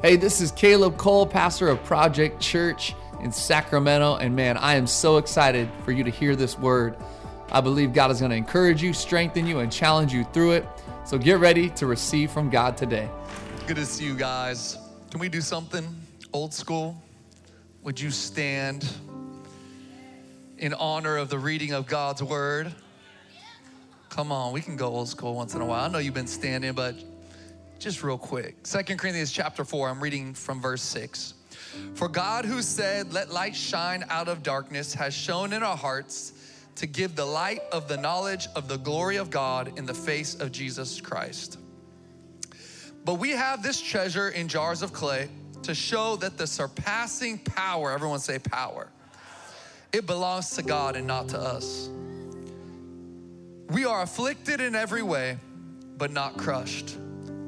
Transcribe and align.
Hey, 0.00 0.14
this 0.14 0.40
is 0.40 0.52
Caleb 0.52 0.96
Cole, 0.96 1.26
pastor 1.26 1.66
of 1.66 1.82
Project 1.82 2.40
Church 2.40 2.94
in 3.20 3.32
Sacramento. 3.32 4.14
And 4.14 4.36
man, 4.36 4.56
I 4.56 4.76
am 4.76 4.86
so 4.86 5.16
excited 5.16 5.68
for 5.84 5.90
you 5.90 6.04
to 6.04 6.10
hear 6.10 6.36
this 6.36 6.56
word. 6.56 6.96
I 7.50 7.60
believe 7.60 7.92
God 7.92 8.12
is 8.12 8.20
going 8.20 8.30
to 8.30 8.36
encourage 8.36 8.80
you, 8.80 8.92
strengthen 8.92 9.44
you, 9.44 9.58
and 9.58 9.72
challenge 9.72 10.12
you 10.12 10.22
through 10.32 10.52
it. 10.52 10.68
So 11.04 11.18
get 11.18 11.40
ready 11.40 11.68
to 11.70 11.86
receive 11.86 12.30
from 12.30 12.48
God 12.48 12.76
today. 12.76 13.10
Good 13.66 13.74
to 13.74 13.84
see 13.84 14.04
you 14.04 14.14
guys. 14.14 14.78
Can 15.10 15.18
we 15.18 15.28
do 15.28 15.40
something 15.40 15.84
old 16.32 16.54
school? 16.54 17.02
Would 17.82 18.00
you 18.00 18.12
stand 18.12 18.88
in 20.58 20.74
honor 20.74 21.16
of 21.16 21.28
the 21.28 21.40
reading 21.40 21.72
of 21.72 21.88
God's 21.88 22.22
word? 22.22 22.72
Come 24.10 24.30
on, 24.30 24.52
we 24.52 24.60
can 24.60 24.76
go 24.76 24.86
old 24.86 25.08
school 25.08 25.34
once 25.34 25.56
in 25.56 25.60
a 25.60 25.66
while. 25.66 25.84
I 25.84 25.88
know 25.88 25.98
you've 25.98 26.14
been 26.14 26.28
standing, 26.28 26.72
but 26.72 26.94
just 27.78 28.02
real 28.02 28.18
quick. 28.18 28.56
Second 28.64 28.98
Corinthians 28.98 29.30
chapter 29.30 29.64
4, 29.64 29.88
I'm 29.88 30.00
reading 30.00 30.34
from 30.34 30.60
verse 30.60 30.82
6. 30.82 31.34
For 31.94 32.08
God, 32.08 32.44
who 32.44 32.60
said, 32.60 33.12
Let 33.12 33.30
light 33.30 33.54
shine 33.54 34.04
out 34.10 34.28
of 34.28 34.42
darkness, 34.42 34.94
has 34.94 35.14
shown 35.14 35.52
in 35.52 35.62
our 35.62 35.76
hearts 35.76 36.32
to 36.74 36.86
give 36.86 37.14
the 37.14 37.24
light 37.24 37.60
of 37.72 37.88
the 37.88 37.96
knowledge 37.96 38.48
of 38.56 38.68
the 38.68 38.78
glory 38.78 39.16
of 39.16 39.30
God 39.30 39.78
in 39.78 39.86
the 39.86 39.94
face 39.94 40.34
of 40.34 40.50
Jesus 40.50 41.00
Christ. 41.00 41.58
But 43.04 43.14
we 43.14 43.30
have 43.30 43.62
this 43.62 43.80
treasure 43.80 44.30
in 44.30 44.48
jars 44.48 44.82
of 44.82 44.92
clay 44.92 45.28
to 45.62 45.74
show 45.74 46.16
that 46.16 46.36
the 46.36 46.46
surpassing 46.46 47.38
power, 47.38 47.92
everyone 47.92 48.18
say 48.18 48.38
power, 48.38 48.88
it 49.92 50.06
belongs 50.06 50.50
to 50.56 50.62
God 50.62 50.96
and 50.96 51.06
not 51.06 51.28
to 51.28 51.38
us. 51.38 51.88
We 53.70 53.84
are 53.84 54.02
afflicted 54.02 54.60
in 54.60 54.74
every 54.74 55.02
way, 55.02 55.36
but 55.96 56.10
not 56.10 56.36
crushed 56.36 56.96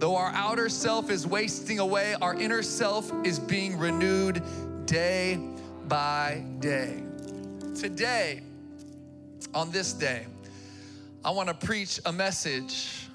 Though 0.00 0.16
our 0.16 0.32
outer 0.32 0.70
self 0.70 1.10
is 1.10 1.26
wasting 1.26 1.78
away, 1.78 2.16
our 2.22 2.34
inner 2.34 2.62
self 2.62 3.12
is 3.22 3.38
being 3.38 3.78
renewed 3.78 4.42
day 4.86 5.38
by 5.88 6.42
day. 6.58 7.02
Today, 7.78 8.40
on 9.52 9.70
this 9.70 9.92
day, 9.92 10.26
I 11.22 11.32
want 11.32 11.48
to 11.48 11.66
preach 11.66 12.00
a 12.06 12.12
message 12.12 13.08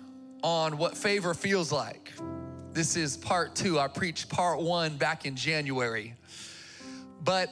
on 0.43 0.77
what 0.77 0.95
favor 0.95 1.33
feels 1.33 1.71
like. 1.71 2.13
This 2.71 2.95
is 2.95 3.17
part 3.17 3.55
two. 3.55 3.79
I 3.79 3.87
preached 3.87 4.29
part 4.29 4.61
one 4.61 4.95
back 4.95 5.25
in 5.25 5.35
January. 5.35 6.13
But 7.23 7.49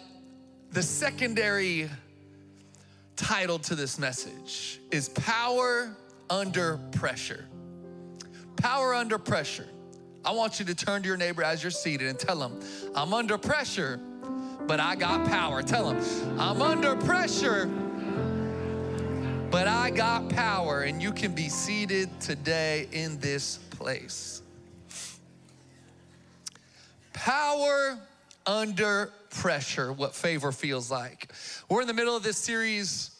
the 0.73 0.83
secondary 0.83 1.89
title 3.15 3.57
to 3.57 3.73
this 3.73 3.97
message 3.97 4.79
is 4.91 5.09
Power 5.09 5.97
Under 6.29 6.77
Pressure. 6.91 7.47
Power 8.63 8.95
under 8.95 9.17
pressure. 9.17 9.67
I 10.23 10.31
want 10.31 10.57
you 10.57 10.63
to 10.67 10.73
turn 10.73 11.01
to 11.01 11.07
your 11.09 11.17
neighbor 11.17 11.43
as 11.43 11.61
you're 11.61 11.69
seated 11.69 12.07
and 12.07 12.17
tell 12.17 12.39
them, 12.39 12.61
I'm 12.95 13.13
under 13.13 13.37
pressure, 13.37 13.99
but 14.65 14.79
I 14.79 14.95
got 14.95 15.27
power. 15.27 15.61
Tell 15.61 15.91
them, 15.91 16.39
I'm 16.39 16.61
under 16.61 16.95
pressure, 16.95 17.65
but 19.51 19.67
I 19.67 19.89
got 19.89 20.29
power, 20.29 20.83
and 20.83 21.03
you 21.03 21.11
can 21.11 21.35
be 21.35 21.49
seated 21.49 22.21
today 22.21 22.87
in 22.93 23.19
this 23.19 23.57
place. 23.71 24.41
Power 27.11 27.99
under 28.45 29.11
pressure, 29.29 29.91
what 29.91 30.15
favor 30.15 30.53
feels 30.53 30.89
like. 30.89 31.33
We're 31.67 31.81
in 31.81 31.87
the 31.87 31.93
middle 31.93 32.15
of 32.15 32.23
this 32.23 32.37
series 32.37 33.12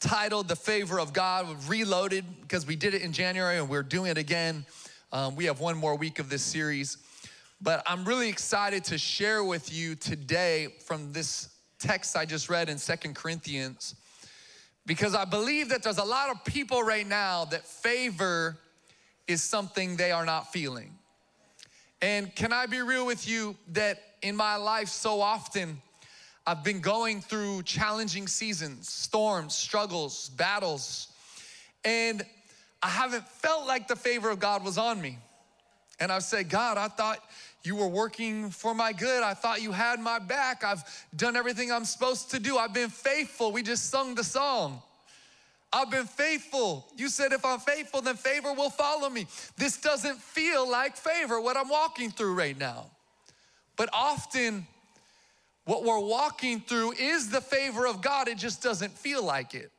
titled 0.00 0.48
The 0.48 0.56
Favor 0.56 0.98
of 0.98 1.12
God. 1.12 1.46
Reloaded 1.68 2.24
because 2.40 2.66
we 2.66 2.74
did 2.74 2.94
it 2.94 3.02
in 3.02 3.12
January 3.12 3.58
and 3.58 3.68
we're 3.68 3.82
doing 3.82 4.10
it 4.10 4.18
again. 4.18 4.64
Um, 5.12 5.36
we 5.36 5.44
have 5.44 5.60
one 5.60 5.76
more 5.76 5.96
week 5.96 6.18
of 6.18 6.30
this 6.30 6.42
series. 6.42 6.96
But 7.60 7.82
I'm 7.86 8.04
really 8.04 8.28
excited 8.28 8.84
to 8.84 8.98
share 8.98 9.44
with 9.44 9.72
you 9.72 9.94
today 9.94 10.68
from 10.86 11.12
this 11.12 11.50
text 11.78 12.16
I 12.16 12.24
just 12.24 12.48
read 12.48 12.68
in 12.68 12.78
Second 12.78 13.14
Corinthians 13.14 13.94
because 14.86 15.14
I 15.14 15.24
believe 15.24 15.68
that 15.68 15.82
there's 15.82 15.98
a 15.98 16.04
lot 16.04 16.30
of 16.30 16.44
people 16.44 16.82
right 16.82 17.06
now 17.06 17.44
that 17.46 17.66
favor 17.66 18.58
is 19.26 19.42
something 19.42 19.96
they 19.96 20.10
are 20.10 20.24
not 20.24 20.52
feeling. 20.52 20.92
And 22.02 22.34
can 22.34 22.52
I 22.52 22.66
be 22.66 22.80
real 22.80 23.06
with 23.06 23.28
you 23.28 23.56
that 23.72 24.00
in 24.22 24.34
my 24.36 24.56
life, 24.56 24.88
so 24.88 25.20
often, 25.20 25.80
I've 26.46 26.64
been 26.64 26.80
going 26.80 27.20
through 27.20 27.62
challenging 27.64 28.26
seasons, 28.26 28.88
storms, 28.88 29.54
struggles, 29.54 30.30
battles, 30.30 31.08
and 31.84 32.22
I 32.82 32.88
haven't 32.88 33.26
felt 33.28 33.66
like 33.66 33.88
the 33.88 33.96
favor 33.96 34.30
of 34.30 34.40
God 34.40 34.64
was 34.64 34.78
on 34.78 35.00
me. 35.00 35.18
And 35.98 36.10
I've 36.10 36.24
said, 36.24 36.48
God, 36.48 36.78
I 36.78 36.88
thought 36.88 37.22
you 37.62 37.76
were 37.76 37.88
working 37.88 38.50
for 38.50 38.74
my 38.74 38.92
good. 38.92 39.22
I 39.22 39.34
thought 39.34 39.60
you 39.60 39.70
had 39.70 40.00
my 40.00 40.18
back. 40.18 40.64
I've 40.64 40.82
done 41.14 41.36
everything 41.36 41.70
I'm 41.70 41.84
supposed 41.84 42.30
to 42.30 42.40
do. 42.40 42.56
I've 42.56 42.72
been 42.72 42.88
faithful. 42.88 43.52
We 43.52 43.62
just 43.62 43.90
sung 43.90 44.14
the 44.14 44.24
song. 44.24 44.80
I've 45.72 45.90
been 45.90 46.06
faithful. 46.06 46.86
You 46.96 47.08
said 47.08 47.32
if 47.32 47.44
I'm 47.44 47.60
faithful, 47.60 48.00
then 48.00 48.16
favor 48.16 48.52
will 48.54 48.70
follow 48.70 49.08
me. 49.10 49.26
This 49.56 49.80
doesn't 49.80 50.16
feel 50.16 50.68
like 50.68 50.96
favor, 50.96 51.40
what 51.40 51.56
I'm 51.56 51.68
walking 51.68 52.10
through 52.10 52.34
right 52.34 52.58
now. 52.58 52.86
But 53.76 53.88
often, 53.92 54.66
what 55.70 55.84
we're 55.84 56.00
walking 56.00 56.60
through 56.60 56.94
is 56.98 57.30
the 57.30 57.40
favor 57.40 57.86
of 57.86 58.02
God, 58.02 58.26
it 58.26 58.38
just 58.38 58.60
doesn't 58.60 58.90
feel 58.90 59.24
like 59.24 59.54
it. 59.54 59.70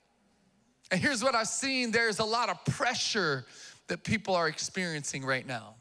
And 0.89 1.01
here's 1.01 1.21
what 1.21 1.35
I've 1.35 1.49
seen 1.49 1.91
there's 1.91 2.19
a 2.19 2.23
lot 2.23 2.47
of 2.47 2.63
pressure 2.63 3.45
that 3.87 4.05
people 4.05 4.33
are 4.33 4.47
experiencing 4.47 5.25
right 5.25 5.45
now. 5.45 5.75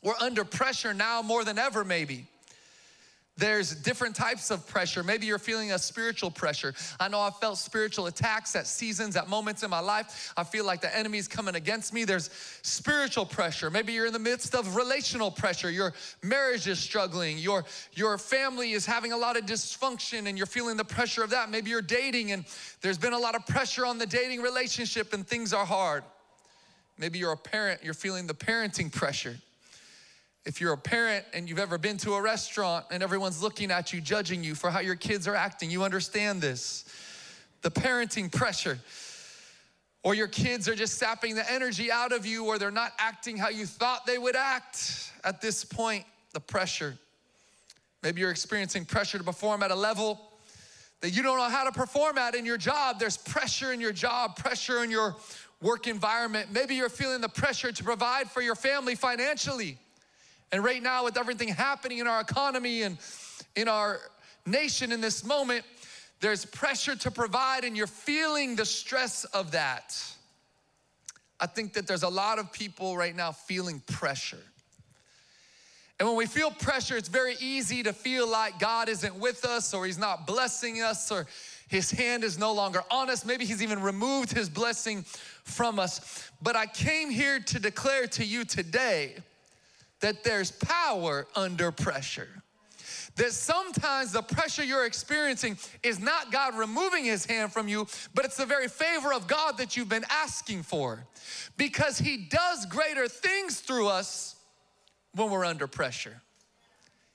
We're 0.00 0.14
under 0.20 0.44
pressure 0.44 0.94
now 0.94 1.22
more 1.22 1.42
than 1.42 1.58
ever, 1.58 1.84
maybe. 1.84 2.28
There's 3.40 3.74
different 3.74 4.14
types 4.14 4.50
of 4.50 4.66
pressure. 4.66 5.02
Maybe 5.02 5.24
you're 5.24 5.38
feeling 5.38 5.72
a 5.72 5.78
spiritual 5.78 6.30
pressure. 6.30 6.74
I 7.00 7.08
know 7.08 7.20
I've 7.20 7.38
felt 7.38 7.56
spiritual 7.56 8.06
attacks 8.06 8.54
at 8.54 8.66
seasons, 8.66 9.16
at 9.16 9.30
moments 9.30 9.62
in 9.62 9.70
my 9.70 9.80
life. 9.80 10.34
I 10.36 10.44
feel 10.44 10.66
like 10.66 10.82
the 10.82 10.94
enemy's 10.94 11.26
coming 11.26 11.54
against 11.54 11.94
me. 11.94 12.04
There's 12.04 12.28
spiritual 12.60 13.24
pressure. 13.24 13.70
Maybe 13.70 13.94
you're 13.94 14.04
in 14.04 14.12
the 14.12 14.18
midst 14.18 14.54
of 14.54 14.76
relational 14.76 15.30
pressure. 15.30 15.70
Your 15.70 15.94
marriage 16.22 16.68
is 16.68 16.78
struggling. 16.78 17.38
Your, 17.38 17.64
your 17.94 18.18
family 18.18 18.72
is 18.72 18.84
having 18.84 19.12
a 19.12 19.16
lot 19.16 19.38
of 19.38 19.46
dysfunction 19.46 20.26
and 20.26 20.36
you're 20.36 20.46
feeling 20.46 20.76
the 20.76 20.84
pressure 20.84 21.24
of 21.24 21.30
that. 21.30 21.50
Maybe 21.50 21.70
you're 21.70 21.80
dating 21.80 22.32
and 22.32 22.44
there's 22.82 22.98
been 22.98 23.14
a 23.14 23.18
lot 23.18 23.34
of 23.34 23.46
pressure 23.46 23.86
on 23.86 23.96
the 23.96 24.06
dating 24.06 24.42
relationship 24.42 25.14
and 25.14 25.26
things 25.26 25.54
are 25.54 25.64
hard. 25.64 26.04
Maybe 26.98 27.18
you're 27.18 27.32
a 27.32 27.38
parent, 27.38 27.80
you're 27.82 27.94
feeling 27.94 28.26
the 28.26 28.34
parenting 28.34 28.92
pressure. 28.92 29.38
If 30.46 30.60
you're 30.60 30.72
a 30.72 30.78
parent 30.78 31.24
and 31.34 31.48
you've 31.48 31.58
ever 31.58 31.76
been 31.76 31.98
to 31.98 32.14
a 32.14 32.22
restaurant 32.22 32.86
and 32.90 33.02
everyone's 33.02 33.42
looking 33.42 33.70
at 33.70 33.92
you, 33.92 34.00
judging 34.00 34.42
you 34.42 34.54
for 34.54 34.70
how 34.70 34.80
your 34.80 34.96
kids 34.96 35.28
are 35.28 35.34
acting, 35.34 35.70
you 35.70 35.84
understand 35.84 36.40
this. 36.40 36.84
The 37.62 37.70
parenting 37.70 38.32
pressure. 38.32 38.78
Or 40.02 40.14
your 40.14 40.28
kids 40.28 40.66
are 40.66 40.74
just 40.74 40.94
sapping 40.94 41.34
the 41.34 41.52
energy 41.52 41.92
out 41.92 42.12
of 42.12 42.24
you, 42.24 42.46
or 42.46 42.58
they're 42.58 42.70
not 42.70 42.92
acting 42.98 43.36
how 43.36 43.50
you 43.50 43.66
thought 43.66 44.06
they 44.06 44.16
would 44.16 44.34
act. 44.34 45.12
At 45.24 45.42
this 45.42 45.62
point, 45.62 46.04
the 46.32 46.40
pressure. 46.40 46.96
Maybe 48.02 48.22
you're 48.22 48.30
experiencing 48.30 48.86
pressure 48.86 49.18
to 49.18 49.24
perform 49.24 49.62
at 49.62 49.70
a 49.70 49.74
level 49.74 50.18
that 51.02 51.10
you 51.10 51.22
don't 51.22 51.36
know 51.36 51.50
how 51.50 51.64
to 51.64 51.72
perform 51.72 52.16
at 52.16 52.34
in 52.34 52.46
your 52.46 52.56
job. 52.56 52.98
There's 52.98 53.18
pressure 53.18 53.72
in 53.72 53.80
your 53.80 53.92
job, 53.92 54.36
pressure 54.36 54.82
in 54.82 54.90
your 54.90 55.16
work 55.60 55.86
environment. 55.86 56.48
Maybe 56.50 56.76
you're 56.76 56.88
feeling 56.88 57.20
the 57.20 57.28
pressure 57.28 57.72
to 57.72 57.84
provide 57.84 58.30
for 58.30 58.40
your 58.40 58.54
family 58.54 58.94
financially. 58.94 59.78
And 60.52 60.64
right 60.64 60.82
now, 60.82 61.04
with 61.04 61.16
everything 61.16 61.48
happening 61.48 61.98
in 61.98 62.06
our 62.06 62.20
economy 62.20 62.82
and 62.82 62.98
in 63.54 63.68
our 63.68 64.00
nation 64.46 64.92
in 64.92 65.00
this 65.00 65.24
moment, 65.24 65.64
there's 66.20 66.44
pressure 66.44 66.96
to 66.96 67.10
provide, 67.10 67.64
and 67.64 67.76
you're 67.76 67.86
feeling 67.86 68.56
the 68.56 68.66
stress 68.66 69.24
of 69.24 69.52
that. 69.52 69.96
I 71.38 71.46
think 71.46 71.72
that 71.74 71.86
there's 71.86 72.02
a 72.02 72.08
lot 72.08 72.38
of 72.38 72.52
people 72.52 72.96
right 72.96 73.16
now 73.16 73.32
feeling 73.32 73.80
pressure. 73.86 74.42
And 75.98 76.08
when 76.08 76.16
we 76.16 76.26
feel 76.26 76.50
pressure, 76.50 76.96
it's 76.96 77.08
very 77.08 77.36
easy 77.40 77.82
to 77.82 77.92
feel 77.92 78.26
like 78.26 78.58
God 78.58 78.88
isn't 78.88 79.14
with 79.16 79.44
us 79.44 79.72
or 79.72 79.86
He's 79.86 79.98
not 79.98 80.26
blessing 80.26 80.82
us 80.82 81.10
or 81.10 81.26
His 81.68 81.90
hand 81.90 82.24
is 82.24 82.38
no 82.38 82.52
longer 82.52 82.82
on 82.90 83.10
us. 83.10 83.24
Maybe 83.24 83.44
He's 83.44 83.62
even 83.62 83.80
removed 83.80 84.32
His 84.32 84.48
blessing 84.48 85.04
from 85.44 85.78
us. 85.78 86.30
But 86.42 86.56
I 86.56 86.66
came 86.66 87.10
here 87.10 87.38
to 87.40 87.58
declare 87.58 88.06
to 88.08 88.24
you 88.24 88.44
today 88.44 89.16
that 90.00 90.24
there's 90.24 90.50
power 90.50 91.26
under 91.34 91.70
pressure. 91.70 92.28
That 93.16 93.32
sometimes 93.32 94.12
the 94.12 94.22
pressure 94.22 94.64
you're 94.64 94.86
experiencing 94.86 95.58
is 95.82 95.98
not 95.98 96.32
God 96.32 96.56
removing 96.56 97.04
his 97.04 97.26
hand 97.26 97.52
from 97.52 97.68
you, 97.68 97.86
but 98.14 98.24
it's 98.24 98.36
the 98.36 98.46
very 98.46 98.68
favor 98.68 99.12
of 99.12 99.26
God 99.26 99.58
that 99.58 99.76
you've 99.76 99.88
been 99.88 100.06
asking 100.08 100.62
for. 100.62 101.06
Because 101.56 101.98
he 101.98 102.28
does 102.30 102.66
greater 102.66 103.08
things 103.08 103.60
through 103.60 103.88
us 103.88 104.36
when 105.14 105.30
we're 105.30 105.44
under 105.44 105.66
pressure. 105.66 106.22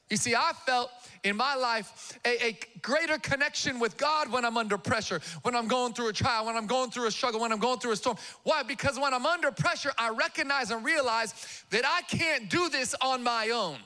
You 0.10 0.18
see, 0.18 0.36
I 0.36 0.52
felt 0.66 0.92
in 1.24 1.36
my 1.36 1.56
life 1.56 2.20
a, 2.24 2.48
a, 2.48 2.60
greater 2.82 3.18
connection 3.18 3.80
with 3.80 3.98
God 3.98 4.32
when 4.32 4.46
I'm 4.46 4.56
under 4.56 4.78
pressure, 4.78 5.20
when 5.42 5.56
I'm 5.56 5.68
going 5.68 5.94
through 5.94 6.10
a 6.10 6.14
trial, 6.14 6.46
when 6.46 6.56
I'm 6.56 6.68
going 6.68 6.92
through 6.92 7.08
a 7.08 7.12
struggle, 7.12 7.42
when 7.42 7.52
I'm 7.52 7.60
going 7.60 7.80
through 7.80 7.94
a 7.94 7.96
storm. 7.96 8.18
Why? 8.44 8.62
Because 8.62 9.00
when 9.00 9.16
I'm 9.16 9.26
under 9.26 9.50
pressure, 9.52 9.92
I 9.98 10.10
recognize 10.10 10.70
and 10.70 10.86
realize 10.86 11.34
that 11.72 11.84
I 11.86 12.04
can't 12.04 12.52
do 12.52 12.70
this 12.70 12.94
on 13.02 13.24
my 13.24 13.50
own. 13.50 13.78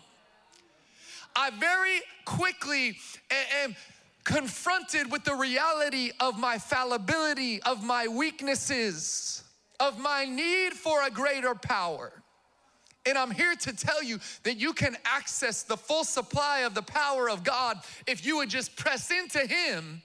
I 1.38 1.52
very 1.52 2.02
quickly 2.26 2.98
am 3.64 3.76
confronted 4.26 5.10
with 5.10 5.24
the 5.24 5.36
reality 5.36 6.12
of 6.20 6.38
my 6.38 6.58
fallibility, 6.58 7.64
of 7.64 7.82
my 7.82 8.10
weaknesses, 8.10 9.44
of 9.80 9.98
my 9.98 10.26
need 10.26 10.74
for 10.74 11.04
a 11.04 11.10
greater 11.10 11.56
power. 11.56 12.12
And 13.06 13.18
I'm 13.18 13.32
here 13.32 13.56
to 13.56 13.76
tell 13.76 14.04
you 14.04 14.20
that 14.44 14.58
you 14.58 14.74
can 14.74 14.98
access 15.06 15.64
the 15.64 15.78
full 15.78 16.04
supply 16.04 16.60
of 16.60 16.74
the 16.74 16.82
power 16.82 17.30
of 17.30 17.44
God 17.44 17.80
if 18.06 18.26
you 18.26 18.38
would 18.38 18.50
just 18.50 18.76
press 18.76 19.12
into 19.12 19.40
Him 19.40 20.02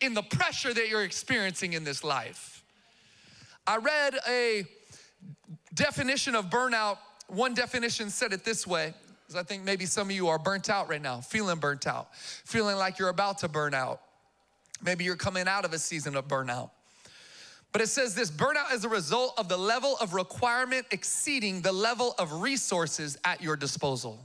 in 0.00 0.14
the 0.14 0.22
pressure 0.22 0.72
that 0.72 0.88
you're 0.88 1.04
experiencing 1.04 1.74
in 1.74 1.84
this 1.84 2.02
life. 2.02 2.64
I 3.66 3.76
read 3.76 4.18
a 4.26 4.64
definition 5.74 6.34
of 6.34 6.46
burnout. 6.46 6.98
One 7.28 7.52
definition 7.54 8.08
said 8.08 8.32
it 8.32 8.44
this 8.44 8.66
way 8.66 8.94
because 9.26 9.38
I 9.38 9.44
think 9.44 9.62
maybe 9.62 9.84
some 9.84 10.08
of 10.08 10.16
you 10.16 10.28
are 10.28 10.38
burnt 10.38 10.70
out 10.70 10.88
right 10.88 11.02
now, 11.02 11.20
feeling 11.20 11.58
burnt 11.58 11.86
out, 11.86 12.14
feeling 12.14 12.76
like 12.76 12.98
you're 12.98 13.10
about 13.10 13.38
to 13.38 13.48
burn 13.48 13.74
out. 13.74 14.00
Maybe 14.82 15.04
you're 15.04 15.16
coming 15.16 15.46
out 15.46 15.66
of 15.66 15.74
a 15.74 15.78
season 15.78 16.16
of 16.16 16.26
burnout. 16.28 16.70
But 17.72 17.82
it 17.82 17.88
says 17.88 18.14
this 18.14 18.30
burnout 18.30 18.72
is 18.72 18.84
a 18.84 18.88
result 18.88 19.34
of 19.38 19.48
the 19.48 19.56
level 19.56 19.96
of 20.00 20.14
requirement 20.14 20.86
exceeding 20.90 21.60
the 21.60 21.72
level 21.72 22.14
of 22.18 22.32
resources 22.40 23.18
at 23.24 23.42
your 23.42 23.56
disposal. 23.56 24.18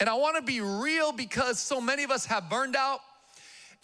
And 0.00 0.08
I 0.08 0.14
wanna 0.14 0.42
be 0.42 0.60
real 0.60 1.12
because 1.12 1.60
so 1.60 1.80
many 1.80 2.02
of 2.02 2.10
us 2.10 2.26
have 2.26 2.50
burned 2.50 2.76
out. 2.76 3.00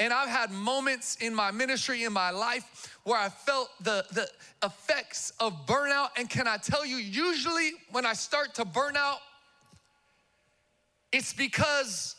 And 0.00 0.14
I've 0.14 0.28
had 0.28 0.50
moments 0.50 1.16
in 1.20 1.34
my 1.34 1.50
ministry, 1.50 2.04
in 2.04 2.12
my 2.12 2.30
life, 2.30 2.98
where 3.04 3.18
I 3.18 3.28
felt 3.28 3.70
the, 3.84 4.04
the 4.12 4.28
effects 4.64 5.32
of 5.38 5.66
burnout. 5.66 6.08
And 6.16 6.28
can 6.28 6.48
I 6.48 6.56
tell 6.56 6.86
you, 6.86 6.96
usually 6.96 7.72
when 7.92 8.06
I 8.06 8.14
start 8.14 8.54
to 8.54 8.64
burn 8.64 8.96
out, 8.96 9.18
it's 11.12 11.34
because 11.34 12.16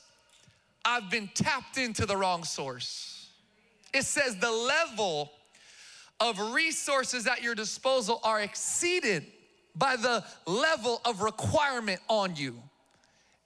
I've 0.85 1.09
been 1.09 1.29
tapped 1.33 1.77
into 1.77 2.05
the 2.05 2.15
wrong 2.15 2.43
source. 2.43 3.29
It 3.93 4.03
says 4.03 4.38
the 4.38 4.51
level 4.51 5.31
of 6.21 6.53
resources 6.53 7.27
at 7.27 7.41
your 7.41 7.56
disposal 7.56 8.21
are 8.23 8.39
exceeded 8.39 9.25
by 9.75 9.95
the 9.95 10.23
level 10.45 11.01
of 11.03 11.21
requirement 11.21 12.00
on 12.07 12.35
you. 12.35 12.56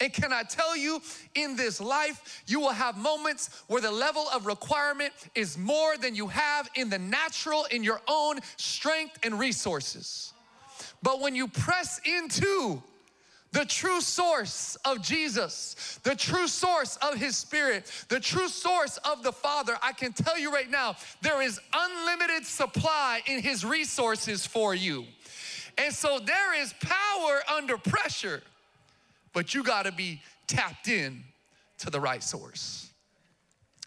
And 0.01 0.11
can 0.11 0.33
I 0.33 0.43
tell 0.43 0.75
you, 0.75 1.01
in 1.35 1.55
this 1.55 1.79
life, 1.79 2.43
you 2.47 2.59
will 2.59 2.73
have 2.73 2.97
moments 2.97 3.63
where 3.67 3.81
the 3.81 3.91
level 3.91 4.27
of 4.33 4.45
requirement 4.45 5.13
is 5.35 5.57
more 5.57 5.95
than 5.95 6.15
you 6.15 6.27
have 6.27 6.69
in 6.75 6.89
the 6.89 6.99
natural, 6.99 7.65
in 7.71 7.81
your 7.81 8.01
own 8.07 8.39
strength 8.57 9.17
and 9.23 9.39
resources. 9.39 10.33
But 11.01 11.21
when 11.21 11.33
you 11.33 11.47
press 11.47 12.01
into 12.03 12.83
the 13.55 13.63
true 13.63 14.01
source 14.01 14.75
of 14.83 15.01
Jesus, 15.01 15.97
the 16.03 16.13
true 16.13 16.45
source 16.45 16.97
of 16.97 17.15
His 17.15 17.37
Spirit, 17.37 17.89
the 18.09 18.19
true 18.19 18.49
source 18.49 18.97
of 19.09 19.23
the 19.23 19.31
Father, 19.31 19.77
I 19.81 19.93
can 19.93 20.11
tell 20.11 20.37
you 20.37 20.51
right 20.51 20.69
now, 20.69 20.97
there 21.21 21.41
is 21.41 21.57
unlimited 21.71 22.45
supply 22.45 23.21
in 23.25 23.41
His 23.41 23.63
resources 23.63 24.45
for 24.45 24.75
you. 24.75 25.05
And 25.77 25.93
so 25.93 26.19
there 26.19 26.61
is 26.61 26.73
power 26.81 27.39
under 27.49 27.77
pressure, 27.77 28.43
but 29.31 29.53
you 29.53 29.63
gotta 29.63 29.93
be 29.93 30.21
tapped 30.47 30.89
in 30.89 31.23
to 31.77 31.89
the 31.89 31.99
right 32.01 32.21
source. 32.21 32.89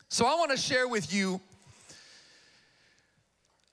So 0.09 0.25
I 0.25 0.35
wanna 0.37 0.57
share 0.57 0.89
with 0.89 1.13
you 1.13 1.43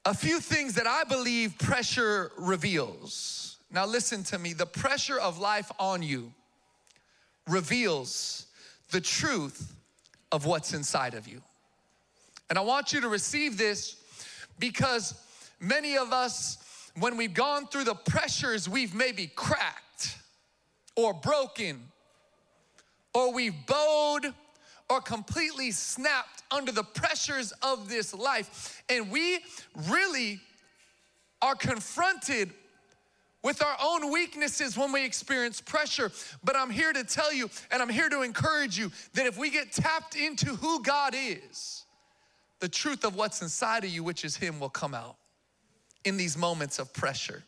a 0.04 0.14
few 0.14 0.42
things 0.42 0.74
that 0.74 0.88
I 0.88 1.06
believe 1.06 1.58
pressure 1.58 2.34
reveals. 2.38 3.45
Now, 3.72 3.86
listen 3.86 4.24
to 4.26 4.40
me 4.40 4.54
the 4.54 4.66
pressure 4.66 5.20
of 5.20 5.40
life 5.40 5.72
on 5.80 6.04
you 6.04 6.32
reveals 7.48 8.46
the 8.92 9.02
truth 9.02 9.74
of 10.32 10.46
what's 10.46 10.74
inside 10.74 11.14
of 11.14 11.28
you. 11.28 11.42
And 12.50 12.60
I 12.60 12.62
want 12.62 12.94
you 12.94 13.02
to 13.02 13.10
receive 13.10 13.58
this 13.58 13.96
because 14.60 15.16
many 15.60 15.98
of 15.98 16.14
us, 16.14 16.92
when 16.98 17.18
we've 17.18 17.34
gone 17.34 17.68
through 17.68 17.86
the 17.86 17.96
pressures, 17.96 18.70
we've 18.70 18.94
maybe 18.94 19.28
cracked 19.36 20.18
or 20.96 21.14
broken 21.14 21.82
or 23.14 23.34
we've 23.34 23.66
bowed 23.66 24.34
or 24.90 25.02
completely 25.02 25.72
snapped 25.72 26.44
under 26.52 26.72
the 26.72 26.84
pressures 26.84 27.52
of 27.62 27.90
this 27.90 28.14
life. 28.14 28.84
And 28.90 29.10
we 29.10 29.40
really 29.90 30.40
are 31.42 31.56
confronted 31.56 32.52
with 33.46 33.62
our 33.62 33.78
own 33.80 34.12
weaknesses 34.12 34.76
when 34.76 34.92
we 34.92 35.06
experience 35.06 35.62
pressure. 35.62 36.12
But 36.44 36.56
I'm 36.56 36.72
here 36.72 36.92
to 36.92 37.04
tell 37.04 37.32
you, 37.32 37.48
and 37.70 37.80
I'm 37.80 37.90
here 37.90 38.10
to 38.10 38.24
encourage 38.24 38.76
you, 38.76 38.92
that 39.14 39.28
if 39.28 39.38
we 39.38 39.52
get 39.52 39.72
tapped 39.72 40.16
into 40.16 40.48
who 40.48 40.82
God 40.82 41.14
is, 41.16 41.86
the 42.60 42.68
truth 42.68 43.06
of 43.06 43.16
what's 43.16 43.44
inside 43.44 43.84
of 43.84 43.92
you, 43.92 44.04
which 44.04 44.26
is 44.26 44.36
Him, 44.36 44.60
will 44.60 44.70
come 44.70 44.96
out 44.96 45.18
in 46.06 46.18
these 46.18 46.36
moments 46.36 46.80
of 46.80 46.92
pressure. 46.92 47.44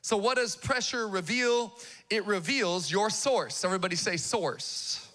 So, 0.00 0.16
what 0.16 0.38
does 0.38 0.56
pressure 0.56 1.06
reveal? 1.06 1.74
It 2.08 2.24
reveals 2.24 2.90
your 2.90 3.10
source. 3.10 3.62
Everybody 3.66 3.96
say, 3.96 4.16
source. 4.16 5.06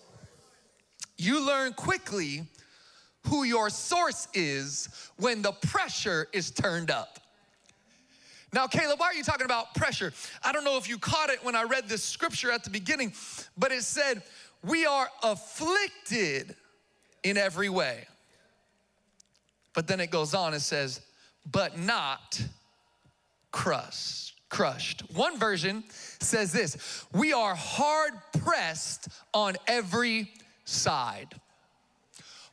You 1.18 1.44
learn 1.44 1.74
quickly 1.74 2.44
who 3.30 3.46
your 3.46 3.72
source 3.72 4.28
is 4.36 5.10
when 5.18 5.42
the 5.42 5.54
pressure 5.54 6.28
is 6.34 6.52
turned 6.52 6.92
up. 6.92 7.20
Now, 8.56 8.68
Caleb, 8.68 9.02
why 9.02 9.08
are 9.08 9.14
you 9.14 9.24
talking 9.24 9.44
about 9.44 9.76
pressure? 9.76 10.14
I 10.42 10.54
don't 10.54 10.64
know 10.64 10.78
if 10.78 10.88
you 10.88 10.98
caught 10.98 11.30
it 11.30 11.44
when 11.44 11.58
I 11.58 11.64
read 11.64 11.90
this 11.90 12.02
scripture 12.02 12.54
at 12.54 12.64
the 12.64 12.70
beginning, 12.70 13.12
but 13.58 13.74
it 13.74 13.84
said, 13.84 14.24
We 14.64 14.86
are 14.86 15.10
afflicted 15.22 16.56
in 17.22 17.36
every 17.36 17.68
way. 17.68 18.06
But 19.74 19.88
then 19.88 20.00
it 20.00 20.10
goes 20.10 20.34
on 20.34 20.54
and 20.54 20.62
says, 20.62 21.02
But 21.52 21.78
not 21.78 22.42
crushed. 23.52 24.40
Crushed. 24.48 25.02
One 25.14 25.38
version 25.38 25.84
says 26.22 26.54
this 26.54 27.04
We 27.12 27.34
are 27.34 27.56
hard 27.56 28.14
pressed 28.40 29.10
on 29.34 29.58
every 29.68 30.32
side 30.64 31.36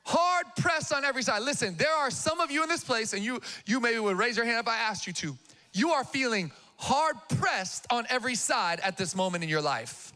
hard 0.04 0.47
pressed 0.56 0.92
on 0.92 1.04
every 1.04 1.23
side. 1.23 1.42
Listen, 1.42 1.76
there 1.76 1.94
are 1.94 2.11
some 2.11 2.40
of 2.40 2.50
you 2.50 2.64
in 2.64 2.68
this 2.68 2.82
place, 2.82 3.12
and 3.12 3.23
you 3.23 3.40
you 3.66 3.78
maybe 3.78 4.00
would 4.00 4.18
raise 4.18 4.37
your 4.37 4.44
hand 4.44 4.59
if 4.59 4.66
I 4.66 4.76
asked 4.76 5.06
you 5.06 5.12
to 5.12 5.37
you 5.73 5.91
are 5.91 6.05
feeling 6.05 6.52
hard 6.76 7.17
pressed 7.38 7.87
on 7.91 8.07
every 8.09 8.35
side 8.35 8.81
at 8.81 8.97
this 8.97 9.14
moment 9.14 9.45
in 9.45 9.50
your 9.50 9.62
life. 9.62 10.12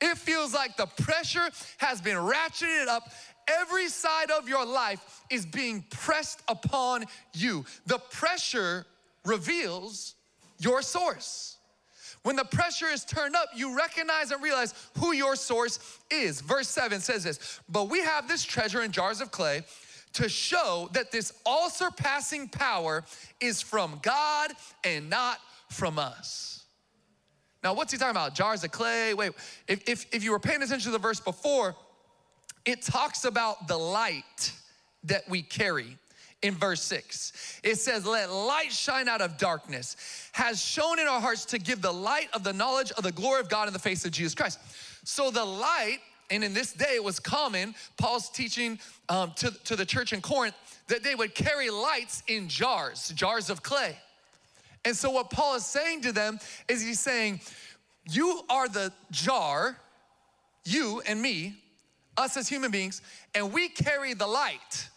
It 0.00 0.18
feels 0.18 0.52
like 0.52 0.76
the 0.76 0.86
pressure 0.86 1.48
has 1.78 2.00
been 2.00 2.16
ratcheted 2.16 2.88
up. 2.88 3.10
Every 3.46 3.88
side 3.88 4.30
of 4.30 4.48
your 4.48 4.66
life 4.66 5.22
is 5.30 5.46
being 5.46 5.84
pressed 5.90 6.40
upon 6.48 7.04
you. 7.34 7.64
The 7.86 7.98
pressure 7.98 8.84
reveals 9.24 10.14
your 10.58 10.82
source. 10.82 11.56
When 12.22 12.36
the 12.36 12.44
pressure 12.44 12.86
is 12.86 13.04
turned 13.04 13.34
up, 13.34 13.48
you 13.54 13.76
recognize 13.76 14.30
and 14.30 14.42
realize 14.42 14.74
who 14.98 15.12
your 15.12 15.34
source 15.34 15.78
is. 16.10 16.40
Verse 16.40 16.68
7 16.68 17.00
says 17.00 17.24
this 17.24 17.60
But 17.68 17.88
we 17.88 18.00
have 18.00 18.28
this 18.28 18.44
treasure 18.44 18.82
in 18.82 18.92
jars 18.92 19.20
of 19.20 19.30
clay 19.30 19.62
to 20.14 20.28
show 20.28 20.88
that 20.92 21.10
this 21.10 21.32
all 21.46 21.70
surpassing 21.70 22.48
power 22.48 23.04
is 23.40 23.62
from 23.62 23.98
God 24.02 24.52
and 24.84 25.08
not 25.08 25.38
from 25.68 25.98
us. 25.98 26.64
Now, 27.62 27.74
what's 27.74 27.92
he 27.92 27.98
talking 27.98 28.10
about? 28.10 28.34
Jars 28.34 28.64
of 28.64 28.72
clay? 28.72 29.14
Wait, 29.14 29.32
if, 29.68 29.88
if, 29.88 30.06
if 30.12 30.24
you 30.24 30.32
were 30.32 30.40
paying 30.40 30.62
attention 30.62 30.90
to 30.90 30.90
the 30.90 30.98
verse 30.98 31.20
before, 31.20 31.76
it 32.64 32.82
talks 32.82 33.24
about 33.24 33.68
the 33.68 33.76
light 33.76 34.52
that 35.04 35.28
we 35.28 35.42
carry 35.42 35.96
in 36.42 36.54
verse 36.54 36.82
6. 36.82 37.60
It 37.62 37.76
says, 37.76 38.04
Let 38.04 38.30
light 38.30 38.72
shine 38.72 39.08
out 39.08 39.20
of 39.20 39.38
darkness, 39.38 40.30
has 40.32 40.62
shown 40.62 40.98
in 40.98 41.06
our 41.06 41.20
hearts 41.20 41.44
to 41.46 41.58
give 41.58 41.82
the 41.82 41.92
light 41.92 42.28
of 42.32 42.42
the 42.44 42.52
knowledge 42.52 42.90
of 42.92 43.04
the 43.04 43.12
glory 43.12 43.40
of 43.40 43.48
God 43.48 43.68
in 43.68 43.72
the 43.72 43.78
face 43.78 44.04
of 44.04 44.10
Jesus 44.10 44.34
Christ. 44.34 44.58
So 45.04 45.30
the 45.30 45.44
light, 45.44 45.98
and 46.32 46.42
in 46.42 46.54
this 46.54 46.72
day 46.72 46.94
it 46.94 47.04
was 47.04 47.20
common, 47.20 47.74
Paul's 47.98 48.30
teaching 48.30 48.78
um, 49.10 49.32
to, 49.36 49.50
to 49.64 49.76
the 49.76 49.84
church 49.84 50.14
in 50.14 50.22
Corinth 50.22 50.54
that 50.88 51.04
they 51.04 51.14
would 51.14 51.34
carry 51.34 51.68
lights 51.68 52.22
in 52.26 52.48
jars, 52.48 53.12
jars 53.14 53.50
of 53.50 53.62
clay. 53.62 53.96
And 54.84 54.96
so, 54.96 55.10
what 55.10 55.30
Paul 55.30 55.54
is 55.56 55.66
saying 55.66 56.00
to 56.02 56.12
them 56.12 56.40
is 56.68 56.82
he's 56.82 57.00
saying, 57.00 57.40
You 58.10 58.40
are 58.48 58.66
the 58.66 58.92
jar, 59.10 59.76
you 60.64 61.02
and 61.06 61.20
me, 61.20 61.54
us 62.16 62.36
as 62.36 62.48
human 62.48 62.70
beings, 62.70 63.02
and 63.34 63.52
we 63.52 63.68
carry 63.68 64.14
the 64.14 64.26
light. 64.26 64.88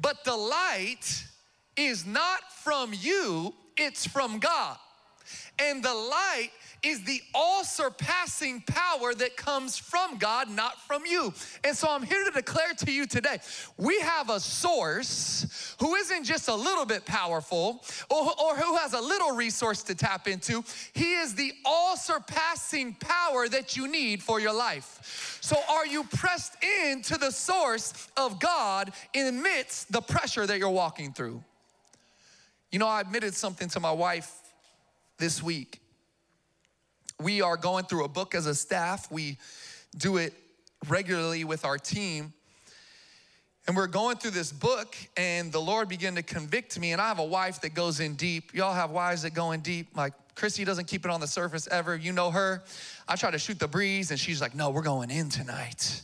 But 0.00 0.24
the 0.24 0.36
light 0.36 1.24
is 1.76 2.06
not 2.06 2.40
from 2.64 2.92
you, 2.94 3.54
it's 3.76 4.06
from 4.06 4.38
God. 4.38 4.78
And 5.60 5.82
the 5.82 5.94
light 5.94 6.50
is 6.82 7.04
the 7.04 7.20
all 7.34 7.64
surpassing 7.64 8.62
power 8.62 9.12
that 9.14 9.36
comes 9.36 9.76
from 9.76 10.16
God, 10.16 10.48
not 10.48 10.80
from 10.86 11.04
you. 11.04 11.32
And 11.62 11.76
so 11.76 11.88
I'm 11.90 12.02
here 12.02 12.24
to 12.24 12.30
declare 12.30 12.72
to 12.78 12.90
you 12.90 13.06
today 13.06 13.38
we 13.76 14.00
have 14.00 14.30
a 14.30 14.40
source 14.40 15.76
who 15.78 15.94
isn't 15.96 16.24
just 16.24 16.48
a 16.48 16.54
little 16.54 16.86
bit 16.86 17.04
powerful 17.04 17.84
or, 18.08 18.32
or 18.40 18.56
who 18.56 18.76
has 18.76 18.94
a 18.94 19.00
little 19.00 19.32
resource 19.32 19.82
to 19.84 19.94
tap 19.94 20.26
into. 20.26 20.64
He 20.94 21.14
is 21.14 21.34
the 21.34 21.52
all 21.64 21.96
surpassing 21.96 22.94
power 22.94 23.48
that 23.48 23.76
you 23.76 23.86
need 23.86 24.22
for 24.22 24.40
your 24.40 24.54
life. 24.54 25.38
So 25.42 25.56
are 25.68 25.86
you 25.86 26.04
pressed 26.04 26.56
into 26.64 27.18
the 27.18 27.30
source 27.30 28.08
of 28.16 28.40
God 28.40 28.92
amidst 29.14 29.92
the 29.92 30.00
pressure 30.00 30.46
that 30.46 30.58
you're 30.58 30.70
walking 30.70 31.12
through? 31.12 31.42
You 32.72 32.78
know, 32.78 32.86
I 32.86 33.00
admitted 33.00 33.34
something 33.34 33.68
to 33.70 33.80
my 33.80 33.92
wife 33.92 34.39
this 35.20 35.42
week 35.42 35.80
we 37.20 37.42
are 37.42 37.56
going 37.56 37.84
through 37.84 38.04
a 38.04 38.08
book 38.08 38.34
as 38.34 38.46
a 38.46 38.54
staff. 38.54 39.10
We 39.12 39.36
do 39.96 40.16
it 40.16 40.32
regularly 40.88 41.44
with 41.44 41.64
our 41.64 41.78
team. 41.78 42.32
And 43.66 43.76
we're 43.76 43.86
going 43.86 44.16
through 44.16 44.32
this 44.32 44.50
book, 44.52 44.96
and 45.16 45.52
the 45.52 45.60
Lord 45.60 45.88
began 45.88 46.14
to 46.14 46.22
convict 46.22 46.78
me. 46.80 46.92
And 46.92 47.00
I 47.00 47.08
have 47.08 47.18
a 47.18 47.24
wife 47.24 47.60
that 47.60 47.74
goes 47.74 48.00
in 48.00 48.14
deep. 48.14 48.54
Y'all 48.54 48.72
have 48.72 48.90
wives 48.90 49.22
that 49.22 49.34
go 49.34 49.52
in 49.52 49.60
deep. 49.60 49.88
Like 49.94 50.14
Chrissy 50.34 50.64
doesn't 50.64 50.86
keep 50.86 51.04
it 51.04 51.10
on 51.10 51.20
the 51.20 51.26
surface 51.26 51.68
ever. 51.70 51.94
You 51.94 52.12
know 52.12 52.30
her. 52.30 52.64
I 53.06 53.16
try 53.16 53.30
to 53.30 53.38
shoot 53.38 53.58
the 53.58 53.68
breeze, 53.68 54.10
and 54.10 54.18
she's 54.18 54.40
like, 54.40 54.54
No, 54.54 54.70
we're 54.70 54.82
going 54.82 55.10
in 55.10 55.28
tonight. 55.28 56.02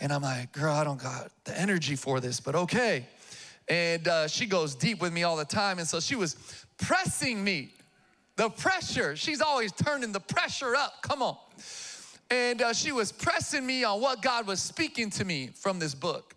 And 0.00 0.12
I'm 0.12 0.22
like, 0.22 0.52
Girl, 0.52 0.74
I 0.74 0.82
don't 0.82 1.00
got 1.00 1.30
the 1.44 1.56
energy 1.60 1.94
for 1.94 2.20
this, 2.20 2.40
but 2.40 2.54
okay. 2.54 3.06
And 3.68 4.08
uh, 4.08 4.26
she 4.26 4.46
goes 4.46 4.74
deep 4.74 5.00
with 5.02 5.12
me 5.12 5.24
all 5.24 5.36
the 5.36 5.44
time. 5.44 5.78
And 5.78 5.86
so 5.86 6.00
she 6.00 6.16
was 6.16 6.36
pressing 6.78 7.44
me 7.44 7.74
the 8.38 8.48
pressure, 8.48 9.16
she's 9.16 9.40
always 9.40 9.72
turning 9.72 10.12
the 10.12 10.20
pressure 10.20 10.76
up. 10.76 11.02
Come 11.02 11.22
on. 11.22 11.36
And 12.30 12.62
uh, 12.62 12.72
she 12.72 12.92
was 12.92 13.10
pressing 13.10 13.66
me 13.66 13.82
on 13.82 14.00
what 14.00 14.22
God 14.22 14.46
was 14.46 14.62
speaking 14.62 15.10
to 15.10 15.24
me 15.24 15.48
from 15.48 15.80
this 15.80 15.92
book. 15.92 16.36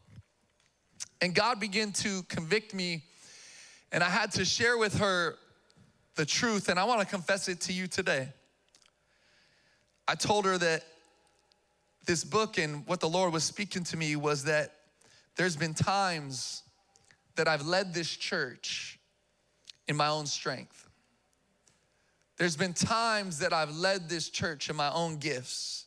And 1.22 1.36
God 1.36 1.60
began 1.60 1.92
to 1.94 2.24
convict 2.24 2.74
me, 2.74 3.04
and 3.92 4.04
I 4.04 4.10
had 4.10 4.32
to 4.32 4.46
share 4.46 4.80
with 4.80 4.98
her 4.98 5.36
the 6.16 6.26
truth, 6.26 6.70
and 6.70 6.80
I 6.80 6.86
want 6.86 7.02
to 7.02 7.06
confess 7.06 7.48
it 7.48 7.62
to 7.62 7.74
you 7.74 7.86
today. 7.86 8.30
I 10.08 10.16
told 10.16 10.46
her 10.46 10.58
that 10.58 10.84
this 12.08 12.24
book 12.24 12.58
and 12.58 12.84
what 12.88 13.00
the 13.00 13.10
Lord 13.10 13.32
was 13.32 13.44
speaking 13.44 13.84
to 13.84 13.98
me 13.98 14.16
was 14.16 14.46
that 14.46 14.74
there's 15.36 15.56
been 15.56 15.76
times 15.76 16.64
that 17.36 17.48
I've 17.48 17.68
led 17.68 17.94
this 17.94 18.10
church 18.10 18.98
in 19.88 19.96
my 19.96 20.08
own 20.08 20.26
strength. 20.26 20.88
There's 22.42 22.58
been 22.58 22.74
times 22.74 23.38
that 23.38 23.54
I've 23.54 23.70
led 23.70 24.10
this 24.10 24.28
church 24.28 24.72
in 24.72 24.76
my 24.76 24.92
own 24.92 25.18
gifts. 25.18 25.86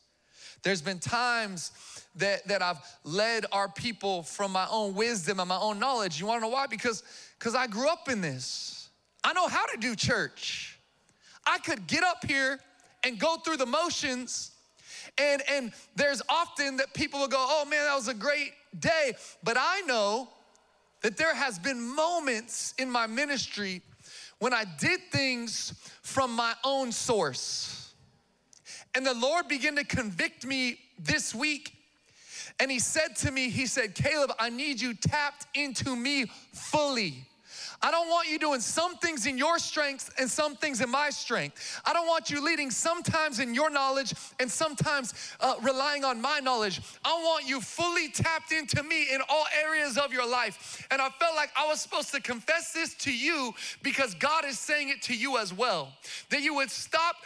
There's 0.62 0.80
been 0.80 1.00
times 1.00 1.73
that, 2.14 2.46
that 2.46 2.62
I've 2.62 2.78
led 3.02 3.44
our 3.50 3.68
people 3.68 4.23
from 4.23 4.52
my 4.52 4.68
own 4.70 4.94
wisdom 4.94 5.40
and 5.40 5.49
my 5.49 5.58
own 5.58 5.80
knowledge. 5.80 6.20
You 6.20 6.26
wanna 6.26 6.42
know 6.42 6.50
why? 6.50 6.68
Because 6.68 7.02
because 7.37 7.56
I 7.56 7.66
grew 7.66 7.88
up 7.88 8.08
in 8.08 8.20
this. 8.20 8.88
I 9.25 9.32
know 9.32 9.49
how 9.49 9.66
to 9.66 9.76
do 9.78 9.96
church. 9.96 10.78
I 11.44 11.58
could 11.58 11.88
get 11.88 12.04
up 12.04 12.25
here 12.25 12.61
and 13.02 13.18
go 13.18 13.37
through 13.38 13.56
the 13.56 13.66
motions 13.66 14.52
and 15.18 15.42
and 15.50 15.73
there's 15.96 16.23
often 16.28 16.76
that 16.76 16.94
people 16.94 17.18
will 17.18 17.26
go, 17.26 17.44
"Oh 17.50 17.64
man, 17.64 17.84
that 17.84 17.96
was 17.96 18.06
a 18.06 18.14
great 18.14 18.52
day." 18.78 19.14
But 19.42 19.56
I 19.58 19.80
know 19.88 20.28
that 21.00 21.16
there 21.16 21.34
has 21.34 21.58
been 21.58 21.82
moments 21.82 22.75
in 22.78 22.88
my 22.88 23.08
ministry 23.08 23.82
when 24.38 24.52
I 24.52 24.64
did 24.78 25.00
things 25.10 25.74
from 26.02 26.34
my 26.34 26.54
own 26.64 26.92
source. 26.92 27.94
And 28.94 29.06
the 29.06 29.14
Lord 29.14 29.48
began 29.48 29.76
to 29.76 29.84
convict 29.84 30.46
me 30.46 30.78
this 30.98 31.34
week. 31.34 31.72
And 32.60 32.70
He 32.70 32.78
said 32.78 33.16
to 33.16 33.30
me, 33.30 33.50
He 33.50 33.66
said, 33.66 33.94
Caleb, 33.94 34.32
I 34.38 34.50
need 34.50 34.80
you 34.80 34.94
tapped 34.94 35.46
into 35.54 35.96
me 35.96 36.26
fully. 36.52 37.26
I 37.82 37.90
don't 37.90 38.08
want 38.08 38.28
you 38.28 38.38
doing 38.38 38.60
some 38.60 38.96
things 38.96 39.26
in 39.26 39.38
your 39.38 39.58
strength 39.58 40.12
and 40.18 40.30
some 40.30 40.56
things 40.56 40.80
in 40.80 40.90
my 40.90 41.10
strength. 41.10 41.80
I 41.84 41.92
don't 41.92 42.06
want 42.06 42.30
you 42.30 42.44
leading 42.44 42.70
sometimes 42.70 43.38
in 43.38 43.54
your 43.54 43.70
knowledge 43.70 44.14
and 44.40 44.50
sometimes 44.50 45.14
uh, 45.40 45.54
relying 45.62 46.04
on 46.04 46.20
my 46.20 46.40
knowledge. 46.40 46.80
I 47.04 47.12
want 47.12 47.48
you 47.48 47.60
fully 47.60 48.08
tapped 48.08 48.52
into 48.52 48.82
me 48.82 49.08
in 49.12 49.20
all 49.28 49.44
areas 49.62 49.98
of 49.98 50.12
your 50.12 50.28
life. 50.28 50.86
And 50.90 51.00
I 51.00 51.08
felt 51.10 51.36
like 51.36 51.50
I 51.56 51.66
was 51.66 51.80
supposed 51.80 52.12
to 52.12 52.20
confess 52.20 52.72
this 52.72 52.94
to 52.94 53.12
you 53.12 53.54
because 53.82 54.14
God 54.14 54.44
is 54.44 54.58
saying 54.58 54.88
it 54.88 55.02
to 55.02 55.14
you 55.14 55.38
as 55.38 55.52
well. 55.52 55.92
That 56.30 56.42
you 56.42 56.54
would 56.54 56.70
stop 56.70 57.16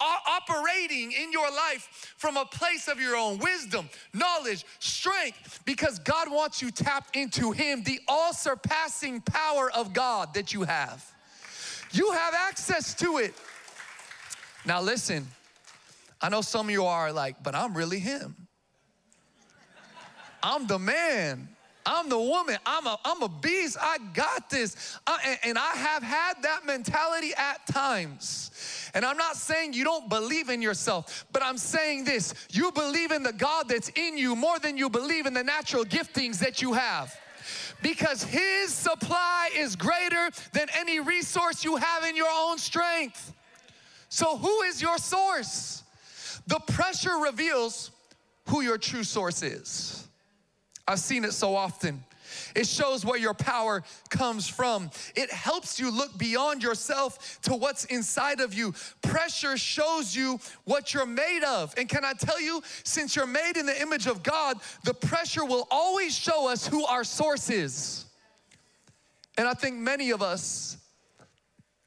operating 0.00 1.12
in 1.12 1.32
your 1.32 1.50
life 1.50 2.14
from 2.16 2.36
a 2.36 2.44
place 2.44 2.88
of 2.88 3.00
your 3.00 3.16
own 3.16 3.38
wisdom, 3.38 3.88
knowledge, 4.12 4.64
strength, 4.78 5.60
because 5.64 5.98
God 5.98 6.30
wants 6.30 6.62
you 6.62 6.70
tapped 6.70 7.16
into 7.16 7.52
Him, 7.52 7.82
the 7.82 8.00
all 8.08 8.32
surpassing 8.32 9.20
power 9.20 9.70
of 9.72 9.92
God 9.92 10.34
that 10.34 10.52
you 10.52 10.62
have. 10.62 11.04
You 11.92 12.10
have 12.12 12.34
access 12.34 12.94
to 12.94 13.18
it. 13.18 13.34
Now, 14.66 14.80
listen, 14.80 15.28
I 16.20 16.28
know 16.28 16.40
some 16.40 16.66
of 16.66 16.72
you 16.72 16.84
are 16.86 17.12
like, 17.12 17.42
but 17.42 17.54
I'm 17.54 17.76
really 17.76 17.98
Him. 17.98 18.34
I'm 20.42 20.66
the 20.66 20.78
man. 20.78 21.48
I'm 21.86 22.08
the 22.08 22.18
woman. 22.18 22.56
I'm 22.64 22.86
a, 22.86 22.98
I'm 23.04 23.22
a 23.22 23.28
beast. 23.28 23.76
I 23.80 23.98
got 24.12 24.48
this. 24.48 24.98
I, 25.06 25.18
and, 25.26 25.38
and 25.44 25.58
I 25.58 25.72
have 25.72 26.02
had 26.02 26.42
that 26.42 26.64
mentality 26.66 27.32
at 27.36 27.66
times. 27.66 28.90
And 28.94 29.04
I'm 29.04 29.16
not 29.16 29.36
saying 29.36 29.72
you 29.72 29.84
don't 29.84 30.08
believe 30.08 30.48
in 30.48 30.62
yourself, 30.62 31.26
but 31.32 31.42
I'm 31.42 31.58
saying 31.58 32.04
this 32.04 32.34
you 32.50 32.72
believe 32.72 33.10
in 33.10 33.22
the 33.22 33.32
God 33.32 33.68
that's 33.68 33.90
in 33.90 34.16
you 34.16 34.36
more 34.36 34.58
than 34.58 34.76
you 34.76 34.88
believe 34.88 35.26
in 35.26 35.34
the 35.34 35.44
natural 35.44 35.84
giftings 35.84 36.38
that 36.38 36.62
you 36.62 36.72
have. 36.72 37.14
Because 37.82 38.22
His 38.22 38.72
supply 38.72 39.50
is 39.54 39.76
greater 39.76 40.30
than 40.52 40.68
any 40.74 41.00
resource 41.00 41.64
you 41.64 41.76
have 41.76 42.04
in 42.04 42.16
your 42.16 42.30
own 42.30 42.56
strength. 42.58 43.32
So, 44.08 44.38
who 44.38 44.62
is 44.62 44.80
your 44.80 44.96
source? 44.96 45.82
The 46.46 46.60
pressure 46.60 47.16
reveals 47.16 47.90
who 48.48 48.62
your 48.62 48.78
true 48.78 49.04
source 49.04 49.42
is. 49.42 50.06
I've 50.86 51.00
seen 51.00 51.24
it 51.24 51.32
so 51.32 51.54
often. 51.54 52.02
It 52.54 52.66
shows 52.66 53.04
where 53.04 53.18
your 53.18 53.34
power 53.34 53.82
comes 54.10 54.48
from. 54.48 54.90
It 55.14 55.30
helps 55.30 55.78
you 55.78 55.90
look 55.90 56.16
beyond 56.18 56.62
yourself 56.62 57.38
to 57.42 57.54
what's 57.54 57.84
inside 57.86 58.40
of 58.40 58.54
you. 58.54 58.74
Pressure 59.02 59.56
shows 59.56 60.14
you 60.14 60.40
what 60.64 60.94
you're 60.94 61.06
made 61.06 61.44
of. 61.44 61.74
And 61.76 61.88
can 61.88 62.04
I 62.04 62.12
tell 62.12 62.40
you, 62.40 62.62
since 62.82 63.16
you're 63.16 63.26
made 63.26 63.56
in 63.56 63.66
the 63.66 63.80
image 63.80 64.06
of 64.06 64.22
God, 64.22 64.58
the 64.84 64.94
pressure 64.94 65.44
will 65.44 65.66
always 65.70 66.16
show 66.16 66.48
us 66.48 66.66
who 66.66 66.84
our 66.86 67.04
source 67.04 67.50
is. 67.50 68.06
And 69.36 69.48
I 69.48 69.54
think 69.54 69.76
many 69.76 70.10
of 70.10 70.22
us 70.22 70.76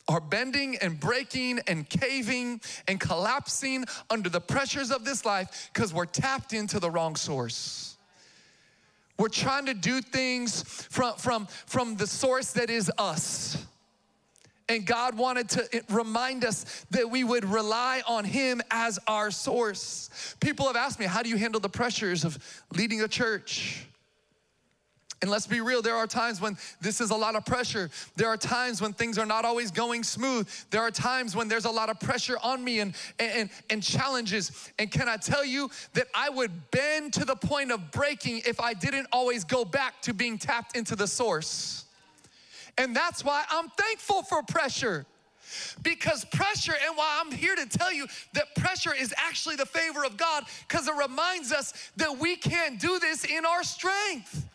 are 0.09 0.21
bending 0.21 0.77
and 0.77 0.99
breaking 0.99 1.59
and 1.67 1.87
caving 1.89 2.61
and 2.87 2.99
collapsing 2.99 3.85
under 4.09 4.29
the 4.29 4.39
pressures 4.39 4.89
of 4.89 5.03
this 5.03 5.25
life 5.25 5.69
because 5.73 5.93
we're 5.93 6.05
tapped 6.05 6.53
into 6.53 6.79
the 6.79 6.89
wrong 6.89 7.15
source. 7.15 7.96
We're 9.17 9.29
trying 9.29 9.65
to 9.65 9.73
do 9.73 10.01
things 10.01 10.63
from, 10.63 11.15
from, 11.15 11.47
from 11.65 11.95
the 11.95 12.07
source 12.07 12.53
that 12.53 12.69
is 12.69 12.91
us. 12.97 13.65
And 14.69 14.85
God 14.85 15.17
wanted 15.17 15.49
to 15.49 15.83
remind 15.89 16.43
us 16.43 16.85
that 16.91 17.09
we 17.09 17.23
would 17.23 17.45
rely 17.45 18.01
on 18.05 18.25
Him 18.25 18.61
as 18.69 18.99
our 19.07 19.31
source. 19.31 20.35
People 20.39 20.67
have 20.67 20.75
asked 20.75 20.99
me, 20.99 21.05
How 21.05 21.23
do 21.23 21.29
you 21.29 21.37
handle 21.37 21.61
the 21.61 21.69
pressures 21.69 22.25
of 22.25 22.37
leading 22.75 23.01
a 23.01 23.07
church? 23.07 23.87
And 25.21 25.31
let's 25.31 25.47
be 25.47 25.61
real, 25.61 25.81
there 25.81 25.95
are 25.95 26.05
times 26.05 26.39
when 26.39 26.57
this 26.79 27.01
is 27.01 27.09
a 27.09 27.15
lot 27.15 27.35
of 27.35 27.43
pressure. 27.43 27.89
There 28.15 28.27
are 28.27 28.37
times 28.37 28.81
when 28.81 28.93
things 28.93 29.17
are 29.17 29.25
not 29.25 29.45
always 29.45 29.71
going 29.71 30.03
smooth. 30.03 30.47
There 30.69 30.81
are 30.81 30.91
times 30.91 31.35
when 31.35 31.47
there's 31.47 31.65
a 31.65 31.71
lot 31.71 31.89
of 31.89 31.99
pressure 31.99 32.37
on 32.43 32.63
me 32.63 32.81
and, 32.81 32.93
and, 33.17 33.49
and 33.71 33.81
challenges. 33.81 34.71
And 34.77 34.91
can 34.91 35.09
I 35.09 35.17
tell 35.17 35.43
you 35.43 35.71
that 35.93 36.07
I 36.13 36.29
would 36.29 36.51
bend 36.69 37.13
to 37.13 37.25
the 37.25 37.35
point 37.35 37.71
of 37.71 37.89
breaking 37.89 38.43
if 38.45 38.59
I 38.59 38.75
didn't 38.75 39.07
always 39.11 39.43
go 39.43 39.65
back 39.65 40.01
to 40.03 40.13
being 40.13 40.37
tapped 40.37 40.77
into 40.77 40.95
the 40.95 41.07
source. 41.07 41.85
And 42.77 42.95
that's 42.95 43.25
why 43.25 43.43
I'm 43.49 43.69
thankful 43.69 44.21
for 44.21 44.43
pressure. 44.43 45.07
Because 45.81 46.25
pressure, 46.25 46.75
and 46.85 46.95
why 46.95 47.23
I'm 47.23 47.31
here 47.31 47.55
to 47.55 47.65
tell 47.65 47.91
you 47.91 48.05
that 48.33 48.53
pressure 48.55 48.93
is 48.93 49.15
actually 49.17 49.55
the 49.55 49.65
favor 49.65 50.05
of 50.05 50.15
God, 50.15 50.43
because 50.67 50.87
it 50.87 50.93
reminds 50.95 51.51
us 51.51 51.73
that 51.95 52.19
we 52.19 52.35
can't 52.35 52.79
do 52.79 52.99
this 52.99 53.25
in 53.25 53.45
our 53.45 53.63
strength 53.63 54.45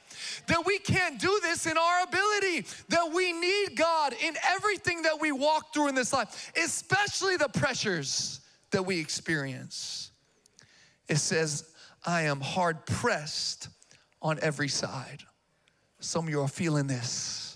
that 0.47 0.65
we 0.67 0.79
can't 0.79 1.21
do 1.21 1.41
this 1.43 1.67
in 1.67 1.77
our 1.77 2.03
ability, 2.03 2.67
that 2.89 3.13
we 3.13 3.33
need 3.33 3.77
God 3.77 4.15
in 4.23 4.35
everything 4.49 5.03
that 5.03 5.21
we 5.21 5.33
walk 5.33 5.73
through 5.73 5.89
in 5.89 5.95
this 5.95 6.13
life, 6.13 6.53
especially 6.57 7.37
the 7.37 7.49
pressures 7.49 8.41
that 8.71 8.85
we 8.85 8.99
experience. 8.99 10.11
It 11.09 11.17
says, 11.17 11.71
I 12.05 12.23
am 12.23 12.41
hard 12.41 12.85
pressed 12.87 13.69
on 14.21 14.39
every 14.41 14.69
side. 14.69 15.23
Some 16.01 16.25
of 16.25 16.31
you 16.31 16.41
are 16.41 16.49
feeling 16.49 16.87
this 16.87 17.52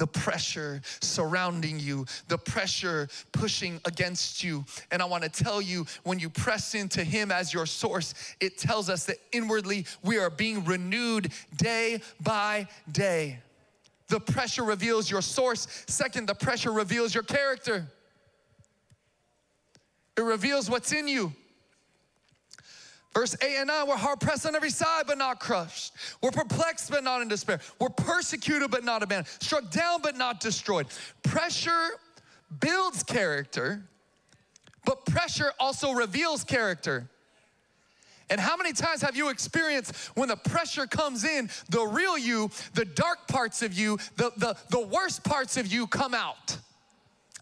the 0.00 0.06
pressure 0.06 0.80
surrounding 1.02 1.78
you, 1.78 2.06
the 2.28 2.38
pressure 2.38 3.06
pushing 3.32 3.78
against 3.84 4.42
you. 4.42 4.64
And 4.90 5.02
I 5.02 5.04
want 5.04 5.24
to 5.24 5.28
tell 5.28 5.60
you 5.60 5.84
when 6.04 6.18
you 6.18 6.30
press 6.30 6.74
into 6.74 7.04
Him 7.04 7.30
as 7.30 7.52
your 7.52 7.66
source, 7.66 8.14
it 8.40 8.56
tells 8.56 8.88
us 8.88 9.04
that 9.04 9.18
inwardly 9.30 9.84
we 10.02 10.16
are 10.16 10.30
being 10.30 10.64
renewed 10.64 11.32
day 11.58 12.00
by 12.22 12.66
day. 12.90 13.40
The 14.08 14.20
pressure 14.20 14.64
reveals 14.64 15.10
your 15.10 15.20
source. 15.20 15.84
Second, 15.86 16.28
the 16.28 16.34
pressure 16.34 16.72
reveals 16.72 17.14
your 17.14 17.22
character. 17.22 17.86
It 20.16 20.22
reveals 20.22 20.70
what's 20.70 20.92
in 20.92 21.08
you. 21.08 21.34
Verse 23.12 23.36
8 23.42 23.56
and 23.56 23.66
9, 23.66 23.88
we're 23.88 23.96
hard 23.96 24.20
pressed 24.20 24.46
on 24.46 24.54
every 24.54 24.70
side, 24.70 25.04
but 25.06 25.18
not 25.18 25.40
crushed. 25.40 25.92
We're 26.22 26.30
perplexed, 26.30 26.90
but 26.90 27.02
not 27.02 27.22
in 27.22 27.28
despair. 27.28 27.60
We're 27.80 27.88
persecuted, 27.88 28.70
but 28.70 28.84
not 28.84 29.02
abandoned. 29.02 29.28
Struck 29.40 29.70
down, 29.70 30.00
but 30.00 30.16
not 30.16 30.38
destroyed. 30.38 30.86
Pressure 31.24 31.90
builds 32.60 33.02
character, 33.02 33.82
but 34.84 35.04
pressure 35.06 35.52
also 35.58 35.90
reveals 35.90 36.44
character. 36.44 37.08
And 38.30 38.40
how 38.40 38.56
many 38.56 38.72
times 38.72 39.02
have 39.02 39.16
you 39.16 39.28
experienced 39.28 39.96
when 40.14 40.28
the 40.28 40.36
pressure 40.36 40.86
comes 40.86 41.24
in, 41.24 41.50
the 41.68 41.82
real 41.84 42.16
you, 42.16 42.48
the 42.74 42.84
dark 42.84 43.26
parts 43.26 43.60
of 43.60 43.74
you, 43.74 43.98
the, 44.16 44.30
the, 44.36 44.56
the 44.68 44.86
worst 44.86 45.24
parts 45.24 45.56
of 45.56 45.66
you 45.66 45.88
come 45.88 46.14
out? 46.14 46.56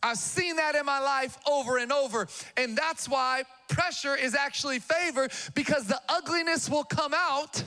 I've 0.02 0.16
seen 0.16 0.56
that 0.56 0.74
in 0.76 0.86
my 0.86 1.00
life 1.00 1.36
over 1.46 1.76
and 1.76 1.92
over. 1.92 2.26
And 2.56 2.76
that's 2.76 3.06
why 3.06 3.42
pressure 3.68 4.14
is 4.14 4.34
actually 4.34 4.78
favor 4.78 5.28
because 5.54 5.84
the 5.86 6.00
ugliness 6.08 6.68
will 6.68 6.84
come 6.84 7.12
out 7.14 7.62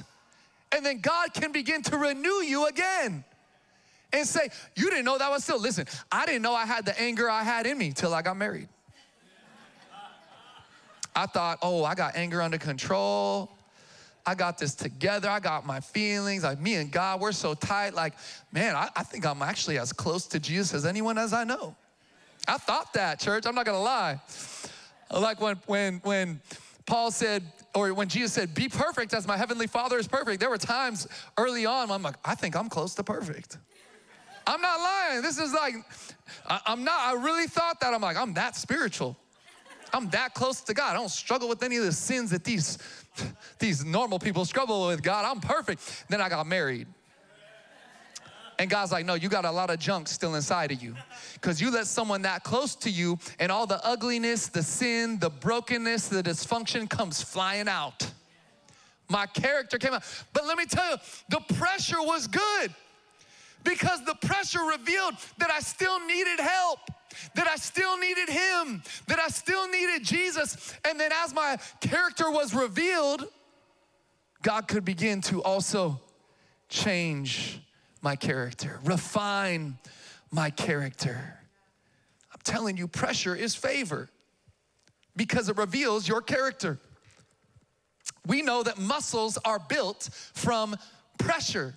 and 0.72 0.86
then 0.86 1.00
God 1.00 1.34
can 1.34 1.52
begin 1.52 1.82
to 1.84 1.98
renew 1.98 2.42
you 2.44 2.68
again 2.68 3.24
and 4.14 4.28
say, 4.28 4.50
You 4.76 4.90
didn't 4.90 5.06
know 5.06 5.18
that 5.18 5.30
was 5.30 5.44
still. 5.44 5.60
Listen, 5.60 5.86
I 6.12 6.26
didn't 6.26 6.42
know 6.42 6.54
I 6.54 6.66
had 6.66 6.86
the 6.86 7.00
anger 7.00 7.30
I 7.30 7.44
had 7.44 7.66
in 7.66 7.78
me 7.78 7.92
till 7.92 8.14
I 8.14 8.22
got 8.22 8.38
married. 8.38 8.68
I 11.16 11.26
thought, 11.26 11.60
Oh, 11.62 11.84
I 11.84 11.96
got 11.96 12.16
anger 12.16 12.42
under 12.42 12.58
control. 12.58 13.50
I 14.26 14.36
got 14.36 14.60
this 14.60 14.76
together. 14.76 15.30
I 15.30 15.40
got 15.40 15.66
my 15.66 15.80
feelings. 15.80 16.44
Like 16.44 16.60
me 16.60 16.76
and 16.76 16.92
God, 16.92 17.20
we're 17.20 17.32
so 17.32 17.54
tight. 17.54 17.96
Like, 17.96 18.14
man, 18.52 18.76
I, 18.76 18.90
I 18.96 19.04
think 19.04 19.26
I'm 19.26 19.42
actually 19.42 19.80
as 19.80 19.92
close 19.92 20.28
to 20.28 20.40
Jesus 20.40 20.74
as 20.74 20.86
anyone 20.86 21.18
as 21.18 21.34
I 21.34 21.44
know. 21.44 21.76
I 22.48 22.58
thought 22.58 22.94
that, 22.94 23.20
church. 23.20 23.46
I'm 23.46 23.56
not 23.56 23.66
gonna 23.66 23.82
lie. 23.82 24.20
Like 25.12 25.42
when, 25.42 25.58
when, 25.66 26.00
when 26.04 26.42
Paul 26.86 27.12
said, 27.12 27.44
or 27.76 27.94
when 27.94 28.08
Jesus 28.08 28.34
said, 28.34 28.54
Be 28.54 28.70
perfect 28.70 29.14
as 29.14 29.28
my 29.28 29.38
heavenly 29.38 29.68
Father 29.68 29.98
is 29.98 30.08
perfect, 30.08 30.40
there 30.40 30.50
were 30.50 30.58
times 30.58 31.08
early 31.38 31.66
on 31.66 31.92
I'm 31.92 32.02
like, 32.02 32.16
I 32.24 32.36
think 32.36 32.56
I'm 32.56 32.70
close 32.70 32.96
to 32.96 33.04
perfect. 33.04 33.58
I'm 34.48 34.62
not 34.62 34.80
lying. 34.80 35.22
This 35.22 35.38
is 35.38 35.54
like, 35.54 35.76
I, 36.48 36.60
am 36.66 36.84
not, 36.84 37.00
I 37.00 37.14
really 37.14 37.48
thought 37.48 37.80
that. 37.82 37.94
I'm 37.94 38.02
like, 38.02 38.18
I'm 38.18 38.34
that 38.34 38.56
spiritual. 38.56 39.16
I'm 39.94 40.10
that 40.12 40.34
close 40.34 40.62
to 40.62 40.74
God. 40.74 40.92
I 40.92 40.94
don't 40.94 41.12
struggle 41.12 41.48
with 41.48 41.64
any 41.64 41.78
of 41.78 41.84
the 41.84 41.92
sins 41.92 42.32
that 42.32 42.44
these, 42.44 42.78
these 43.60 43.86
normal 43.86 44.20
people 44.20 44.46
struggle 44.46 44.88
with, 44.88 45.04
God. 45.04 45.26
I'm 45.26 45.42
perfect. 45.42 46.06
Then 46.10 46.22
I 46.22 46.30
got 46.30 46.48
married. 46.48 46.88
And 48.62 48.70
God's 48.70 48.92
like, 48.92 49.08
no, 49.08 49.16
you 49.16 49.28
got 49.28 49.44
a 49.44 49.50
lot 49.50 49.72
of 49.72 49.80
junk 49.80 50.08
still 50.08 50.36
inside 50.36 50.72
of 50.72 50.84
you. 50.84 50.96
Because 51.34 51.60
you 51.60 51.72
let 51.72 51.88
someone 51.88 52.22
that 52.22 52.44
close 52.44 52.76
to 52.76 52.92
you, 52.92 53.18
and 53.40 53.52
all 53.52 53.66
the 53.66 53.84
ugliness, 53.84 54.50
the 54.50 54.62
sin, 54.62 55.18
the 55.18 55.32
brokenness, 55.32 56.10
the 56.10 56.22
dysfunction 56.22 56.88
comes 56.88 57.24
flying 57.24 57.68
out. 57.68 58.12
My 59.10 59.26
character 59.26 59.80
came 59.80 59.96
out. 59.96 60.04
But 60.32 60.46
let 60.46 60.60
me 60.60 60.68
tell 60.68 60.92
you, 60.92 60.98
the 61.30 61.40
pressure 61.56 62.04
was 62.04 62.28
good 62.28 62.76
because 63.64 64.06
the 64.06 64.14
pressure 64.22 64.62
revealed 64.62 65.16
that 65.40 65.50
I 65.50 65.60
still 65.62 66.00
needed 66.06 66.40
help, 66.40 66.82
that 67.34 67.48
I 67.48 67.56
still 67.56 67.98
needed 67.98 68.30
Him, 68.30 68.84
that 69.08 69.18
I 69.18 69.30
still 69.30 69.68
needed 69.70 70.04
Jesus. 70.04 70.76
And 70.88 71.00
then 71.00 71.10
as 71.24 71.34
my 71.34 71.58
character 71.80 72.30
was 72.30 72.54
revealed, 72.54 73.26
God 74.44 74.68
could 74.68 74.86
begin 74.86 75.20
to 75.22 75.42
also 75.42 76.00
change 76.70 77.60
my 78.02 78.16
character, 78.16 78.80
refine 78.84 79.78
my 80.32 80.50
character. 80.50 81.38
I'm 82.34 82.40
telling 82.44 82.78
you, 82.78 82.88
pressure 82.88 83.36
is 83.36 83.56
favor 83.56 84.10
because 85.16 85.50
it 85.50 85.58
reveals 85.58 86.08
your 86.08 86.22
character. 86.22 86.80
We 88.26 88.42
know 88.42 88.64
that 88.64 88.78
muscles 88.78 89.38
are 89.46 89.60
built 89.60 90.10
from 90.34 90.76
pressure, 91.18 91.76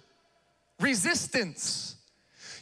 resistance. 0.80 1.96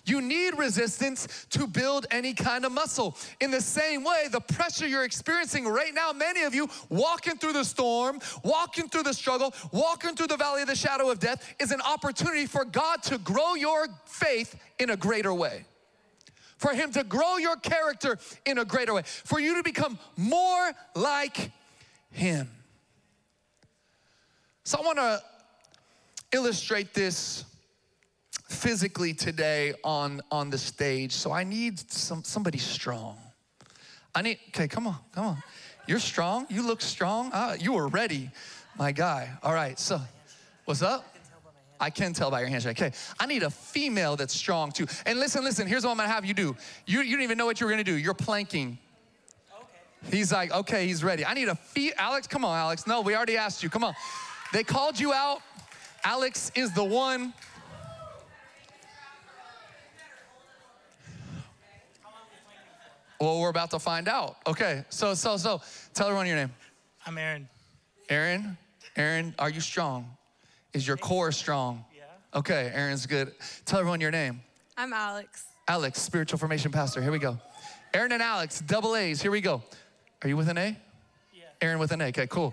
You 0.04 0.20
need 0.20 0.58
resistance 0.58 1.46
to 1.50 1.66
build 1.66 2.06
any 2.10 2.34
kind 2.34 2.64
of 2.64 2.72
muscle. 2.72 3.16
In 3.40 3.50
the 3.52 3.60
same 3.60 4.02
way, 4.02 4.26
the 4.30 4.40
pressure 4.40 4.86
you're 4.86 5.04
experiencing 5.04 5.66
right 5.66 5.94
now, 5.94 6.12
many 6.12 6.42
of 6.42 6.54
you 6.54 6.68
walking 6.88 7.36
through 7.36 7.52
the 7.52 7.64
storm, 7.64 8.18
walking 8.42 8.88
through 8.88 9.04
the 9.04 9.14
struggle, 9.14 9.54
walking 9.70 10.16
through 10.16 10.26
the 10.26 10.36
valley 10.36 10.62
of 10.62 10.68
the 10.68 10.74
shadow 10.74 11.10
of 11.10 11.20
death, 11.20 11.54
is 11.60 11.70
an 11.70 11.80
opportunity 11.82 12.46
for 12.46 12.64
God 12.64 13.02
to 13.04 13.18
grow 13.18 13.54
your 13.54 13.86
faith 14.06 14.58
in 14.80 14.90
a 14.90 14.96
greater 14.96 15.32
way. 15.32 15.64
For 16.58 16.72
Him 16.72 16.90
to 16.92 17.04
grow 17.04 17.36
your 17.36 17.56
character 17.56 18.18
in 18.44 18.58
a 18.58 18.64
greater 18.64 18.94
way. 18.94 19.02
For 19.04 19.38
you 19.38 19.56
to 19.56 19.62
become 19.62 19.98
more 20.16 20.72
like 20.96 21.52
Him. 22.10 22.50
So 24.64 24.78
I 24.80 24.86
wanna 24.86 25.20
illustrate 26.32 26.94
this 26.94 27.44
physically 28.52 29.14
today 29.14 29.74
on, 29.82 30.20
on 30.30 30.50
the 30.50 30.58
stage, 30.58 31.12
so 31.12 31.32
I 31.32 31.44
need 31.44 31.90
some, 31.90 32.22
somebody 32.22 32.58
strong. 32.58 33.16
I 34.14 34.22
need, 34.22 34.38
okay, 34.48 34.68
come 34.68 34.86
on, 34.86 34.96
come 35.14 35.26
on. 35.26 35.42
You're 35.86 35.98
strong, 35.98 36.46
you 36.48 36.64
look 36.64 36.80
strong. 36.80 37.30
Ah, 37.32 37.54
you 37.58 37.72
were 37.72 37.88
ready, 37.88 38.30
my 38.78 38.92
guy. 38.92 39.30
All 39.42 39.54
right, 39.54 39.78
so 39.78 40.00
what's 40.66 40.82
up? 40.82 41.04
I 41.80 41.90
can 41.90 42.12
tell 42.12 42.30
by 42.30 42.40
your 42.40 42.48
handshake. 42.48 42.80
Okay, 42.80 42.96
I 43.18 43.26
need 43.26 43.42
a 43.42 43.50
female 43.50 44.14
that's 44.14 44.34
strong 44.34 44.70
too. 44.70 44.86
And 45.04 45.18
listen, 45.18 45.42
listen, 45.42 45.66
here's 45.66 45.84
what 45.84 45.90
I'm 45.90 45.96
gonna 45.96 46.08
have 46.08 46.24
you 46.24 46.34
do. 46.34 46.54
You, 46.86 47.00
you 47.00 47.10
didn't 47.10 47.24
even 47.24 47.38
know 47.38 47.46
what 47.46 47.60
you 47.60 47.66
were 47.66 47.72
gonna 47.72 47.82
do. 47.82 47.96
You're 47.96 48.14
planking. 48.14 48.78
Okay. 49.52 50.16
He's 50.16 50.30
like, 50.30 50.52
okay, 50.52 50.86
he's 50.86 51.02
ready. 51.02 51.24
I 51.24 51.34
need 51.34 51.48
a 51.48 51.56
fee. 51.56 51.92
Alex, 51.98 52.28
come 52.28 52.44
on, 52.44 52.56
Alex. 52.56 52.86
No, 52.86 53.00
we 53.00 53.16
already 53.16 53.36
asked 53.36 53.64
you. 53.64 53.68
Come 53.68 53.82
on. 53.82 53.94
They 54.52 54.62
called 54.62 55.00
you 55.00 55.12
out. 55.12 55.40
Alex 56.04 56.52
is 56.54 56.72
the 56.72 56.84
one. 56.84 57.32
Well, 63.22 63.38
we're 63.38 63.50
about 63.50 63.70
to 63.70 63.78
find 63.78 64.08
out. 64.08 64.38
Okay, 64.48 64.84
so, 64.88 65.14
so, 65.14 65.36
so, 65.36 65.60
tell 65.94 66.08
everyone 66.08 66.26
your 66.26 66.34
name. 66.34 66.50
I'm 67.06 67.16
Aaron. 67.16 67.48
Aaron? 68.08 68.58
Aaron, 68.96 69.32
are 69.38 69.48
you 69.48 69.60
strong? 69.60 70.10
Is 70.72 70.88
your 70.88 70.96
core 70.96 71.30
strong? 71.30 71.84
Yeah. 71.96 72.02
Okay, 72.34 72.72
Aaron's 72.74 73.06
good. 73.06 73.32
Tell 73.64 73.78
everyone 73.78 74.00
your 74.00 74.10
name. 74.10 74.40
I'm 74.76 74.92
Alex. 74.92 75.44
Alex, 75.68 76.02
spiritual 76.02 76.36
formation 76.36 76.72
pastor. 76.72 77.00
Here 77.00 77.12
we 77.12 77.20
go. 77.20 77.38
Aaron 77.94 78.10
and 78.10 78.20
Alex, 78.20 78.60
double 78.60 78.96
A's. 78.96 79.22
Here 79.22 79.30
we 79.30 79.40
go. 79.40 79.62
Are 80.22 80.28
you 80.28 80.36
with 80.36 80.48
an 80.48 80.58
A? 80.58 80.76
Yeah. 81.32 81.44
Aaron 81.60 81.78
with 81.78 81.92
an 81.92 82.00
A. 82.00 82.06
Okay, 82.06 82.26
cool. 82.26 82.52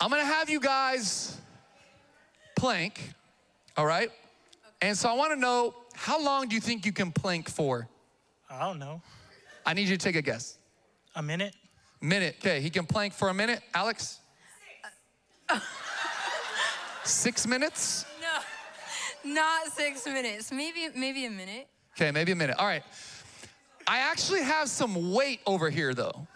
I'm 0.00 0.08
gonna 0.08 0.24
have 0.24 0.48
you 0.48 0.58
guys 0.58 1.36
plank, 2.56 3.12
all 3.76 3.84
right? 3.84 4.10
And 4.80 4.96
so 4.96 5.10
I 5.10 5.12
wanna 5.12 5.36
know 5.36 5.74
how 5.92 6.18
long 6.18 6.48
do 6.48 6.54
you 6.54 6.62
think 6.62 6.86
you 6.86 6.92
can 6.92 7.12
plank 7.12 7.50
for? 7.50 7.90
I 8.52 8.66
don't 8.66 8.78
know. 8.78 9.00
I 9.64 9.74
need 9.74 9.88
you 9.88 9.96
to 9.96 10.04
take 10.04 10.16
a 10.16 10.22
guess. 10.22 10.58
A 11.14 11.22
minute? 11.22 11.54
Minute. 12.00 12.36
Okay, 12.40 12.60
he 12.60 12.68
can 12.68 12.84
plank 12.84 13.14
for 13.14 13.28
a 13.28 13.34
minute. 13.34 13.60
Alex? 13.74 14.18
Six 17.04 17.46
minutes? 17.46 18.04
No. 18.20 19.34
Not 19.34 19.68
six 19.72 20.06
minutes. 20.06 20.52
Maybe 20.52 20.88
maybe 20.94 21.24
a 21.26 21.30
minute. 21.30 21.68
Okay, 21.96 22.10
maybe 22.10 22.32
a 22.32 22.36
minute. 22.36 22.56
All 22.58 22.66
right. 22.66 22.82
I 23.86 23.98
actually 23.98 24.42
have 24.42 24.68
some 24.68 25.12
weight 25.12 25.40
over 25.46 25.70
here 25.70 25.94
though. 25.94 26.26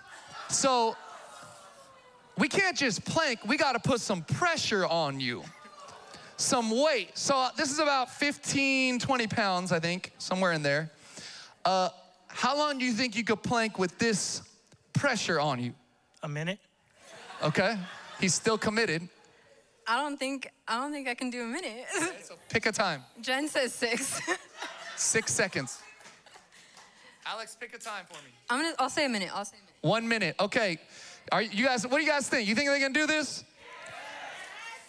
So 0.48 0.96
we 2.38 2.48
can't 2.48 2.76
just 2.76 3.04
plank, 3.04 3.40
we 3.46 3.56
gotta 3.56 3.78
put 3.78 4.00
some 4.00 4.22
pressure 4.22 4.86
on 4.86 5.20
you. 5.20 5.42
Some 6.36 6.70
weight. 6.70 7.16
So 7.16 7.48
this 7.56 7.70
is 7.72 7.78
about 7.78 8.10
15, 8.10 8.98
20 8.98 9.26
pounds, 9.26 9.72
I 9.72 9.80
think, 9.80 10.12
somewhere 10.18 10.52
in 10.52 10.62
there. 10.62 10.90
Uh, 11.64 11.88
how 12.36 12.56
long 12.56 12.78
do 12.78 12.84
you 12.84 12.92
think 12.92 13.16
you 13.16 13.24
could 13.24 13.42
plank 13.42 13.78
with 13.78 13.96
this 13.98 14.42
pressure 14.92 15.40
on 15.40 15.58
you? 15.58 15.72
A 16.22 16.28
minute? 16.28 16.58
Okay. 17.42 17.76
He's 18.20 18.34
still 18.34 18.58
committed. 18.58 19.08
I 19.86 19.96
don't 19.96 20.18
think 20.18 20.50
I 20.66 20.80
don't 20.80 20.92
think 20.92 21.08
I 21.08 21.14
can 21.14 21.30
do 21.30 21.42
a 21.42 21.46
minute. 21.46 21.86
So 22.22 22.34
pick 22.48 22.66
a 22.66 22.72
time. 22.72 23.04
Jen 23.20 23.48
says 23.48 23.72
six. 23.72 24.20
Six 24.96 25.30
seconds. 25.34 25.82
Alex, 27.26 27.54
pick 27.60 27.74
a 27.74 27.78
time 27.78 28.04
for 28.08 28.14
me. 28.24 28.30
I'm 28.48 28.62
gonna 28.62 28.74
I'll 28.78 28.88
say 28.88 29.04
a 29.04 29.08
minute. 29.08 29.28
I'll 29.34 29.44
say 29.44 29.56
a 29.56 29.60
minute. 29.60 29.74
One 29.82 30.08
minute. 30.08 30.36
Okay. 30.40 30.78
Are 31.32 31.42
you 31.42 31.66
guys, 31.66 31.86
what 31.86 31.98
do 31.98 32.02
you 32.02 32.08
guys 32.08 32.28
think? 32.28 32.48
You 32.48 32.54
think 32.54 32.70
they 32.70 32.78
can 32.78 32.92
do 32.92 33.06
this? 33.06 33.44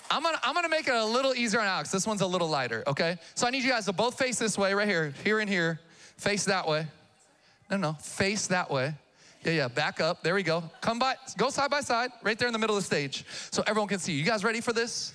I'm 0.10 0.24
gonna, 0.24 0.40
I'm 0.44 0.54
gonna 0.54 0.70
make 0.70 0.88
it 0.88 0.94
a 0.94 1.04
little 1.04 1.36
easier 1.36 1.60
on 1.60 1.68
Alex. 1.68 1.92
This 1.92 2.08
one's 2.08 2.22
a 2.22 2.28
little 2.28 2.48
lighter, 2.48 2.84
okay? 2.88 3.18
So 3.36 3.48
I 3.48 3.50
need 3.50 3.64
you 3.64 3.70
guys 3.70 3.86
to 3.86 3.94
both 3.94 4.18
face 4.18 4.40
this 4.40 4.58
way, 4.58 4.74
right 4.74 4.88
here, 4.88 5.14
here 5.24 5.40
and 5.40 5.50
here. 5.50 5.80
Face 6.18 6.46
that 6.46 6.68
way. 6.68 6.88
No, 7.70 7.78
no, 7.78 7.94
face 7.94 8.48
that 8.48 8.70
way. 8.72 8.94
Yeah, 9.44 9.52
yeah, 9.52 9.68
back 9.68 10.02
up. 10.02 10.24
There 10.24 10.36
we 10.36 10.44
go. 10.44 10.64
Come 10.82 11.00
by, 11.00 11.16
go 11.38 11.50
side 11.50 11.70
by 11.70 11.82
side, 11.82 12.12
right 12.24 12.38
there 12.38 12.48
in 12.48 12.54
the 12.54 12.60
middle 12.60 12.76
of 12.76 12.82
the 12.82 12.86
stage, 12.86 13.24
so 13.52 13.64
everyone 13.68 13.88
can 13.88 14.00
see 14.00 14.14
you. 14.14 14.20
You 14.20 14.26
guys 14.26 14.44
ready 14.44 14.62
for 14.62 14.74
this? 14.74 15.14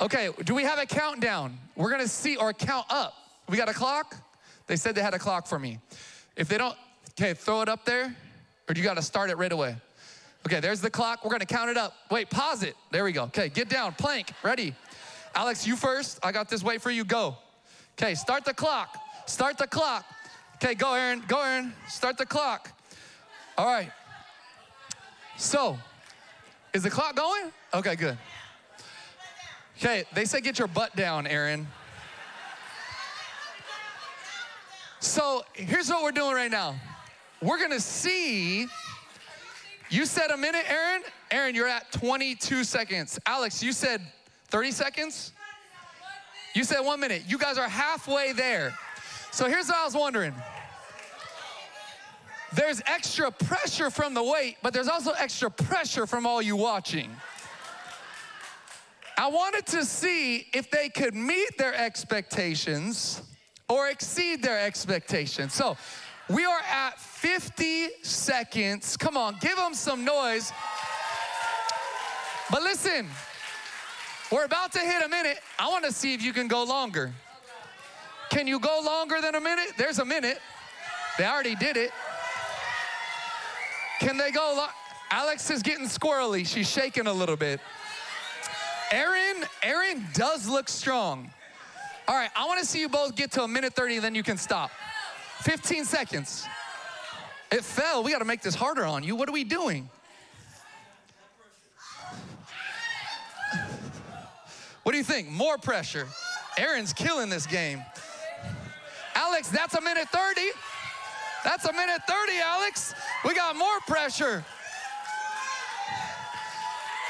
Okay, 0.00 0.30
do 0.44 0.54
we 0.54 0.62
have 0.62 0.78
a 0.78 0.86
countdown? 0.86 1.58
We're 1.76 1.90
gonna 1.90 2.08
see, 2.08 2.36
or 2.36 2.52
count 2.52 2.86
up. 2.88 3.14
We 3.48 3.56
got 3.56 3.68
a 3.68 3.74
clock? 3.74 4.16
They 4.66 4.76
said 4.76 4.94
they 4.94 5.02
had 5.02 5.14
a 5.14 5.18
clock 5.18 5.46
for 5.46 5.58
me. 5.58 5.80
If 6.36 6.48
they 6.48 6.58
don't, 6.58 6.76
okay, 7.18 7.34
throw 7.34 7.62
it 7.62 7.68
up 7.68 7.84
there, 7.84 8.14
or 8.68 8.74
do 8.74 8.80
you 8.80 8.86
gotta 8.86 9.02
start 9.02 9.30
it 9.30 9.36
right 9.38 9.50
away? 9.52 9.76
Okay, 10.46 10.60
there's 10.60 10.80
the 10.80 10.90
clock. 10.90 11.24
We're 11.24 11.32
gonna 11.32 11.46
count 11.46 11.70
it 11.70 11.76
up. 11.76 11.94
Wait, 12.10 12.30
pause 12.30 12.62
it. 12.62 12.74
There 12.92 13.02
we 13.02 13.12
go. 13.12 13.24
Okay, 13.24 13.48
get 13.48 13.68
down, 13.68 13.92
plank, 13.92 14.30
ready. 14.42 14.74
Alex, 15.34 15.66
you 15.66 15.76
first. 15.76 16.18
I 16.22 16.32
got 16.32 16.48
this. 16.48 16.62
Wait 16.62 16.80
for 16.80 16.90
you. 16.90 17.04
Go. 17.04 17.36
Okay, 18.00 18.14
start 18.14 18.44
the 18.44 18.54
clock. 18.54 18.96
Start 19.26 19.58
the 19.58 19.66
clock. 19.66 20.04
Okay, 20.62 20.74
go, 20.74 20.92
Aaron. 20.94 21.22
Go, 21.28 21.40
Aaron. 21.40 21.72
Start 21.86 22.18
the 22.18 22.26
clock. 22.26 22.72
All 23.56 23.66
right. 23.66 23.92
So, 25.36 25.78
is 26.74 26.82
the 26.82 26.90
clock 26.90 27.14
going? 27.14 27.52
Okay, 27.72 27.94
good. 27.94 28.18
Okay, 29.78 30.02
they 30.14 30.24
say 30.24 30.40
get 30.40 30.58
your 30.58 30.66
butt 30.66 30.96
down, 30.96 31.28
Aaron. 31.28 31.68
So, 34.98 35.44
here's 35.54 35.88
what 35.88 36.02
we're 36.02 36.10
doing 36.10 36.34
right 36.34 36.50
now. 36.50 36.74
We're 37.40 37.60
gonna 37.60 37.78
see. 37.78 38.66
You 39.90 40.06
said 40.06 40.32
a 40.32 40.36
minute, 40.36 40.64
Aaron? 40.68 41.02
Aaron, 41.30 41.54
you're 41.54 41.68
at 41.68 41.92
22 41.92 42.64
seconds. 42.64 43.20
Alex, 43.24 43.62
you 43.62 43.72
said 43.72 44.02
30 44.48 44.72
seconds? 44.72 45.32
You 46.52 46.64
said 46.64 46.80
one 46.80 46.98
minute. 46.98 47.22
You 47.28 47.38
guys 47.38 47.58
are 47.58 47.68
halfway 47.68 48.32
there. 48.32 48.76
So 49.30 49.48
here's 49.48 49.68
what 49.68 49.76
I 49.76 49.84
was 49.84 49.94
wondering. 49.94 50.34
There's 52.54 52.80
extra 52.86 53.30
pressure 53.30 53.90
from 53.90 54.14
the 54.14 54.22
weight, 54.22 54.56
but 54.62 54.72
there's 54.72 54.88
also 54.88 55.12
extra 55.12 55.50
pressure 55.50 56.06
from 56.06 56.26
all 56.26 56.40
you 56.40 56.56
watching. 56.56 57.10
I 59.18 59.28
wanted 59.28 59.66
to 59.66 59.84
see 59.84 60.46
if 60.54 60.70
they 60.70 60.88
could 60.88 61.14
meet 61.14 61.58
their 61.58 61.74
expectations 61.74 63.20
or 63.68 63.88
exceed 63.88 64.42
their 64.42 64.58
expectations. 64.58 65.52
So 65.52 65.76
we 66.28 66.44
are 66.44 66.60
at 66.70 66.98
50 66.98 67.88
seconds. 68.02 68.96
Come 68.96 69.16
on, 69.16 69.36
give 69.40 69.56
them 69.56 69.74
some 69.74 70.04
noise. 70.04 70.52
But 72.50 72.62
listen, 72.62 73.08
we're 74.32 74.44
about 74.44 74.72
to 74.72 74.78
hit 74.78 75.04
a 75.04 75.08
minute. 75.08 75.38
I 75.58 75.68
want 75.68 75.84
to 75.84 75.92
see 75.92 76.14
if 76.14 76.22
you 76.22 76.32
can 76.32 76.48
go 76.48 76.62
longer. 76.64 77.12
Can 78.30 78.46
you 78.46 78.58
go 78.58 78.80
longer 78.84 79.20
than 79.20 79.34
a 79.34 79.40
minute? 79.40 79.72
There's 79.76 79.98
a 79.98 80.04
minute. 80.04 80.38
They 81.18 81.26
already 81.26 81.54
did 81.54 81.76
it. 81.76 81.90
Can 84.00 84.16
they 84.16 84.30
go? 84.30 84.54
Lo- 84.56 84.66
Alex 85.10 85.50
is 85.50 85.62
getting 85.62 85.86
squirrely. 85.86 86.46
She's 86.46 86.70
shaking 86.70 87.06
a 87.06 87.12
little 87.12 87.36
bit. 87.36 87.60
Aaron, 88.90 89.44
Aaron 89.62 90.06
does 90.14 90.48
look 90.48 90.68
strong. 90.68 91.30
All 92.06 92.14
right, 92.14 92.30
I 92.34 92.46
want 92.46 92.60
to 92.60 92.66
see 92.66 92.80
you 92.80 92.88
both 92.88 93.16
get 93.16 93.32
to 93.32 93.42
a 93.42 93.48
minute 93.48 93.74
30, 93.74 93.98
then 93.98 94.14
you 94.14 94.22
can 94.22 94.38
stop. 94.38 94.70
15 95.42 95.84
seconds. 95.84 96.46
It 97.50 97.64
fell. 97.64 98.02
We 98.02 98.12
got 98.12 98.18
to 98.18 98.24
make 98.24 98.42
this 98.42 98.54
harder 98.54 98.84
on 98.84 99.02
you. 99.04 99.16
What 99.16 99.28
are 99.28 99.32
we 99.32 99.44
doing? 99.44 99.88
What 104.82 104.92
do 104.92 104.98
you 104.98 105.04
think? 105.04 105.28
More 105.28 105.58
pressure. 105.58 106.06
Aaron's 106.56 106.92
killing 106.92 107.28
this 107.28 107.46
game. 107.46 107.82
Alex, 109.18 109.48
that's 109.48 109.74
a 109.74 109.80
minute 109.80 110.08
30. 110.10 110.42
That's 111.42 111.64
a 111.64 111.72
minute 111.72 112.00
30, 112.06 112.32
Alex. 112.38 112.94
We 113.24 113.34
got 113.34 113.56
more 113.56 113.80
pressure. 113.88 114.44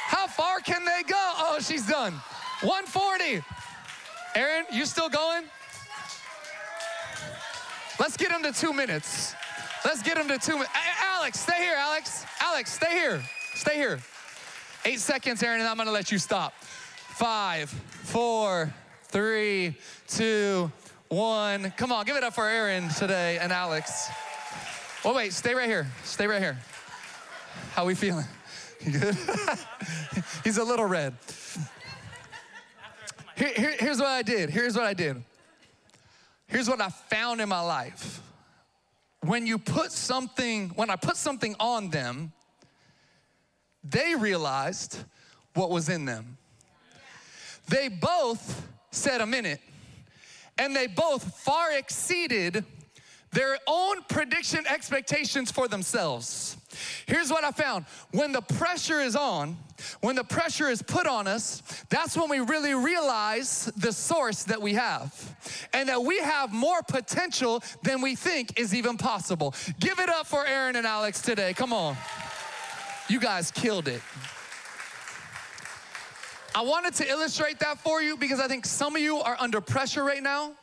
How 0.07 0.27
far 0.27 0.61
can 0.61 0.87
they 0.87 1.03
go? 1.07 1.17
Oh, 1.17 1.59
she's 1.61 1.87
done. 1.87 2.15
140. 2.63 3.45
Aaron, 4.35 4.65
you 4.73 4.87
still 4.87 5.11
going? 5.11 5.45
Let's 8.01 8.17
get 8.17 8.31
him 8.31 8.43
to 8.43 8.53
two 8.53 8.73
minutes. 8.73 9.35
Let's 9.85 10.03
get 10.03 10.17
him 10.17 10.29
to 10.29 10.39
two 10.39 10.55
minutes. 10.55 10.71
Alex, 11.03 11.41
stay 11.41 11.59
here, 11.59 11.77
Alex. 11.77 12.25
Alex, 12.41 12.73
stay 12.73 12.93
here. 12.93 13.23
Stay 13.55 13.75
here. 13.75 13.99
Eight 14.87 15.01
seconds, 15.01 15.43
Aaron, 15.43 15.61
and 15.61 15.69
I'm 15.69 15.77
gonna 15.77 15.91
let 15.91 16.11
you 16.11 16.19
stop. 16.19 16.55
Five, 16.63 17.69
four, 17.69 18.73
three, 19.09 19.77
two, 20.07 20.71
one. 21.09 21.73
Come 21.77 21.93
on, 21.93 22.05
give 22.05 22.17
it 22.17 22.23
up 22.23 22.35
for 22.35 22.47
Aaron 22.47 22.89
today 22.91 23.39
and 23.39 23.53
Alex. 23.53 24.09
Oh, 25.05 25.15
wait, 25.15 25.33
stay 25.33 25.55
right 25.55 25.69
here. 25.69 25.87
Stay 26.05 26.27
right 26.27 26.41
here. 26.41 26.59
How 27.73 27.85
we 27.85 27.95
feeling? 27.95 28.27
Good? 28.85 29.17
He's 30.45 30.59
a 30.59 30.65
little 30.65 30.87
red. 30.87 31.15
Here, 33.37 33.53
here, 33.55 33.75
here's 33.79 33.99
what 33.99 34.09
I 34.09 34.23
did. 34.23 34.51
Here's 34.51 34.75
what 34.75 34.85
I 34.85 34.95
did. 34.95 35.23
Here's 36.47 36.69
what 36.69 36.81
I 36.81 36.89
found 36.89 37.41
in 37.41 37.49
my 37.49 37.61
life. 37.61 38.21
When 39.21 39.47
you 39.47 39.59
put 39.59 39.93
something, 39.93 40.71
when 40.71 40.91
I 40.91 40.97
put 40.97 41.17
something 41.17 41.55
on 41.61 41.91
them, 41.91 42.33
they 43.85 44.15
realized 44.15 44.99
what 45.55 45.71
was 45.71 45.89
in 45.89 46.05
them. 46.05 46.39
They 47.69 47.89
both 47.89 48.67
said 48.91 49.21
a 49.21 49.27
minute, 49.27 49.61
and 50.59 50.75
they 50.75 50.87
both 50.87 51.39
far 51.39 51.73
exceeded 51.73 52.65
their 53.33 53.59
own 53.67 54.03
prediction 54.09 54.67
expectations 54.67 55.51
for 55.51 55.69
themselves. 55.69 56.57
Here's 57.07 57.31
what 57.31 57.45
I 57.45 57.51
found 57.51 57.85
when 58.13 58.33
the 58.33 58.41
pressure 58.41 59.01
is 59.01 59.17
on, 59.17 59.57
when 60.01 60.17
the 60.17 60.25
pressure 60.25 60.69
is 60.69 60.83
put 60.83 61.07
on 61.07 61.27
us, 61.27 61.63
that's 61.91 62.17
when 62.17 62.29
we 62.31 62.41
really 62.41 62.75
realize 62.75 63.67
the 63.77 63.93
source 63.93 64.45
that 64.45 64.61
we 64.61 64.75
have 64.75 65.37
and 65.73 65.89
that 65.89 66.03
we 66.03 66.19
have 66.21 66.53
more 66.53 66.83
potential 66.83 67.63
than 67.83 68.01
we 68.01 68.15
think 68.15 68.59
is 68.59 68.75
even 68.75 68.97
possible. 68.97 69.55
Give 69.79 69.99
it 69.99 70.09
up 70.09 70.27
for 70.27 70.47
Aaron 70.47 70.77
and 70.77 70.87
Alex 70.87 71.21
today. 71.21 71.53
Come 71.53 71.73
on. 71.73 71.97
You 73.09 73.21
guys 73.21 73.51
killed 73.51 73.89
it. 73.89 74.03
I 76.59 76.63
wanted 76.63 76.93
to 76.95 77.09
illustrate 77.09 77.61
that 77.61 77.79
for 77.79 78.03
you 78.03 78.17
because 78.17 78.41
I 78.41 78.49
think 78.49 78.67
some 78.67 78.97
of 78.97 79.01
you 79.01 79.19
are 79.19 79.37
under 79.39 79.61
pressure 79.61 80.03
right 80.03 80.21
now. 80.21 80.55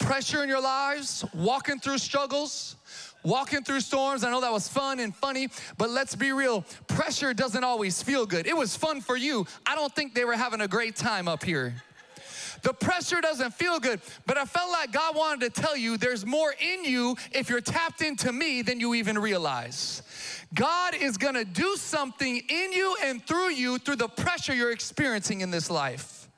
Pressure 0.00 0.42
in 0.42 0.48
your 0.48 0.60
lives, 0.60 1.24
walking 1.32 1.78
through 1.78 1.98
struggles, 1.98 2.74
walking 3.22 3.62
through 3.62 3.82
storms. 3.82 4.24
I 4.24 4.32
know 4.32 4.40
that 4.40 4.50
was 4.50 4.66
fun 4.66 4.98
and 4.98 5.14
funny, 5.14 5.46
but 5.78 5.90
let's 5.90 6.16
be 6.16 6.32
real. 6.32 6.62
Pressure 6.88 7.32
doesn't 7.32 7.62
always 7.62 8.02
feel 8.02 8.26
good. 8.26 8.48
It 8.48 8.56
was 8.56 8.74
fun 8.74 9.00
for 9.00 9.16
you. 9.16 9.46
I 9.64 9.76
don't 9.76 9.94
think 9.94 10.12
they 10.12 10.24
were 10.24 10.34
having 10.34 10.60
a 10.60 10.66
great 10.66 10.96
time 10.96 11.28
up 11.28 11.44
here. 11.44 11.72
The 12.66 12.74
pressure 12.74 13.20
doesn't 13.20 13.54
feel 13.54 13.78
good, 13.78 14.00
but 14.26 14.36
I 14.36 14.44
felt 14.44 14.72
like 14.72 14.90
God 14.90 15.14
wanted 15.14 15.54
to 15.54 15.62
tell 15.62 15.76
you 15.76 15.96
there's 15.96 16.26
more 16.26 16.52
in 16.60 16.84
you 16.84 17.16
if 17.30 17.48
you're 17.48 17.60
tapped 17.60 18.02
into 18.02 18.32
me 18.32 18.60
than 18.62 18.80
you 18.80 18.94
even 18.94 19.20
realize. 19.20 20.02
God 20.52 20.96
is 20.96 21.16
gonna 21.16 21.44
do 21.44 21.76
something 21.76 22.42
in 22.48 22.72
you 22.72 22.96
and 23.04 23.24
through 23.24 23.50
you 23.50 23.78
through 23.78 23.94
the 23.94 24.08
pressure 24.08 24.52
you're 24.52 24.72
experiencing 24.72 25.42
in 25.42 25.52
this 25.52 25.70
life. 25.70 26.28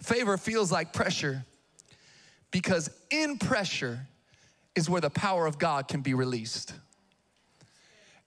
Favor 0.00 0.38
feels 0.38 0.72
like 0.72 0.94
pressure 0.94 1.44
because 2.50 2.88
in 3.10 3.36
pressure 3.36 4.06
is 4.74 4.88
where 4.88 5.02
the 5.02 5.10
power 5.10 5.44
of 5.44 5.58
God 5.58 5.86
can 5.86 6.00
be 6.00 6.14
released. 6.14 6.72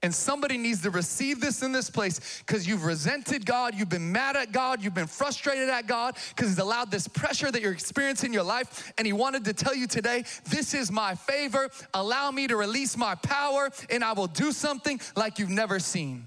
And 0.02 0.14
somebody 0.14 0.56
needs 0.56 0.80
to 0.82 0.90
receive 0.90 1.42
this 1.42 1.62
in 1.62 1.72
this 1.72 1.90
place 1.90 2.42
because 2.46 2.66
you've 2.66 2.84
resented 2.84 3.44
God, 3.44 3.74
you've 3.74 3.90
been 3.90 4.10
mad 4.10 4.34
at 4.34 4.50
God, 4.50 4.82
you've 4.82 4.94
been 4.94 5.06
frustrated 5.06 5.68
at 5.68 5.86
God 5.86 6.16
because 6.30 6.48
He's 6.48 6.58
allowed 6.58 6.90
this 6.90 7.06
pressure 7.06 7.50
that 7.50 7.60
you're 7.60 7.72
experiencing 7.72 8.28
in 8.28 8.32
your 8.32 8.42
life. 8.42 8.94
And 8.96 9.06
He 9.06 9.12
wanted 9.12 9.44
to 9.44 9.52
tell 9.52 9.74
you 9.74 9.86
today, 9.86 10.24
This 10.48 10.72
is 10.72 10.90
my 10.90 11.14
favor. 11.14 11.68
Allow 11.92 12.30
me 12.30 12.46
to 12.46 12.56
release 12.56 12.96
my 12.96 13.14
power, 13.14 13.70
and 13.90 14.02
I 14.02 14.14
will 14.14 14.26
do 14.26 14.52
something 14.52 14.98
like 15.16 15.38
you've 15.38 15.50
never 15.50 15.78
seen. 15.78 16.26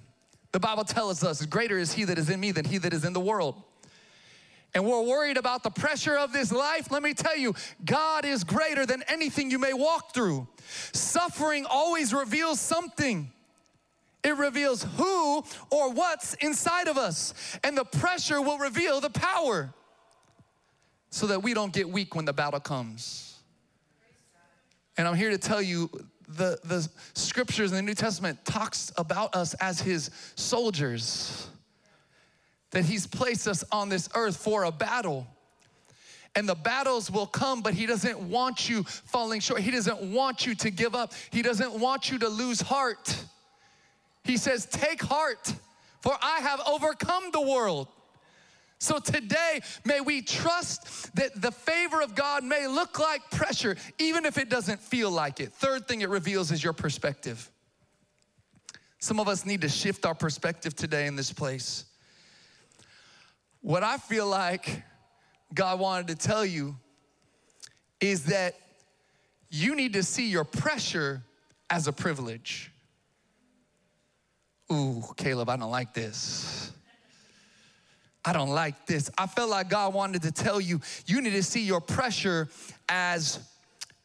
The 0.51 0.59
Bible 0.59 0.83
tells 0.83 1.23
us, 1.23 1.43
Greater 1.47 1.79
is 1.79 1.93
He 1.93 2.03
that 2.03 2.19
is 2.19 2.29
in 2.29 2.39
me 2.39 2.51
than 2.51 2.65
He 2.65 2.77
that 2.77 2.93
is 2.93 3.03
in 3.03 3.13
the 3.13 3.19
world. 3.19 3.55
And 4.75 4.85
we're 4.85 5.01
worried 5.01 5.37
about 5.37 5.63
the 5.63 5.69
pressure 5.71 6.15
of 6.15 6.31
this 6.31 6.51
life. 6.51 6.91
Let 6.91 7.01
me 7.01 7.13
tell 7.15 7.37
you, 7.37 7.55
God 7.85 8.25
is 8.25 8.43
greater 8.43 8.85
than 8.85 9.03
anything 9.07 9.49
you 9.49 9.59
may 9.59 9.73
walk 9.73 10.13
through. 10.13 10.47
Suffering 10.93 11.65
always 11.67 12.13
reveals 12.13 12.59
something. 12.59 13.31
It 14.23 14.37
reveals 14.37 14.83
who 14.97 15.43
or 15.69 15.91
what's 15.91 16.33
inside 16.35 16.87
of 16.87 16.97
us. 16.97 17.33
And 17.63 17.77
the 17.77 17.83
pressure 17.83 18.41
will 18.41 18.57
reveal 18.57 19.01
the 19.01 19.09
power 19.09 19.73
so 21.09 21.27
that 21.27 21.43
we 21.43 21.53
don't 21.53 21.73
get 21.73 21.89
weak 21.89 22.15
when 22.15 22.25
the 22.25 22.33
battle 22.33 22.59
comes. 22.59 23.37
And 24.97 25.07
I'm 25.07 25.15
here 25.15 25.29
to 25.29 25.37
tell 25.37 25.61
you 25.61 25.89
the, 26.27 26.59
the 26.63 26.87
scriptures 27.13 27.71
in 27.71 27.75
the 27.75 27.81
New 27.81 27.95
Testament 27.95 28.43
talks 28.45 28.91
about 28.97 29.35
us 29.35 29.53
as 29.55 29.81
his 29.81 30.09
soldiers. 30.35 31.47
That 32.71 32.85
he's 32.85 33.05
placed 33.05 33.47
us 33.47 33.63
on 33.71 33.89
this 33.89 34.09
earth 34.15 34.37
for 34.37 34.63
a 34.63 34.71
battle. 34.71 35.27
And 36.35 36.49
the 36.49 36.55
battles 36.55 37.11
will 37.11 37.27
come, 37.27 37.61
but 37.61 37.75
he 37.75 37.85
doesn't 37.85 38.19
want 38.19 38.67
you 38.67 38.83
falling 38.83 39.39
short. 39.39 39.61
He 39.61 39.69
doesn't 39.69 40.01
want 40.01 40.47
you 40.47 40.55
to 40.55 40.71
give 40.71 40.95
up. 40.95 41.13
He 41.31 41.43
doesn't 41.43 41.73
want 41.79 42.09
you 42.09 42.17
to 42.19 42.29
lose 42.29 42.59
heart. 42.59 43.15
He 44.23 44.37
says, 44.37 44.65
Take 44.65 45.01
heart, 45.01 45.53
for 46.01 46.13
I 46.21 46.39
have 46.39 46.61
overcome 46.67 47.31
the 47.31 47.41
world. 47.41 47.87
So 48.83 48.99
today, 48.99 49.61
may 49.85 50.01
we 50.01 50.21
trust 50.21 51.15
that 51.15 51.41
the 51.41 51.51
favor 51.51 52.01
of 52.01 52.15
God 52.15 52.43
may 52.43 52.67
look 52.67 52.99
like 52.99 53.31
pressure, 53.31 53.77
even 53.97 54.25
if 54.25 54.37
it 54.37 54.49
doesn't 54.49 54.81
feel 54.81 55.09
like 55.09 55.39
it. 55.39 55.53
Third 55.53 55.87
thing 55.87 56.01
it 56.01 56.09
reveals 56.09 56.51
is 56.51 56.61
your 56.61 56.73
perspective. 56.73 57.49
Some 58.99 59.21
of 59.21 59.29
us 59.29 59.45
need 59.45 59.61
to 59.61 59.69
shift 59.69 60.05
our 60.05 60.13
perspective 60.13 60.75
today 60.75 61.07
in 61.07 61.15
this 61.15 61.31
place. 61.31 61.85
What 63.61 63.83
I 63.83 63.97
feel 63.97 64.27
like 64.27 64.83
God 65.53 65.79
wanted 65.79 66.07
to 66.07 66.15
tell 66.15 66.45
you 66.45 66.75
is 68.01 68.25
that 68.25 68.55
you 69.49 69.75
need 69.75 69.93
to 69.93 70.03
see 70.03 70.27
your 70.27 70.43
pressure 70.43 71.23
as 71.69 71.87
a 71.87 71.93
privilege. 71.93 72.72
Ooh, 74.73 75.03
Caleb, 75.17 75.49
I 75.49 75.55
don't 75.55 75.69
like 75.69 75.93
this. 75.93 76.71
I 78.25 78.33
don't 78.33 78.49
like 78.49 78.85
this. 78.85 79.11
I 79.17 79.27
felt 79.27 79.49
like 79.49 79.69
God 79.69 79.93
wanted 79.93 80.23
to 80.23 80.31
tell 80.31 80.59
you, 80.59 80.79
you 81.05 81.21
need 81.21 81.31
to 81.31 81.43
see 81.43 81.63
your 81.63 81.81
pressure 81.81 82.49
as 82.89 83.39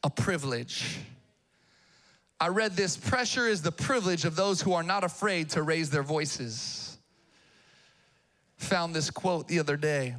a 0.02 0.10
privilege. 0.10 0.98
I 2.40 2.48
read 2.48 2.72
this 2.72 2.96
pressure 2.96 3.46
is 3.46 3.62
the 3.62 3.72
privilege 3.72 4.24
of 4.24 4.36
those 4.36 4.60
who 4.60 4.74
are 4.74 4.82
not 4.82 5.04
afraid 5.04 5.50
to 5.50 5.62
raise 5.62 5.90
their 5.90 6.02
voices. 6.02 6.98
Found 8.58 8.94
this 8.94 9.10
quote 9.10 9.48
the 9.48 9.60
other 9.60 9.76
day. 9.76 10.16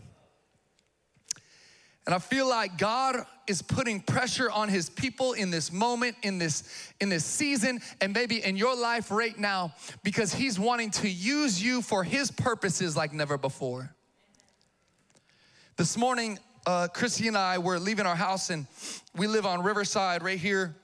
And 2.06 2.16
I 2.16 2.20
feel 2.20 2.48
like 2.48 2.78
God 2.78 3.26
is 3.46 3.62
putting 3.62 4.00
pressure 4.00 4.50
on 4.50 4.70
his 4.70 4.90
people 4.90 5.34
in 5.34 5.52
this 5.52 5.72
moment, 5.72 6.16
in 6.24 6.38
this, 6.38 6.64
in 7.00 7.10
this 7.10 7.26
season, 7.26 7.82
and 8.02 8.14
maybe 8.14 8.44
in 8.44 8.56
your 8.56 8.76
life 8.76 9.12
right 9.12 9.38
now, 9.38 9.74
because 10.04 10.34
he's 10.34 10.60
wanting 10.60 10.92
to 10.92 11.10
use 11.10 11.62
you 11.62 11.82
for 11.82 12.04
his 12.04 12.32
purposes 12.32 12.96
like 12.96 13.12
never 13.12 13.38
before. 13.38 13.94
This 15.78 15.98
morning, 15.98 16.40
uh, 16.66 16.88
Chrissy 16.88 17.28
and 17.28 17.38
I 17.38 17.58
were 17.58 17.80
leaving 17.80 18.06
our 18.06 18.16
house, 18.16 18.50
and 18.50 18.68
we 19.16 19.28
live 19.28 19.46
on 19.46 19.64
Riverside 19.64 20.24
right 20.24 20.40
here, 20.40 20.76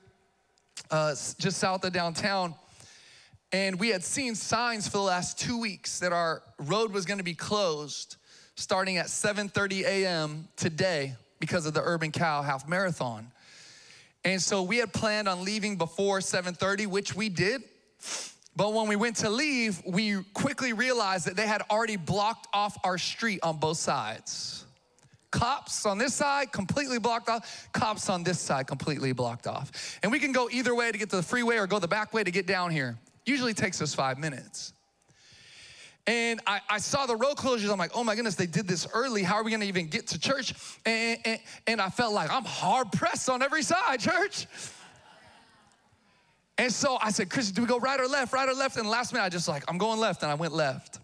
uh, 0.90 1.10
just 1.10 1.58
south 1.58 1.84
of 1.84 1.92
downtown. 1.92 2.54
And 3.52 3.78
we 3.78 3.90
had 3.90 4.02
seen 4.02 4.34
signs 4.34 4.88
for 4.88 4.98
the 4.98 5.04
last 5.04 5.38
two 5.38 5.58
weeks 5.58 6.00
that 6.00 6.12
our 6.12 6.42
road 6.58 6.92
was 6.92 7.04
gonna 7.04 7.22
be 7.22 7.34
closed 7.34 8.16
starting 8.56 8.96
at 8.96 9.06
7:30 9.06 9.84
a.m. 9.84 10.48
today 10.56 11.14
because 11.38 11.66
of 11.66 11.74
the 11.74 11.82
Urban 11.82 12.10
Cow 12.10 12.42
Half 12.42 12.68
Marathon. 12.68 13.30
And 14.24 14.42
so 14.42 14.62
we 14.62 14.78
had 14.78 14.92
planned 14.92 15.28
on 15.28 15.44
leaving 15.44 15.76
before 15.76 16.18
7:30, 16.18 16.86
which 16.86 17.14
we 17.14 17.28
did. 17.28 17.62
But 18.56 18.72
when 18.72 18.88
we 18.88 18.96
went 18.96 19.16
to 19.18 19.30
leave, 19.30 19.82
we 19.86 20.22
quickly 20.32 20.72
realized 20.72 21.26
that 21.26 21.36
they 21.36 21.46
had 21.46 21.62
already 21.70 21.96
blocked 21.96 22.48
off 22.54 22.76
our 22.82 22.96
street 22.96 23.40
on 23.42 23.58
both 23.58 23.76
sides. 23.76 24.64
Cops 25.30 25.84
on 25.84 25.98
this 25.98 26.14
side 26.14 26.52
completely 26.52 26.98
blocked 26.98 27.28
off, 27.28 27.68
cops 27.72 28.08
on 28.08 28.22
this 28.22 28.40
side 28.40 28.66
completely 28.66 29.12
blocked 29.12 29.46
off. 29.46 29.98
And 30.02 30.10
we 30.10 30.18
can 30.18 30.32
go 30.32 30.48
either 30.50 30.74
way 30.74 30.90
to 30.90 30.96
get 30.96 31.10
to 31.10 31.16
the 31.16 31.22
freeway 31.22 31.56
or 31.56 31.66
go 31.66 31.78
the 31.78 31.88
back 31.88 32.14
way 32.14 32.24
to 32.24 32.30
get 32.30 32.46
down 32.46 32.70
here. 32.70 32.96
Usually 33.26 33.52
takes 33.52 33.82
us 33.82 33.94
five 33.94 34.18
minutes. 34.18 34.72
And 36.06 36.40
I, 36.46 36.60
I, 36.70 36.78
saw 36.78 37.06
the 37.06 37.16
road 37.16 37.36
closures. 37.36 37.70
I'm 37.70 37.78
like, 37.78 37.90
oh 37.94 38.04
my 38.04 38.14
goodness, 38.14 38.36
they 38.36 38.46
did 38.46 38.68
this 38.68 38.86
early. 38.94 39.24
How 39.24 39.34
are 39.34 39.42
we 39.42 39.50
gonna 39.50 39.64
even 39.64 39.88
get 39.88 40.06
to 40.08 40.20
church? 40.20 40.54
And, 40.84 41.18
and, 41.24 41.40
and 41.66 41.80
I 41.80 41.88
felt 41.88 42.14
like 42.14 42.30
I'm 42.30 42.44
hard 42.44 42.92
pressed 42.92 43.28
on 43.28 43.42
every 43.42 43.62
side, 43.62 43.98
church. 44.00 44.46
And 46.58 46.72
so 46.72 46.96
I 47.02 47.10
said, 47.10 47.28
Chris, 47.28 47.50
do 47.50 47.62
we 47.62 47.66
go 47.66 47.78
right 47.78 48.00
or 48.00 48.06
left, 48.06 48.32
right 48.32 48.48
or 48.48 48.54
left? 48.54 48.76
And 48.76 48.88
last 48.88 49.12
minute, 49.12 49.24
I 49.24 49.28
just 49.28 49.48
like, 49.48 49.64
I'm 49.68 49.78
going 49.78 49.98
left, 49.98 50.22
and 50.22 50.30
I 50.30 50.34
went 50.34 50.54
left. 50.54 51.00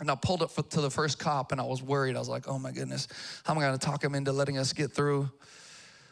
And 0.00 0.10
I 0.10 0.14
pulled 0.16 0.42
up 0.42 0.54
to 0.70 0.80
the 0.80 0.90
first 0.90 1.18
cop, 1.18 1.52
and 1.52 1.60
I 1.60 1.64
was 1.64 1.82
worried. 1.82 2.16
I 2.16 2.18
was 2.18 2.28
like, 2.28 2.48
oh 2.48 2.58
my 2.58 2.72
goodness, 2.72 3.06
how 3.44 3.54
am 3.54 3.58
I 3.58 3.62
gonna 3.62 3.78
talk 3.78 4.02
him 4.02 4.14
into 4.14 4.32
letting 4.32 4.58
us 4.58 4.72
get 4.72 4.92
through? 4.92 5.30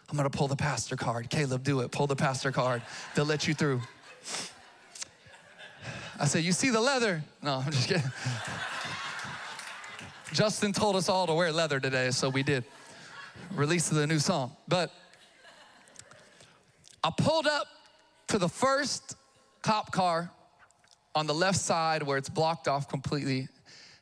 I'm 0.09 0.17
gonna 0.17 0.31
pull 0.31 0.49
the 0.49 0.57
pastor 0.57 0.97
card. 0.97 1.29
Caleb, 1.31 1.65
do 1.65 1.81
it. 1.81 1.91
Pull 1.91 2.07
the 2.07 2.17
pastor 2.17 2.53
card. 2.53 2.83
They'll 3.15 3.27
let 3.27 3.49
you 3.49 3.55
through. 3.55 3.83
I 6.19 6.27
said, 6.27 6.45
You 6.45 6.53
see 6.53 6.71
the 6.71 6.81
leather? 6.81 7.23
No, 7.43 7.63
I'm 7.65 7.71
just 7.71 7.89
kidding. 7.89 8.11
Justin 10.33 10.73
told 10.73 10.97
us 10.97 11.09
all 11.09 11.27
to 11.27 11.35
wear 11.35 11.53
leather 11.53 11.81
today, 11.81 12.11
so 12.11 12.29
we 12.29 12.43
did. 12.43 12.65
Release 13.55 13.91
of 13.91 13.97
the 13.97 14.07
new 14.07 14.19
song. 14.19 14.55
But 14.67 14.93
I 17.03 17.11
pulled 17.17 17.47
up 17.47 17.67
to 18.29 18.39
the 18.39 18.49
first 18.49 19.17
cop 19.63 19.93
car 19.93 20.31
on 21.15 21.27
the 21.27 21.35
left 21.35 21.59
side 21.59 22.03
where 22.03 22.19
it's 22.19 22.29
blocked 22.29 22.69
off 22.69 22.89
completely. 22.89 23.49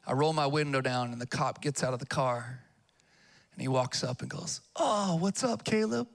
I 0.07 0.15
roll 0.15 0.33
my 0.33 0.47
window 0.47 0.81
down, 0.81 1.13
and 1.13 1.21
the 1.21 1.27
cop 1.27 1.63
gets 1.63 1.85
out 1.85 1.93
of 1.93 2.01
the 2.01 2.07
car 2.07 2.61
and 3.57 3.63
he 3.63 3.69
walks 3.69 4.05
up 4.05 4.21
and 4.21 4.31
goes, 4.31 4.61
Oh, 4.77 5.17
what's 5.17 5.43
up, 5.43 5.65
Caleb? 5.65 6.09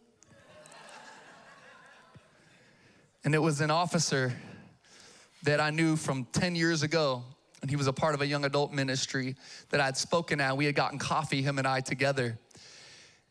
And 3.23 3.33
it 3.33 3.39
was 3.39 3.61
an 3.61 3.71
officer 3.71 4.33
that 5.43 5.59
I 5.59 5.69
knew 5.69 5.95
from 5.95 6.25
10 6.31 6.55
years 6.55 6.83
ago. 6.83 7.23
And 7.61 7.69
he 7.69 7.75
was 7.75 7.87
a 7.87 7.93
part 7.93 8.15
of 8.15 8.21
a 8.21 8.27
young 8.27 8.45
adult 8.45 8.73
ministry 8.73 9.35
that 9.69 9.79
I'd 9.79 9.97
spoken 9.97 10.41
at. 10.41 10.57
We 10.57 10.65
had 10.65 10.75
gotten 10.75 10.97
coffee, 10.97 11.41
him 11.41 11.59
and 11.59 11.67
I 11.67 11.81
together. 11.81 12.39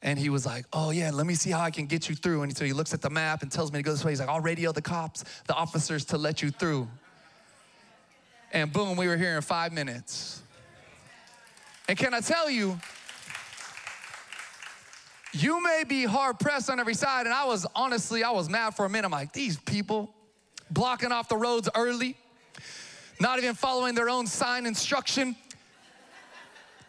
And 0.02 0.18
he 0.18 0.30
was 0.30 0.46
like, 0.46 0.64
Oh, 0.72 0.90
yeah, 0.90 1.10
let 1.12 1.26
me 1.26 1.34
see 1.34 1.50
how 1.50 1.60
I 1.60 1.70
can 1.70 1.86
get 1.86 2.08
you 2.08 2.14
through. 2.14 2.42
And 2.42 2.56
so 2.56 2.64
he 2.64 2.72
looks 2.72 2.94
at 2.94 3.02
the 3.02 3.10
map 3.10 3.42
and 3.42 3.50
tells 3.50 3.72
me 3.72 3.80
to 3.80 3.82
go 3.82 3.90
this 3.90 4.04
way. 4.04 4.12
He's 4.12 4.20
like, 4.20 4.28
I'll 4.28 4.40
radio 4.40 4.72
the 4.72 4.82
cops, 4.82 5.24
the 5.46 5.54
officers 5.54 6.04
to 6.06 6.18
let 6.18 6.42
you 6.42 6.50
through. 6.50 6.88
And 8.52 8.72
boom, 8.72 8.96
we 8.96 9.06
were 9.08 9.16
here 9.16 9.36
in 9.36 9.42
five 9.42 9.72
minutes. 9.72 10.42
And 11.88 11.98
can 11.98 12.14
I 12.14 12.20
tell 12.20 12.48
you, 12.48 12.78
you 15.32 15.62
may 15.62 15.84
be 15.86 16.04
hard 16.04 16.38
pressed 16.38 16.70
on 16.70 16.80
every 16.80 16.94
side. 16.94 17.26
And 17.26 17.34
I 17.34 17.44
was 17.44 17.66
honestly, 17.74 18.24
I 18.24 18.30
was 18.30 18.48
mad 18.48 18.74
for 18.74 18.84
a 18.84 18.88
minute. 18.88 19.06
I'm 19.06 19.12
like, 19.12 19.32
these 19.32 19.56
people, 19.58 20.12
blocking 20.70 21.12
off 21.12 21.28
the 21.28 21.36
roads 21.36 21.68
early, 21.74 22.16
not 23.20 23.38
even 23.38 23.54
following 23.54 23.94
their 23.94 24.08
own 24.08 24.26
sign 24.26 24.66
instruction. 24.66 25.36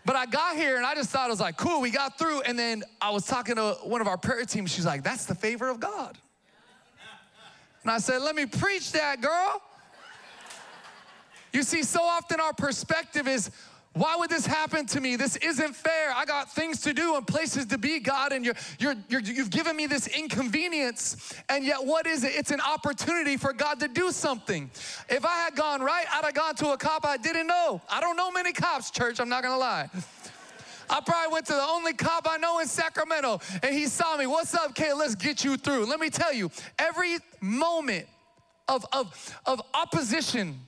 But 0.04 0.16
I 0.16 0.26
got 0.26 0.56
here 0.56 0.78
and 0.78 0.86
I 0.86 0.96
just 0.96 1.10
thought 1.12 1.28
it 1.28 1.32
was 1.32 1.40
like, 1.40 1.58
cool, 1.58 1.82
we 1.82 1.92
got 1.92 2.18
through. 2.18 2.42
And 2.42 2.58
then 2.58 2.84
I 3.00 3.12
was 3.12 3.26
talking 3.26 3.56
to 3.56 3.78
one 3.84 4.02
of 4.02 4.08
our 4.08 4.18
prayer 4.18 4.46
team. 4.46 4.66
She's 4.66 4.86
like, 4.86 5.04
that's 5.04 5.26
the 5.26 5.36
favor 5.36 5.70
of 5.70 5.80
God. 5.80 6.18
And 7.84 7.92
I 7.92 8.00
said, 8.00 8.22
let 8.22 8.36
me 8.36 8.46
preach 8.46 8.92
that, 8.94 9.22
girl. 9.22 9.62
You 11.54 11.64
see, 11.64 11.84
so 11.84 12.02
often 12.02 12.40
our 12.40 12.54
perspective 12.54 13.28
is 13.28 13.52
why 13.94 14.16
would 14.16 14.30
this 14.30 14.46
happen 14.46 14.86
to 14.88 15.02
me? 15.02 15.18
This 15.18 15.36
isn't 15.38 15.76
fair. 15.76 16.14
I 16.16 16.24
got 16.24 16.50
things 16.50 16.80
to 16.82 16.94
do 16.94 17.18
and 17.18 17.28
places 17.28 17.66
to 17.68 17.78
be, 17.78 18.00
God, 18.00 18.32
and 18.32 18.46
you're, 18.46 18.56
you're, 18.80 18.96
you're, 19.10 19.20
you've 19.20 19.50
given 19.50 19.76
me 19.76 19.86
this 19.86 20.08
inconvenience. 20.08 21.34
And 21.50 21.66
yet, 21.66 21.84
what 21.84 22.08
is 22.08 22.24
it? 22.24 22.32
It's 22.34 22.52
an 22.52 22.62
opportunity 22.62 23.36
for 23.36 23.52
God 23.52 23.82
to 23.82 23.90
do 23.90 24.12
something. 24.12 24.72
If 25.10 25.26
I 25.26 25.44
had 25.44 25.56
gone 25.56 25.82
right, 25.82 26.06
I'd 26.10 26.24
have 26.24 26.34
gone 26.34 26.56
to 26.56 26.72
a 26.72 26.78
cop 26.78 27.06
I 27.06 27.18
didn't 27.18 27.48
know. 27.48 27.82
I 27.90 28.00
don't 28.00 28.16
know 28.16 28.32
many 28.32 28.54
cops, 28.54 28.92
church, 28.92 29.20
I'm 29.20 29.28
not 29.28 29.44
gonna 29.44 29.58
lie. 29.58 29.90
I 30.90 31.00
probably 31.06 31.34
went 31.34 31.46
to 31.48 31.54
the 31.54 31.62
only 31.62 31.94
cop 31.94 32.28
I 32.30 32.38
know 32.38 32.60
in 32.60 32.68
Sacramento, 32.68 33.42
and 33.62 33.74
he 33.74 33.88
saw 33.88 34.16
me. 34.18 34.26
What's 34.26 34.54
up, 34.54 34.74
Kay? 34.74 34.94
Let's 34.94 35.16
get 35.16 35.44
you 35.44 35.58
through. 35.58 35.86
Let 35.86 36.00
me 36.00 36.10
tell 36.10 36.34
you, 36.34 36.50
every 36.80 37.18
moment 37.42 38.08
of, 38.68 38.86
of, 38.94 39.40
of 39.46 39.62
opposition, 39.74 40.60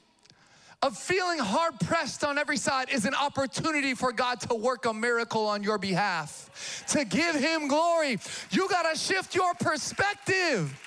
of 0.84 0.98
feeling 0.98 1.40
hard 1.40 1.80
pressed 1.80 2.26
on 2.26 2.38
every 2.38 2.58
side 2.58 2.90
is 2.92 3.06
an 3.06 3.16
opportunity 3.16 3.94
for 3.94 4.12
God 4.12 4.42
to 4.42 4.54
work 4.54 4.86
a 4.86 4.94
miracle 4.94 5.48
on 5.48 5.64
your 5.64 5.78
behalf, 5.78 6.84
to 6.90 7.06
give 7.06 7.36
Him 7.36 7.70
glory. 7.70 8.20
You 8.52 8.68
gotta 8.68 8.98
shift 8.98 9.34
your 9.34 9.54
perspective. 9.56 10.78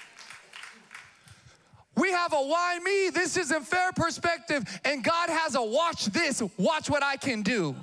We 1.97 2.11
have 2.11 2.35
a 2.35 2.37
why 2.37 2.79
me, 2.85 3.09
this 3.09 3.39
isn't 3.39 3.67
fair 3.67 3.91
perspective, 3.93 4.65
and 4.85 5.03
God 5.03 5.31
has 5.31 5.55
a 5.55 5.63
watch 5.63 6.05
this, 6.07 6.43
watch 6.59 6.91
what 6.91 7.03
I 7.03 7.17
can 7.17 7.41
do. 7.43 7.75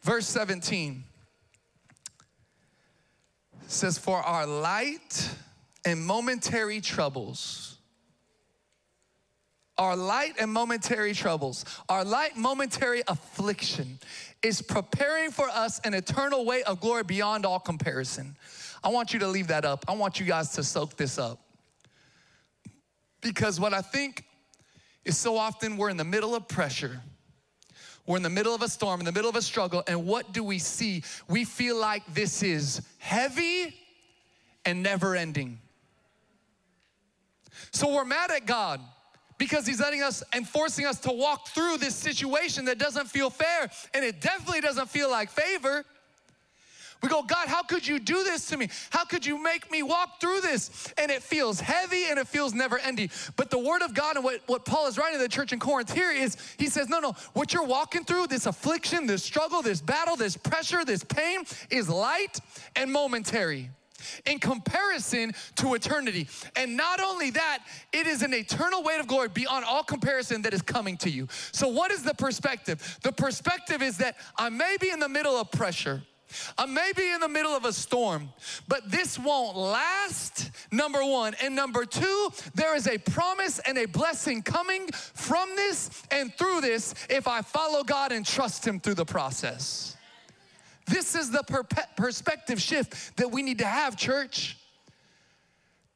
Verse 0.00 0.26
17 0.28 1.04
says, 3.66 3.98
For 3.98 4.16
our 4.16 4.46
light 4.46 5.28
and 5.84 6.00
momentary 6.00 6.80
troubles, 6.80 7.76
our 9.80 9.96
light 9.96 10.34
and 10.38 10.52
momentary 10.52 11.14
troubles, 11.14 11.64
our 11.88 12.04
light 12.04 12.36
momentary 12.36 13.02
affliction 13.08 13.98
is 14.42 14.60
preparing 14.60 15.30
for 15.30 15.48
us 15.48 15.80
an 15.84 15.94
eternal 15.94 16.44
way 16.44 16.62
of 16.64 16.80
glory 16.80 17.02
beyond 17.02 17.46
all 17.46 17.58
comparison. 17.58 18.36
I 18.84 18.90
want 18.90 19.14
you 19.14 19.20
to 19.20 19.26
leave 19.26 19.46
that 19.46 19.64
up. 19.64 19.86
I 19.88 19.92
want 19.92 20.20
you 20.20 20.26
guys 20.26 20.50
to 20.50 20.62
soak 20.62 20.98
this 20.98 21.18
up. 21.18 21.40
Because 23.22 23.58
what 23.58 23.72
I 23.72 23.80
think 23.80 24.24
is 25.06 25.16
so 25.16 25.38
often 25.38 25.78
we're 25.78 25.88
in 25.88 25.96
the 25.96 26.04
middle 26.04 26.34
of 26.34 26.46
pressure. 26.46 27.00
We're 28.06 28.18
in 28.18 28.22
the 28.22 28.28
middle 28.28 28.54
of 28.54 28.60
a 28.60 28.68
storm, 28.68 29.00
in 29.00 29.06
the 29.06 29.12
middle 29.12 29.30
of 29.30 29.36
a 29.36 29.42
struggle, 29.42 29.82
and 29.86 30.04
what 30.04 30.32
do 30.34 30.44
we 30.44 30.58
see? 30.58 31.04
We 31.26 31.46
feel 31.46 31.78
like 31.78 32.02
this 32.12 32.42
is 32.42 32.82
heavy 32.98 33.74
and 34.66 34.82
never 34.82 35.16
ending. 35.16 35.58
So 37.72 37.94
we're 37.94 38.04
mad 38.04 38.30
at 38.30 38.44
God 38.44 38.80
because 39.40 39.66
He's 39.66 39.80
letting 39.80 40.02
us 40.02 40.22
and 40.34 40.46
forcing 40.46 40.86
us 40.86 41.00
to 41.00 41.10
walk 41.10 41.48
through 41.48 41.78
this 41.78 41.96
situation 41.96 42.66
that 42.66 42.78
doesn't 42.78 43.06
feel 43.08 43.30
fair, 43.30 43.70
and 43.94 44.04
it 44.04 44.20
definitely 44.20 44.60
doesn't 44.60 44.88
feel 44.90 45.10
like 45.10 45.30
favor. 45.30 45.84
We 47.02 47.08
go, 47.08 47.22
God, 47.22 47.48
how 47.48 47.62
could 47.62 47.88
you 47.88 47.98
do 47.98 48.22
this 48.24 48.46
to 48.48 48.58
me? 48.58 48.68
How 48.90 49.06
could 49.06 49.24
you 49.24 49.42
make 49.42 49.70
me 49.70 49.82
walk 49.82 50.20
through 50.20 50.42
this? 50.42 50.92
And 50.98 51.10
it 51.10 51.22
feels 51.22 51.58
heavy 51.58 52.04
and 52.10 52.18
it 52.18 52.28
feels 52.28 52.52
never 52.52 52.78
ending. 52.78 53.08
But 53.36 53.48
the 53.50 53.58
word 53.58 53.80
of 53.80 53.94
God 53.94 54.16
and 54.16 54.24
what, 54.24 54.42
what 54.44 54.66
Paul 54.66 54.86
is 54.86 54.98
writing 54.98 55.18
to 55.18 55.22
the 55.22 55.28
church 55.30 55.54
in 55.54 55.58
Corinth 55.58 55.90
here 55.90 56.10
is 56.10 56.36
he 56.58 56.66
says, 56.66 56.90
no, 56.90 57.00
no, 57.00 57.14
what 57.32 57.54
you're 57.54 57.64
walking 57.64 58.04
through, 58.04 58.26
this 58.26 58.44
affliction, 58.44 59.06
this 59.06 59.24
struggle, 59.24 59.62
this 59.62 59.80
battle, 59.80 60.14
this 60.14 60.36
pressure, 60.36 60.84
this 60.84 61.02
pain 61.02 61.44
is 61.70 61.88
light 61.88 62.38
and 62.76 62.92
momentary 62.92 63.70
in 64.26 64.38
comparison 64.38 65.32
to 65.56 65.74
eternity. 65.74 66.28
And 66.56 66.76
not 66.76 67.00
only 67.00 67.30
that, 67.30 67.60
it 67.92 68.06
is 68.06 68.22
an 68.22 68.34
eternal 68.34 68.82
weight 68.82 69.00
of 69.00 69.06
glory 69.06 69.28
beyond 69.28 69.64
all 69.64 69.82
comparison 69.82 70.42
that 70.42 70.54
is 70.54 70.62
coming 70.62 70.96
to 70.98 71.10
you. 71.10 71.28
So, 71.52 71.68
what 71.68 71.90
is 71.90 72.02
the 72.02 72.14
perspective? 72.14 72.98
The 73.02 73.12
perspective 73.12 73.82
is 73.82 73.98
that 73.98 74.16
I 74.36 74.48
may 74.48 74.76
be 74.80 74.90
in 74.90 75.00
the 75.00 75.08
middle 75.08 75.36
of 75.36 75.50
pressure. 75.50 76.02
I 76.56 76.66
may 76.66 76.92
be 76.96 77.10
in 77.10 77.20
the 77.20 77.28
middle 77.28 77.52
of 77.52 77.64
a 77.64 77.72
storm, 77.72 78.30
but 78.68 78.90
this 78.90 79.18
won't 79.18 79.56
last, 79.56 80.50
number 80.70 81.04
one. 81.04 81.34
And 81.42 81.54
number 81.56 81.84
two, 81.84 82.30
there 82.54 82.76
is 82.76 82.86
a 82.86 82.98
promise 82.98 83.58
and 83.60 83.78
a 83.78 83.86
blessing 83.86 84.42
coming 84.42 84.88
from 84.92 85.56
this 85.56 85.90
and 86.10 86.32
through 86.34 86.60
this 86.60 86.94
if 87.08 87.26
I 87.26 87.42
follow 87.42 87.82
God 87.82 88.12
and 88.12 88.24
trust 88.24 88.66
Him 88.66 88.80
through 88.80 88.94
the 88.94 89.04
process. 89.04 89.96
This 90.90 91.14
is 91.14 91.30
the 91.30 91.42
per- 91.44 91.64
perspective 91.96 92.60
shift 92.60 93.16
that 93.16 93.30
we 93.30 93.42
need 93.42 93.58
to 93.58 93.66
have, 93.66 93.96
church. 93.96 94.58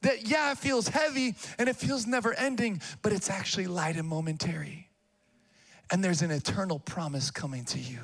That, 0.03 0.29
yeah, 0.29 0.53
it 0.53 0.59
feels 0.59 0.87
heavy 0.87 1.35
and 1.59 1.69
it 1.69 1.77
feels 1.77 2.07
never 2.07 2.33
ending, 2.35 2.81
but 3.03 3.13
it's 3.13 3.29
actually 3.29 3.67
light 3.67 3.97
and 3.97 4.07
momentary. 4.07 4.89
And 5.91 6.03
there's 6.03 6.23
an 6.23 6.31
eternal 6.31 6.79
promise 6.79 7.31
coming 7.31 7.65
to 7.67 7.79
you 7.79 8.01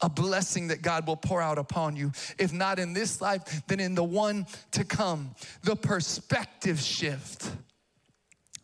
a 0.00 0.08
blessing 0.08 0.68
that 0.68 0.82
God 0.82 1.06
will 1.06 1.16
pour 1.16 1.40
out 1.40 1.58
upon 1.58 1.96
you. 1.96 2.12
If 2.38 2.52
not 2.52 2.78
in 2.78 2.92
this 2.92 3.20
life, 3.20 3.62
then 3.66 3.80
in 3.80 3.94
the 3.94 4.04
one 4.04 4.46
to 4.72 4.84
come. 4.84 5.34
The 5.62 5.76
perspective 5.76 6.80
shift. 6.80 7.50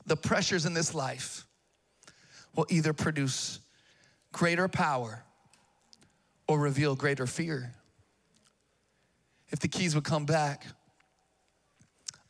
The 0.06 0.16
pressures 0.16 0.66
in 0.66 0.74
this 0.74 0.94
life 0.94 1.46
will 2.54 2.66
either 2.68 2.92
produce 2.92 3.60
greater 4.32 4.68
power 4.68 5.24
or 6.46 6.58
reveal 6.58 6.94
greater 6.94 7.26
fear. 7.26 7.72
If 9.50 9.60
the 9.60 9.68
keys 9.68 9.94
would 9.94 10.04
come 10.04 10.26
back, 10.26 10.66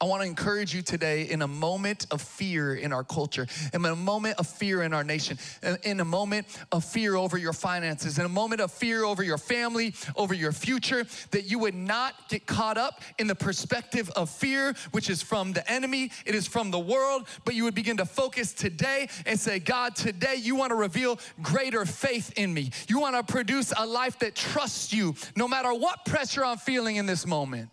I 0.05 0.07
want 0.07 0.21
to 0.21 0.29
encourage 0.29 0.75
you 0.75 0.83
today 0.83 1.23
in 1.23 1.41
a 1.41 1.49
moment 1.49 2.07
of 2.11 2.21
fear 2.21 2.75
in 2.75 2.93
our 2.93 3.05
culture, 3.05 3.47
in 3.73 3.83
a 3.83 3.97
moment 3.97 4.39
of 4.39 4.47
fear 4.47 4.83
in 4.83 4.93
our 4.93 5.03
nation, 5.03 5.39
in 5.83 6.01
a 6.01 6.05
moment 6.05 6.47
of 6.73 6.85
fear 6.85 7.15
over 7.15 7.39
your 7.39 7.55
finances, 7.55 8.19
in 8.19 8.27
a 8.27 8.29
moment 8.29 8.61
of 8.61 8.71
fear 8.71 9.05
over 9.05 9.23
your 9.23 9.39
family, 9.39 9.95
over 10.15 10.35
your 10.35 10.53
future, 10.53 11.07
that 11.31 11.45
you 11.45 11.59
would 11.61 11.75
not 11.75 12.29
get 12.29 12.45
caught 12.45 12.77
up 12.77 13.01
in 13.19 13.27
the 13.29 13.35
perspective 13.35 14.11
of 14.11 14.29
fear, 14.29 14.75
which 14.91 15.09
is 15.09 15.23
from 15.23 15.55
the 15.55 15.73
enemy, 15.73 16.11
it 16.27 16.35
is 16.35 16.47
from 16.47 16.71
the 16.71 16.79
world, 16.79 17.27
but 17.47 17.55
you 17.55 17.65
would 17.65 17.75
begin 17.75 17.97
to 17.97 18.05
focus 18.05 18.53
today 18.53 19.09
and 19.25 19.41
say, 19.41 19.59
God, 19.59 19.97
today 19.97 20.35
you 20.35 20.55
want 20.55 20.69
to 20.69 20.77
reveal 20.77 21.19
greater 21.41 21.87
faith 21.87 22.31
in 22.37 22.53
me. 22.53 22.73
You 22.89 23.01
want 23.01 23.17
to 23.17 23.33
produce 23.33 23.73
a 23.75 23.87
life 23.87 24.19
that 24.19 24.35
trusts 24.35 24.93
you 24.93 25.15
no 25.35 25.49
matter 25.49 25.73
what 25.73 26.05
pressure 26.05 26.45
I'm 26.45 26.59
feeling 26.59 26.97
in 26.97 27.07
this 27.07 27.27
moment. 27.27 27.71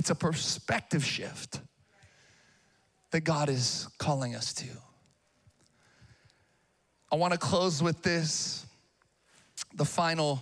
It's 0.00 0.08
a 0.08 0.14
perspective 0.14 1.04
shift 1.04 1.60
that 3.10 3.20
God 3.20 3.50
is 3.50 3.86
calling 3.98 4.34
us 4.34 4.54
to. 4.54 4.66
I 7.12 7.16
want 7.16 7.34
to 7.34 7.38
close 7.38 7.82
with 7.82 8.00
this. 8.00 8.64
The 9.74 9.84
final 9.84 10.40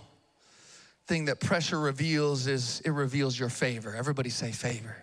thing 1.07 1.25
that 1.25 1.41
pressure 1.41 1.77
reveals 1.77 2.47
is 2.47 2.81
it 2.85 2.91
reveals 2.91 3.37
your 3.37 3.49
favor. 3.49 3.93
Everybody 3.93 4.29
say 4.29 4.53
favor. 4.53 4.95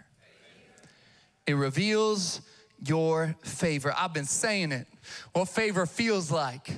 It 1.47 1.53
reveals 1.53 2.41
your 2.85 3.35
favor. 3.43 3.93
I've 3.97 4.13
been 4.13 4.27
saying 4.27 4.73
it. 4.73 4.87
What 5.33 5.49
favor 5.49 5.87
feels 5.87 6.31
like 6.31 6.69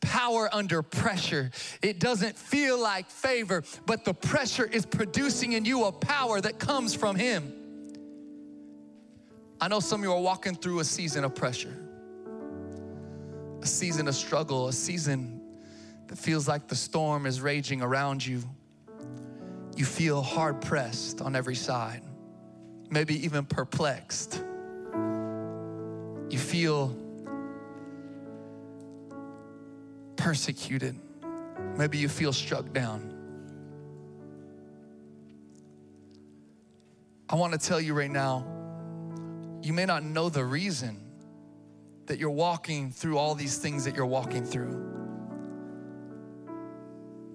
power 0.00 0.48
under 0.52 0.82
pressure. 0.82 1.50
It 1.82 1.98
doesn't 1.98 2.36
feel 2.36 2.80
like 2.80 3.10
favor, 3.10 3.64
but 3.86 4.04
the 4.04 4.14
pressure 4.14 4.64
is 4.64 4.86
producing 4.86 5.52
in 5.52 5.64
you 5.64 5.84
a 5.84 5.92
power 5.92 6.40
that 6.40 6.58
comes 6.58 6.94
from 6.94 7.16
Him. 7.16 7.52
I 9.60 9.68
know 9.68 9.80
some 9.80 10.00
of 10.00 10.04
you 10.04 10.12
are 10.12 10.20
walking 10.20 10.54
through 10.54 10.80
a 10.80 10.84
season 10.84 11.24
of 11.24 11.34
pressure, 11.34 11.76
a 13.62 13.66
season 13.66 14.08
of 14.08 14.14
struggle, 14.14 14.68
a 14.68 14.72
season 14.72 15.40
that 16.08 16.18
feels 16.18 16.48
like 16.48 16.68
the 16.68 16.76
storm 16.76 17.26
is 17.26 17.40
raging 17.40 17.80
around 17.80 18.24
you. 18.24 18.42
You 19.76 19.84
feel 19.84 20.20
hard 20.20 20.60
pressed 20.60 21.22
on 21.22 21.34
every 21.34 21.54
side, 21.54 22.02
maybe 22.90 23.24
even 23.24 23.46
perplexed 23.46 24.42
you 26.32 26.38
feel 26.38 26.96
persecuted. 30.16 30.98
Maybe 31.76 31.98
you 31.98 32.08
feel 32.08 32.32
struck 32.32 32.72
down. 32.72 33.12
I 37.28 37.34
want 37.34 37.52
to 37.52 37.58
tell 37.58 37.80
you 37.80 37.92
right 37.92 38.10
now, 38.10 38.46
you 39.62 39.72
may 39.72 39.84
not 39.84 40.04
know 40.04 40.28
the 40.28 40.44
reason 40.44 41.00
that 42.06 42.18
you're 42.18 42.30
walking 42.30 42.90
through 42.90 43.18
all 43.18 43.34
these 43.34 43.58
things 43.58 43.84
that 43.84 43.94
you're 43.94 44.06
walking 44.06 44.44
through. 44.44 44.90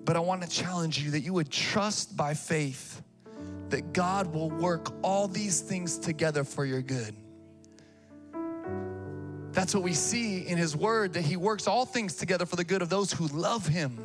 But 0.05 0.15
I 0.15 0.19
want 0.19 0.41
to 0.41 0.49
challenge 0.49 0.99
you 0.99 1.12
that 1.12 1.19
you 1.19 1.33
would 1.33 1.51
trust 1.51 2.15
by 2.15 2.33
faith 2.33 3.01
that 3.69 3.93
God 3.93 4.33
will 4.33 4.49
work 4.49 4.93
all 5.03 5.27
these 5.27 5.62
things 5.62 5.97
together 5.97 6.43
for 6.43 6.65
your 6.65 6.81
good. 6.81 7.15
That's 9.58 9.74
what 9.74 9.82
we 9.82 9.93
see 9.93 10.48
in 10.48 10.56
His 10.56 10.76
Word, 10.76 11.13
that 11.13 11.24
He 11.24 11.36
works 11.36 11.65
all 11.65 11.88
things 11.88 12.13
together 12.13 12.46
for 12.46 12.56
the 12.56 12.63
good 12.63 12.84
of 12.84 12.89
those 12.89 13.12
who 13.12 13.26
love 13.30 13.65
Him, 13.65 13.98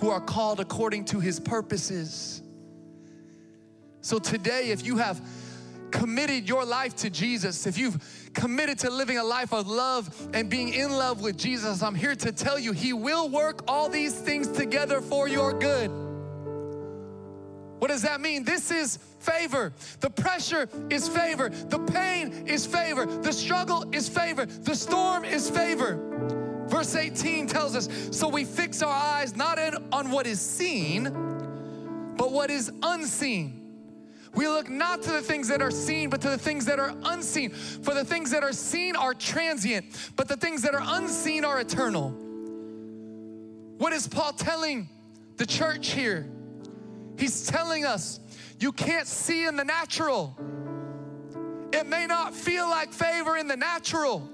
who 0.00 0.10
are 0.10 0.20
called 0.20 0.58
according 0.58 1.04
to 1.06 1.20
His 1.20 1.38
purposes. 1.38 2.42
So 4.00 4.18
today, 4.18 4.72
if 4.72 4.84
you 4.84 4.96
have 4.96 5.24
committed 5.92 6.48
your 6.48 6.64
life 6.64 6.96
to 6.96 7.08
Jesus, 7.08 7.68
if 7.68 7.78
you've 7.78 8.30
committed 8.34 8.80
to 8.80 8.90
living 8.90 9.16
a 9.16 9.22
life 9.22 9.52
of 9.52 9.68
love 9.68 10.12
and 10.34 10.50
being 10.50 10.74
in 10.74 10.90
love 10.90 11.22
with 11.22 11.36
Jesus, 11.36 11.80
I'm 11.80 11.94
here 11.94 12.16
to 12.16 12.32
tell 12.32 12.58
you 12.58 12.72
He 12.72 12.92
will 12.92 13.28
work 13.28 13.62
all 13.68 13.88
these 13.88 14.12
things 14.12 14.48
together 14.48 15.00
for 15.00 15.28
your 15.28 15.56
good. 15.56 15.88
What 17.82 17.90
does 17.90 18.02
that 18.02 18.20
mean? 18.20 18.44
This 18.44 18.70
is 18.70 19.00
favor. 19.18 19.72
The 19.98 20.08
pressure 20.08 20.68
is 20.88 21.08
favor. 21.08 21.48
The 21.48 21.80
pain 21.80 22.46
is 22.46 22.64
favor. 22.64 23.06
The 23.06 23.32
struggle 23.32 23.84
is 23.90 24.08
favor. 24.08 24.46
The 24.46 24.76
storm 24.76 25.24
is 25.24 25.50
favor. 25.50 25.98
Verse 26.68 26.94
18 26.94 27.48
tells 27.48 27.74
us 27.74 27.88
so 28.12 28.28
we 28.28 28.44
fix 28.44 28.82
our 28.82 28.88
eyes 28.88 29.34
not 29.34 29.58
in, 29.58 29.74
on 29.90 30.12
what 30.12 30.28
is 30.28 30.40
seen, 30.40 31.06
but 32.16 32.30
what 32.30 32.52
is 32.52 32.70
unseen. 32.84 33.74
We 34.32 34.46
look 34.46 34.70
not 34.70 35.02
to 35.02 35.10
the 35.10 35.20
things 35.20 35.48
that 35.48 35.60
are 35.60 35.72
seen, 35.72 36.08
but 36.08 36.20
to 36.20 36.30
the 36.30 36.38
things 36.38 36.64
that 36.66 36.78
are 36.78 36.94
unseen. 37.06 37.50
For 37.50 37.94
the 37.94 38.04
things 38.04 38.30
that 38.30 38.44
are 38.44 38.52
seen 38.52 38.94
are 38.94 39.12
transient, 39.12 39.86
but 40.14 40.28
the 40.28 40.36
things 40.36 40.62
that 40.62 40.76
are 40.76 40.84
unseen 40.84 41.44
are 41.44 41.60
eternal. 41.60 42.10
What 43.78 43.92
is 43.92 44.06
Paul 44.06 44.34
telling 44.34 44.88
the 45.36 45.46
church 45.46 45.88
here? 45.88 46.30
He's 47.16 47.46
telling 47.46 47.84
us 47.84 48.20
you 48.58 48.72
can't 48.72 49.06
see 49.06 49.44
in 49.44 49.56
the 49.56 49.64
natural. 49.64 50.36
It 51.72 51.86
may 51.86 52.06
not 52.06 52.34
feel 52.34 52.68
like 52.68 52.92
favor 52.92 53.36
in 53.36 53.48
the 53.48 53.56
natural. 53.56 54.28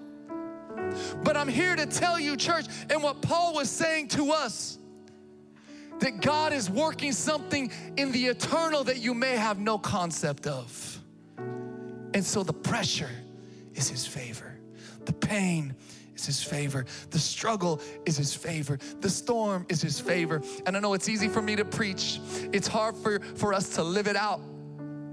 But 1.23 1.37
I'm 1.37 1.49
here 1.49 1.77
to 1.77 1.87
tell 1.87 2.19
you, 2.19 2.37
church, 2.37 2.67
and 2.91 3.03
what 3.03 3.23
Paul 3.23 3.55
was 3.55 3.71
saying 3.71 4.09
to 4.09 4.33
us 4.33 4.79
that 6.01 6.21
God 6.21 6.53
is 6.53 6.71
working 6.71 7.13
something 7.13 7.73
in 7.97 8.13
the 8.13 8.27
eternal 8.27 8.85
that 8.85 8.99
you 8.99 9.15
may 9.15 9.37
have 9.37 9.59
no 9.59 9.79
concept 9.79 10.47
of. 10.47 11.01
And 12.15 12.25
so 12.25 12.43
the 12.43 12.53
pressure 12.53 13.11
is 13.75 13.89
His 13.89 14.07
favor, 14.07 14.59
the 15.05 15.13
pain 15.13 15.75
is 16.19 16.27
His 16.27 16.43
favor, 16.43 16.85
the 17.11 17.19
struggle 17.19 17.81
is 18.05 18.17
His 18.17 18.35
favor, 18.35 18.79
the 19.01 19.11
storm 19.11 19.65
is 19.69 19.81
His 19.81 20.01
favor. 20.01 20.43
And 20.67 20.77
I 20.77 20.81
know 20.81 20.95
it's 20.95 21.09
easy 21.09 21.29
for 21.29 21.41
me 21.41 21.57
to 21.57 21.65
preach, 21.65 22.21
it's 22.53 22.69
hard 22.69 22.97
for, 22.97 23.21
for 23.21 23.55
us 23.55 23.71
to 23.77 23.83
live 23.83 24.07
it 24.07 24.17
out 24.17 24.41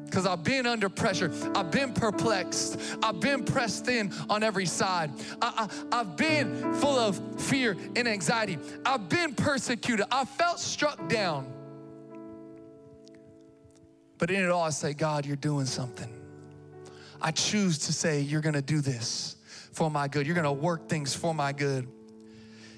because 0.06 0.26
I've 0.26 0.44
been 0.44 0.66
under 0.66 0.88
pressure. 0.88 1.32
I've 1.56 1.72
been 1.72 1.92
perplexed. 1.94 2.80
I've 3.04 3.20
been 3.20 3.44
pressed 3.44 3.90
in 3.90 4.14
on 4.30 4.44
every 4.44 4.66
side. 4.66 5.12
I, 5.42 5.68
have 5.92 6.16
been 6.16 6.74
full 6.76 6.98
of 6.98 7.20
fear 7.42 7.76
and 7.96 8.08
anxiety. 8.08 8.58
I've 8.86 9.10
been 9.10 9.34
persecuted. 9.34 10.06
I 10.12 10.24
felt 10.26 10.60
struck 10.60 11.10
down. 11.10 11.52
But 14.18 14.32
in 14.32 14.42
it 14.42 14.50
all, 14.50 14.64
I 14.64 14.70
say, 14.70 14.94
God, 14.94 15.26
you're 15.26 15.36
doing 15.36 15.66
something. 15.66 16.10
I 17.22 17.32
choose 17.32 17.80
to 17.80 17.94
say, 17.94 18.22
you're 18.22 18.42
going 18.42 18.56
to 18.56 18.62
do 18.62 18.82
this 18.82 19.35
for 19.76 19.92
my 19.92 20.08
good. 20.08 20.26
You're 20.26 20.36
going 20.36 20.46
to 20.46 20.52
work 20.54 20.88
things 20.88 21.14
for 21.14 21.34
my 21.34 21.52
good. 21.52 21.88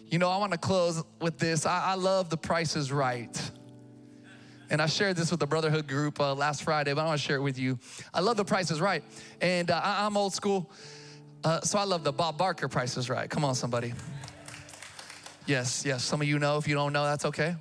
You 0.07 0.17
know, 0.17 0.29
I 0.29 0.37
want 0.37 0.51
to 0.53 0.57
close 0.57 1.03
with 1.21 1.37
this. 1.37 1.65
I, 1.65 1.91
I 1.91 1.95
love 1.95 2.29
the 2.29 2.37
Price 2.37 2.75
is 2.75 2.91
Right. 2.91 3.51
And 4.69 4.81
I 4.81 4.87
shared 4.87 5.15
this 5.15 5.29
with 5.29 5.39
the 5.39 5.47
Brotherhood 5.47 5.87
group 5.87 6.19
uh, 6.19 6.33
last 6.33 6.63
Friday, 6.63 6.93
but 6.93 7.01
I 7.01 7.05
want 7.05 7.19
to 7.21 7.25
share 7.25 7.37
it 7.37 7.41
with 7.41 7.59
you. 7.59 7.77
I 8.13 8.21
love 8.21 8.35
the 8.35 8.45
Price 8.45 8.71
is 8.71 8.81
Right. 8.81 9.03
And 9.41 9.69
uh, 9.69 9.79
I, 9.81 10.05
am 10.05 10.17
old 10.17 10.33
school, 10.33 10.71
uh, 11.43 11.61
so 11.61 11.77
I 11.77 11.83
love 11.83 12.03
the 12.03 12.11
Bob 12.11 12.37
Barker 12.37 12.67
Price 12.67 12.97
is 12.97 13.09
Right. 13.09 13.29
Come 13.29 13.45
on, 13.45 13.53
somebody. 13.53 13.93
Yes, 15.45 15.85
yes. 15.85 16.03
Some 16.03 16.21
of 16.21 16.27
you 16.27 16.39
know. 16.39 16.57
If 16.57 16.67
you 16.67 16.73
don't 16.73 16.93
know, 16.93 17.05
that's 17.05 17.25
okay. 17.25 17.55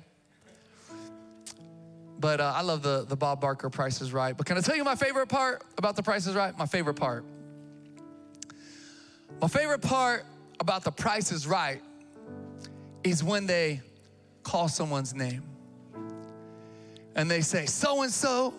But 2.19 2.41
uh, 2.41 2.53
I 2.55 2.61
love 2.61 2.81
the, 2.81 3.05
the 3.07 3.15
Bob 3.15 3.39
Barker 3.39 3.69
Price 3.69 4.01
is 4.01 4.11
Right. 4.11 4.35
But 4.35 4.47
can 4.47 4.57
I 4.57 4.61
tell 4.61 4.75
you 4.75 4.83
my 4.83 4.95
favorite 4.95 5.27
part 5.27 5.63
about 5.77 5.95
the 5.95 6.03
Price 6.03 6.25
is 6.25 6.33
Right? 6.33 6.57
My 6.57 6.65
favorite 6.65 6.95
part. 6.95 7.23
My 9.39 9.47
favorite 9.47 9.81
part 9.81 10.25
about 10.59 10.83
the 10.83 10.91
Price 10.91 11.31
is 11.31 11.45
Right 11.45 11.81
is 13.03 13.23
when 13.23 13.45
they 13.45 13.81
call 14.41 14.67
someone's 14.67 15.13
name 15.13 15.43
and 17.15 17.29
they 17.29 17.41
say, 17.41 17.67
So 17.67 18.01
and 18.01 18.11
so, 18.11 18.55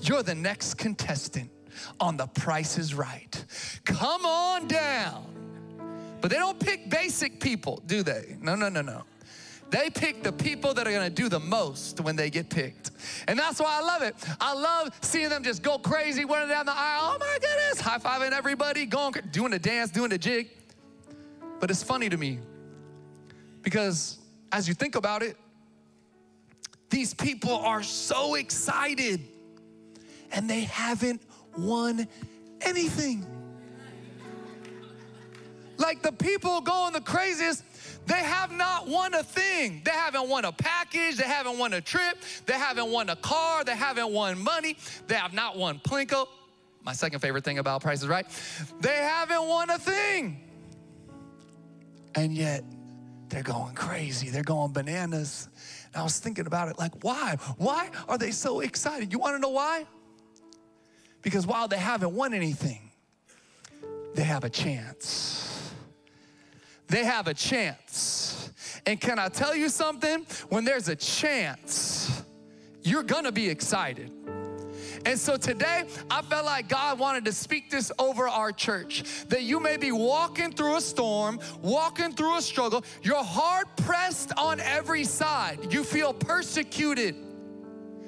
you're 0.00 0.22
the 0.22 0.36
next 0.36 0.74
contestant 0.74 1.50
on 1.98 2.16
The 2.16 2.26
Price 2.28 2.78
is 2.78 2.94
Right. 2.94 3.44
Come 3.84 4.24
on 4.24 4.68
down. 4.68 5.26
But 6.20 6.30
they 6.30 6.36
don't 6.36 6.60
pick 6.60 6.88
basic 6.88 7.40
people, 7.40 7.82
do 7.86 8.04
they? 8.04 8.36
No, 8.40 8.54
no, 8.54 8.68
no, 8.68 8.82
no. 8.82 9.02
They 9.72 9.88
pick 9.88 10.22
the 10.22 10.32
people 10.32 10.74
that 10.74 10.86
are 10.86 10.92
gonna 10.92 11.08
do 11.08 11.30
the 11.30 11.40
most 11.40 11.98
when 12.02 12.14
they 12.14 12.28
get 12.28 12.50
picked. 12.50 12.90
And 13.26 13.38
that's 13.38 13.58
why 13.58 13.80
I 13.80 13.80
love 13.80 14.02
it. 14.02 14.14
I 14.38 14.52
love 14.52 14.90
seeing 15.00 15.30
them 15.30 15.42
just 15.42 15.62
go 15.62 15.78
crazy, 15.78 16.26
running 16.26 16.50
down 16.50 16.66
the 16.66 16.76
aisle. 16.76 17.14
Oh 17.14 17.18
my 17.18 17.38
goodness, 17.40 17.80
high 17.80 17.96
fiving 17.96 18.32
everybody, 18.32 18.84
going, 18.84 19.14
doing 19.30 19.54
a 19.54 19.58
dance, 19.58 19.90
doing 19.90 20.12
a 20.12 20.18
jig. 20.18 20.50
But 21.58 21.70
it's 21.70 21.82
funny 21.82 22.10
to 22.10 22.18
me 22.18 22.40
because 23.62 24.18
as 24.52 24.68
you 24.68 24.74
think 24.74 24.94
about 24.94 25.22
it, 25.22 25.38
these 26.90 27.14
people 27.14 27.56
are 27.56 27.82
so 27.82 28.34
excited 28.34 29.22
and 30.32 30.50
they 30.50 30.60
haven't 30.60 31.22
won 31.56 32.06
anything. 32.60 33.24
Like 35.78 36.02
the 36.02 36.12
people 36.12 36.60
going 36.60 36.92
the 36.92 37.00
craziest, 37.00 37.64
they 38.06 38.14
have 38.14 38.50
not 38.50 38.88
won 38.88 39.14
a 39.14 39.22
thing. 39.22 39.82
They 39.84 39.90
haven't 39.90 40.28
won 40.28 40.44
a 40.44 40.52
package, 40.52 41.16
they 41.16 41.24
haven't 41.24 41.58
won 41.58 41.72
a 41.72 41.80
trip, 41.80 42.18
they 42.46 42.54
haven't 42.54 42.90
won 42.90 43.08
a 43.10 43.16
car, 43.16 43.64
they 43.64 43.76
haven't 43.76 44.12
won 44.12 44.42
money, 44.42 44.76
they 45.06 45.14
have 45.14 45.32
not 45.32 45.56
won 45.56 45.78
Plinko. 45.78 46.26
My 46.84 46.92
second 46.92 47.20
favorite 47.20 47.44
thing 47.44 47.58
about 47.58 47.80
prices, 47.80 48.08
right? 48.08 48.26
They 48.80 48.96
haven't 48.96 49.46
won 49.46 49.70
a 49.70 49.78
thing. 49.78 50.40
And 52.14 52.34
yet, 52.34 52.64
they're 53.28 53.42
going 53.42 53.74
crazy, 53.74 54.28
they're 54.30 54.42
going 54.42 54.72
bananas. 54.72 55.48
And 55.86 56.00
I 56.00 56.02
was 56.02 56.18
thinking 56.18 56.46
about 56.46 56.68
it 56.68 56.78
like, 56.78 57.04
why? 57.04 57.36
Why 57.56 57.88
are 58.08 58.18
they 58.18 58.30
so 58.30 58.60
excited? 58.60 59.12
You 59.12 59.18
wanna 59.18 59.38
know 59.38 59.50
why? 59.50 59.86
Because 61.22 61.46
while 61.46 61.68
they 61.68 61.78
haven't 61.78 62.14
won 62.14 62.34
anything, 62.34 62.90
they 64.14 64.24
have 64.24 64.44
a 64.44 64.50
chance. 64.50 65.51
They 66.92 67.04
have 67.04 67.26
a 67.26 67.32
chance. 67.32 68.50
And 68.84 69.00
can 69.00 69.18
I 69.18 69.28
tell 69.28 69.56
you 69.56 69.70
something? 69.70 70.26
When 70.50 70.66
there's 70.66 70.88
a 70.88 70.94
chance, 70.96 72.22
you're 72.82 73.02
gonna 73.02 73.32
be 73.32 73.48
excited. 73.48 74.12
And 75.06 75.18
so 75.18 75.38
today, 75.38 75.84
I 76.10 76.20
felt 76.20 76.44
like 76.44 76.68
God 76.68 76.98
wanted 76.98 77.24
to 77.24 77.32
speak 77.32 77.70
this 77.70 77.90
over 77.98 78.28
our 78.28 78.52
church 78.52 79.04
that 79.30 79.42
you 79.42 79.58
may 79.58 79.78
be 79.78 79.90
walking 79.90 80.52
through 80.52 80.76
a 80.76 80.82
storm, 80.82 81.40
walking 81.62 82.12
through 82.12 82.36
a 82.36 82.42
struggle. 82.42 82.84
You're 83.02 83.24
hard 83.24 83.68
pressed 83.78 84.34
on 84.36 84.60
every 84.60 85.04
side. 85.04 85.72
You 85.72 85.84
feel 85.84 86.12
persecuted. 86.12 87.16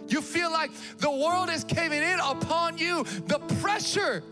You 0.09 0.21
feel 0.21 0.53
like 0.53 0.71
the 0.99 1.11
world 1.11 1.49
is 1.49 1.65
caving 1.65 2.03
in 2.03 2.21
upon 2.21 2.77
you. 2.77 3.05
The 3.05 3.39
pressure 3.63 4.23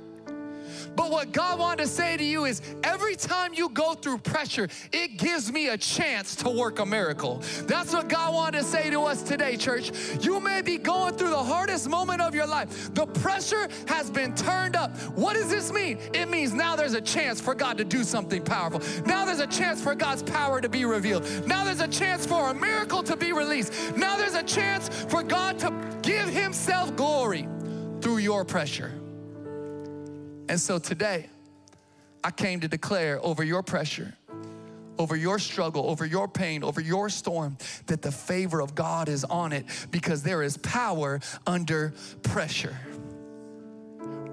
but 0.96 1.10
what 1.10 1.32
God 1.32 1.58
wanted 1.58 1.84
to 1.84 1.88
say 1.88 2.16
to 2.16 2.24
you 2.24 2.44
is 2.44 2.60
every 2.84 3.16
time 3.16 3.54
you 3.54 3.68
go 3.68 3.94
through 3.94 4.18
pressure, 4.18 4.68
it 4.92 5.16
gives 5.16 5.52
me 5.52 5.68
a 5.68 5.76
chance 5.76 6.36
to 6.36 6.50
work 6.50 6.78
a 6.78 6.86
miracle. 6.86 7.42
That's 7.66 7.92
what 7.92 8.08
God 8.08 8.34
wanted 8.34 8.58
to 8.58 8.64
say 8.64 8.90
to 8.90 9.02
us 9.02 9.22
today, 9.22 9.56
church. 9.56 9.92
You 10.20 10.40
may 10.40 10.62
be 10.62 10.78
going 10.78 11.14
through 11.14 11.30
the 11.30 11.42
hardest 11.42 11.88
moment 11.88 12.20
of 12.20 12.34
your 12.34 12.46
life. 12.46 12.92
The 12.94 13.06
pressure 13.06 13.68
has 13.88 14.10
been 14.10 14.34
turned 14.34 14.76
up. 14.76 14.96
What 15.16 15.34
does 15.34 15.48
this 15.48 15.72
mean? 15.72 15.98
It 16.12 16.28
means 16.28 16.52
now 16.52 16.76
there's 16.76 16.94
a 16.94 17.00
chance 17.00 17.40
for 17.40 17.54
God 17.54 17.78
to 17.78 17.84
do 17.84 18.04
something 18.04 18.42
powerful. 18.42 18.80
Now 19.06 19.24
there's 19.24 19.40
a 19.40 19.46
chance 19.46 19.82
for 19.82 19.94
God's 19.94 20.22
power 20.22 20.60
to 20.60 20.68
be 20.68 20.84
revealed. 20.84 21.24
Now 21.46 21.64
there's 21.64 21.80
a 21.80 21.88
chance 21.88 22.26
for 22.26 22.50
a 22.50 22.54
miracle 22.54 23.02
to 23.04 23.16
be 23.16 23.32
released. 23.32 23.96
Now 23.96 24.16
there's 24.16 24.34
a 24.34 24.42
chance 24.42 24.88
for 25.04 25.22
God 25.22 25.58
to 25.60 25.72
give 26.02 26.28
Himself 26.28 26.94
glory 26.96 27.48
through 28.00 28.18
your 28.18 28.44
pressure. 28.44 28.92
And 30.48 30.60
so 30.60 30.78
today, 30.78 31.28
I 32.24 32.30
came 32.30 32.60
to 32.60 32.68
declare 32.68 33.18
over 33.24 33.42
your 33.42 33.62
pressure, 33.62 34.14
over 34.98 35.16
your 35.16 35.38
struggle, 35.38 35.90
over 35.90 36.04
your 36.06 36.28
pain, 36.28 36.62
over 36.62 36.80
your 36.80 37.08
storm, 37.08 37.56
that 37.86 38.02
the 38.02 38.12
favor 38.12 38.60
of 38.60 38.74
God 38.74 39.08
is 39.08 39.24
on 39.24 39.52
it 39.52 39.64
because 39.90 40.22
there 40.22 40.42
is 40.42 40.56
power 40.58 41.20
under 41.46 41.94
pressure. 42.22 42.76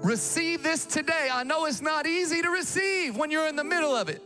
Receive 0.02 0.62
this 0.62 0.86
today. 0.86 1.28
I 1.32 1.44
know 1.44 1.66
it's 1.66 1.82
not 1.82 2.06
easy 2.06 2.42
to 2.42 2.50
receive 2.50 3.16
when 3.16 3.30
you're 3.30 3.48
in 3.48 3.56
the 3.56 3.64
middle 3.64 3.94
of 3.94 4.08
it. 4.08 4.22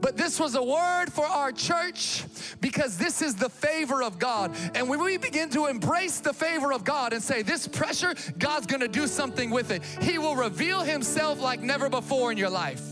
But 0.00 0.16
this 0.16 0.40
was 0.40 0.54
a 0.54 0.62
word 0.62 1.06
for 1.12 1.26
our 1.26 1.52
church 1.52 2.24
because 2.60 2.96
this 2.96 3.22
is 3.22 3.34
the 3.34 3.48
favor 3.48 4.02
of 4.02 4.18
God. 4.18 4.56
And 4.74 4.88
when 4.88 5.02
we 5.02 5.16
begin 5.16 5.50
to 5.50 5.66
embrace 5.66 6.20
the 6.20 6.32
favor 6.32 6.72
of 6.72 6.84
God 6.84 7.12
and 7.12 7.22
say, 7.22 7.42
This 7.42 7.68
pressure, 7.68 8.14
God's 8.38 8.66
gonna 8.66 8.88
do 8.88 9.06
something 9.06 9.50
with 9.50 9.70
it, 9.70 9.82
He 10.00 10.18
will 10.18 10.36
reveal 10.36 10.80
Himself 10.80 11.40
like 11.40 11.60
never 11.60 11.88
before 11.88 12.32
in 12.32 12.38
your 12.38 12.50
life. 12.50 12.82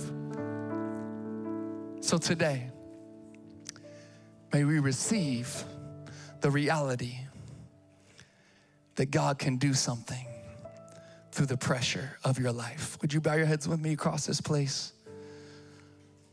So 2.00 2.18
today, 2.18 2.70
may 4.52 4.64
we 4.64 4.78
receive 4.78 5.64
the 6.40 6.50
reality 6.50 7.16
that 8.94 9.10
God 9.10 9.38
can 9.38 9.56
do 9.56 9.74
something 9.74 10.26
through 11.32 11.46
the 11.46 11.56
pressure 11.56 12.18
of 12.24 12.38
your 12.38 12.52
life. 12.52 12.98
Would 13.00 13.12
you 13.12 13.20
bow 13.20 13.34
your 13.34 13.46
heads 13.46 13.68
with 13.68 13.80
me 13.80 13.92
across 13.92 14.26
this 14.26 14.40
place? 14.40 14.92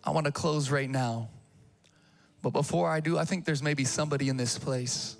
I 0.06 0.12
want 0.12 0.26
to 0.26 0.32
close 0.32 0.70
right 0.70 0.90
now. 0.90 1.30
But 2.42 2.52
before 2.52 2.90
I 2.90 3.00
do, 3.00 3.18
I 3.18 3.26
think 3.26 3.44
there's 3.46 3.64
maybe 3.64 3.86
somebody 3.86 4.30
in 4.30 4.38
this 4.38 4.60
place 4.60 5.16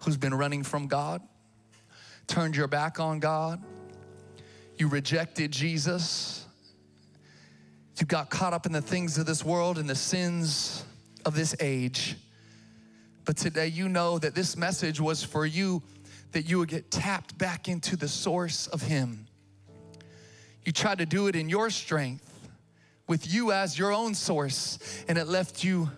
who's 0.00 0.16
been 0.16 0.34
running 0.34 0.62
from 0.62 0.86
God, 0.86 1.22
turned 2.26 2.54
your 2.54 2.68
back 2.68 3.00
on 3.00 3.20
God, 3.20 3.62
you 4.76 4.88
rejected 4.88 5.50
Jesus, 5.50 6.44
you 7.98 8.06
got 8.06 8.30
caught 8.30 8.52
up 8.52 8.66
in 8.66 8.72
the 8.72 8.82
things 8.82 9.16
of 9.16 9.26
this 9.26 9.44
world 9.44 9.78
and 9.78 9.88
the 9.88 9.94
sins 9.94 10.84
of 11.24 11.34
this 11.34 11.54
age. 11.60 12.16
But 13.24 13.36
today 13.36 13.68
you 13.68 13.88
know 13.88 14.18
that 14.18 14.34
this 14.34 14.56
message 14.56 15.00
was 15.00 15.22
for 15.22 15.46
you 15.46 15.82
that 16.32 16.48
you 16.48 16.58
would 16.58 16.68
get 16.68 16.90
tapped 16.90 17.38
back 17.38 17.68
into 17.68 17.96
the 17.96 18.08
source 18.08 18.66
of 18.66 18.82
Him. 18.82 19.26
You 20.64 20.72
tried 20.72 20.98
to 20.98 21.06
do 21.06 21.28
it 21.28 21.36
in 21.36 21.48
your 21.48 21.70
strength 21.70 22.31
with 23.12 23.30
you 23.30 23.52
as 23.52 23.78
your 23.78 23.92
own 23.92 24.14
source, 24.14 24.78
and 25.06 25.18
it 25.18 25.28
left 25.28 25.62
you 25.62 25.90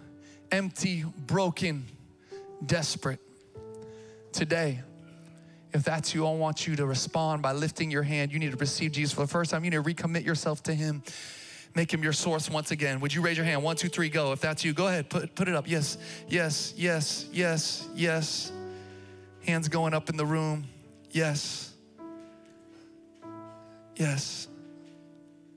empty, 0.50 1.04
broken, 1.28 1.84
desperate. 2.66 3.20
Today, 4.32 4.80
if 5.72 5.84
that's 5.84 6.12
you, 6.12 6.26
I 6.26 6.32
want 6.32 6.66
you 6.66 6.74
to 6.74 6.84
respond 6.84 7.40
by 7.40 7.52
lifting 7.52 7.88
your 7.88 8.02
hand. 8.02 8.32
You 8.32 8.40
need 8.40 8.50
to 8.50 8.56
receive 8.56 8.90
Jesus 8.90 9.14
for 9.14 9.20
the 9.20 9.28
first 9.28 9.52
time. 9.52 9.62
You 9.62 9.70
need 9.70 9.76
to 9.76 9.82
recommit 9.84 10.24
yourself 10.26 10.64
to 10.64 10.74
Him. 10.74 11.04
Make 11.76 11.94
Him 11.94 12.02
your 12.02 12.12
source 12.12 12.50
once 12.50 12.72
again. 12.72 12.98
Would 12.98 13.14
you 13.14 13.22
raise 13.22 13.36
your 13.36 13.46
hand? 13.46 13.62
One, 13.62 13.76
two, 13.76 13.88
three, 13.88 14.08
go. 14.08 14.32
If 14.32 14.40
that's 14.40 14.64
you, 14.64 14.72
go 14.72 14.88
ahead. 14.88 15.08
Put, 15.08 15.36
put 15.36 15.46
it 15.46 15.54
up. 15.54 15.68
Yes, 15.70 15.98
yes, 16.26 16.74
yes, 16.76 17.28
yes, 17.32 17.86
yes. 17.94 18.50
Hands 19.46 19.68
going 19.68 19.94
up 19.94 20.10
in 20.10 20.16
the 20.16 20.26
room. 20.26 20.64
Yes. 21.12 21.74
Yes. 23.94 24.48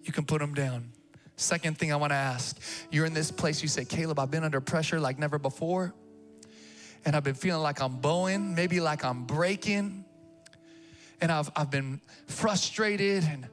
You 0.04 0.14
can 0.14 0.24
put 0.24 0.40
them 0.40 0.54
down. 0.54 0.92
Second 1.38 1.78
thing 1.78 1.94
I 1.94 1.96
want 1.96 2.12
to 2.12 2.18
ask 2.18 2.60
you're 2.92 3.06
in 3.06 3.14
this 3.14 3.32
place, 3.32 3.62
you 3.62 3.68
say, 3.68 3.86
Caleb, 3.86 4.20
I've 4.20 4.32
been 4.32 4.44
under 4.44 4.60
pressure 4.60 5.00
like 5.00 5.20
never 5.20 5.38
before. 5.38 5.94
And 7.06 7.16
I've 7.16 7.24
been 7.24 7.36
feeling 7.36 7.62
like 7.62 7.80
I'm 7.80 7.98
bowing, 7.98 8.56
maybe 8.56 8.80
like 8.80 9.06
I'm 9.06 9.24
breaking. 9.24 10.04
And 11.22 11.32
I've, 11.32 11.50
I've 11.56 11.72
been 11.72 12.02
frustrated 12.26 13.24
and, 13.24 13.48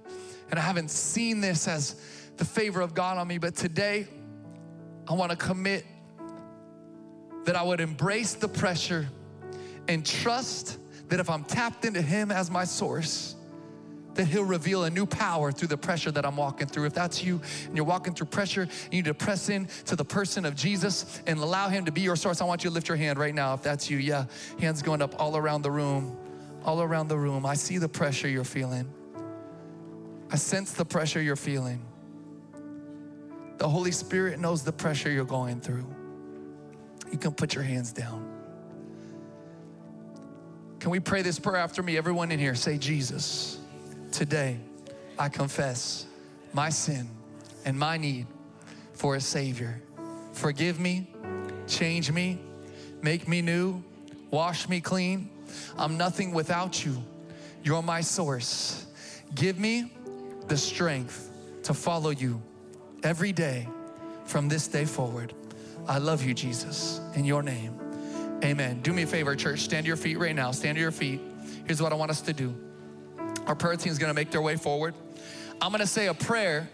and 0.51 0.59
I 0.59 0.63
haven't 0.63 0.91
seen 0.91 1.41
this 1.41 1.69
as 1.69 2.01
the 2.39 2.45
favor 2.45 2.81
of 2.81 2.95
God 2.95 3.19
on 3.19 3.29
me. 3.29 3.37
But 3.37 3.55
today, 3.55 4.09
I 5.07 5.13
want 5.13 5.31
to 5.31 5.37
commit 5.37 5.85
that 7.45 7.55
I 7.55 7.63
would 7.63 7.81
embrace 7.81 8.33
the 8.33 8.49
pressure 8.49 9.09
and 9.89 10.05
trust 10.05 10.79
that 11.09 11.21
if 11.21 11.29
I'm 11.29 11.45
tapped 11.45 11.85
into 11.85 12.01
Him 12.01 12.33
as 12.33 12.51
my 12.51 12.65
source, 12.65 13.34
that 14.15 14.27
He'll 14.27 14.45
reveal 14.45 14.85
a 14.85 14.91
new 14.91 15.07
power 15.07 15.53
through 15.53 15.69
the 15.69 15.77
pressure 15.77 16.11
that 16.11 16.25
I'm 16.25 16.37
walking 16.37 16.67
through. 16.67 16.87
If 16.87 16.95
that's 16.95 17.23
you 17.23 17.41
and 17.67 17.77
you're 17.77 17.85
walking 17.85 18.15
through 18.15 18.27
pressure, 18.27 18.69
you 18.91 18.99
need 18.99 19.05
to 19.07 19.15
press 19.15 19.49
in 19.49 19.69
to 19.87 19.97
the 19.97 20.05
person 20.05 20.45
of 20.45 20.55
Jesus 20.55 21.21
and 21.27 21.39
allow 21.39 21.69
Him 21.69 21.85
to 21.85 21.93
be 21.93 22.01
your 22.01 22.17
source. 22.17 22.41
I 22.41 22.45
want 22.45 22.65
you 22.65 22.71
to 22.71 22.75
lift 22.75 22.89
your 22.89 22.97
hand 22.97 23.19
right 23.19 23.35
now 23.35 23.55
if 23.55 23.63
that's 23.63 23.91
you. 23.91 23.99
Yeah, 23.99 24.27
hands 24.61 24.83
going 24.83 25.03
up 25.03 25.21
all 25.21 25.37
around 25.37 25.63
the 25.63 25.71
room, 25.71 26.17
all 26.65 26.83
around 26.83 27.09
the 27.09 27.19
room. 27.19 27.47
I 27.47 27.55
see 27.55 27.79
the 27.79 27.89
pressure 27.89 28.29
you're 28.29 28.45
feeling, 28.45 28.93
I 30.31 30.37
sense 30.37 30.73
the 30.73 30.85
pressure 30.85 31.23
you're 31.23 31.37
feeling. 31.37 31.85
The 33.57 33.69
Holy 33.69 33.93
Spirit 33.93 34.41
knows 34.41 34.65
the 34.65 34.73
pressure 34.73 35.11
you're 35.11 35.25
going 35.25 35.61
through. 35.61 35.87
You 37.13 37.19
can 37.19 37.33
put 37.33 37.55
your 37.55 37.63
hands 37.63 37.93
down. 37.93 38.31
Can 40.81 40.91
we 40.91 41.01
pray 41.01 41.23
this 41.23 41.39
prayer 41.39 41.57
after 41.57 41.83
me? 41.83 41.97
Everyone 41.97 42.33
in 42.33 42.39
here, 42.39 42.55
say, 42.55 42.77
Jesus, 42.77 43.59
today 44.15 44.57
I 45.19 45.29
confess 45.29 46.07
my 46.53 46.71
sin 46.71 47.09
and 47.65 47.77
my 47.77 47.97
need 47.97 48.27
for 48.93 49.17
a 49.17 49.21
Savior. 49.21 49.83
Forgive 50.33 50.79
me, 50.79 51.11
change 51.67 52.13
me, 52.13 52.39
make 53.03 53.27
me 53.27 53.43
new, 53.43 53.83
wash 54.31 54.69
me 54.69 54.81
clean. 54.81 55.29
I'm 55.77 55.97
nothing 55.97 56.33
without 56.33 56.85
you. 56.87 56.97
You're 57.65 57.83
my 57.83 58.01
source. 58.01 58.87
Give 59.35 59.59
me 59.59 59.91
the 60.47 60.57
strength 60.57 61.31
to 61.65 61.75
follow 61.75 62.11
you 62.11 62.41
every 63.03 63.33
day 63.33 63.69
from 64.27 64.49
this 64.49 64.69
day 64.69 64.85
forward. 64.85 65.35
I 65.89 65.99
love 65.99 66.23
you, 66.25 66.35
Jesus, 66.35 67.01
in 67.17 67.25
your 67.25 67.43
name. 67.43 67.79
Amen. 68.45 68.81
Do 68.81 68.93
me 68.93 69.03
a 69.03 69.07
favor, 69.07 69.35
church. 69.35 69.61
Stand 69.61 69.85
to 69.85 69.89
your 69.89 69.97
feet 69.97 70.19
right 70.19 70.37
now. 70.37 70.53
Stand 70.53 70.77
to 70.77 70.81
your 70.81 70.93
feet. 70.93 71.21
Here's 71.67 71.83
what 71.83 71.93
I 71.93 71.97
want 71.97 72.11
us 72.13 72.21
to 72.23 72.33
do. 72.33 72.55
Our 73.47 73.55
prayer 73.55 73.77
team 73.77 73.93
is 73.93 73.99
going 73.99 74.11
to 74.11 74.15
make 74.15 74.31
their 74.31 74.43
way 74.43 74.57
forward. 74.57 74.95
I'm 75.61 75.71
going 75.71 75.81
to 75.81 75.87
say 75.87 76.07
a 76.07 76.15
prayer 76.15 76.69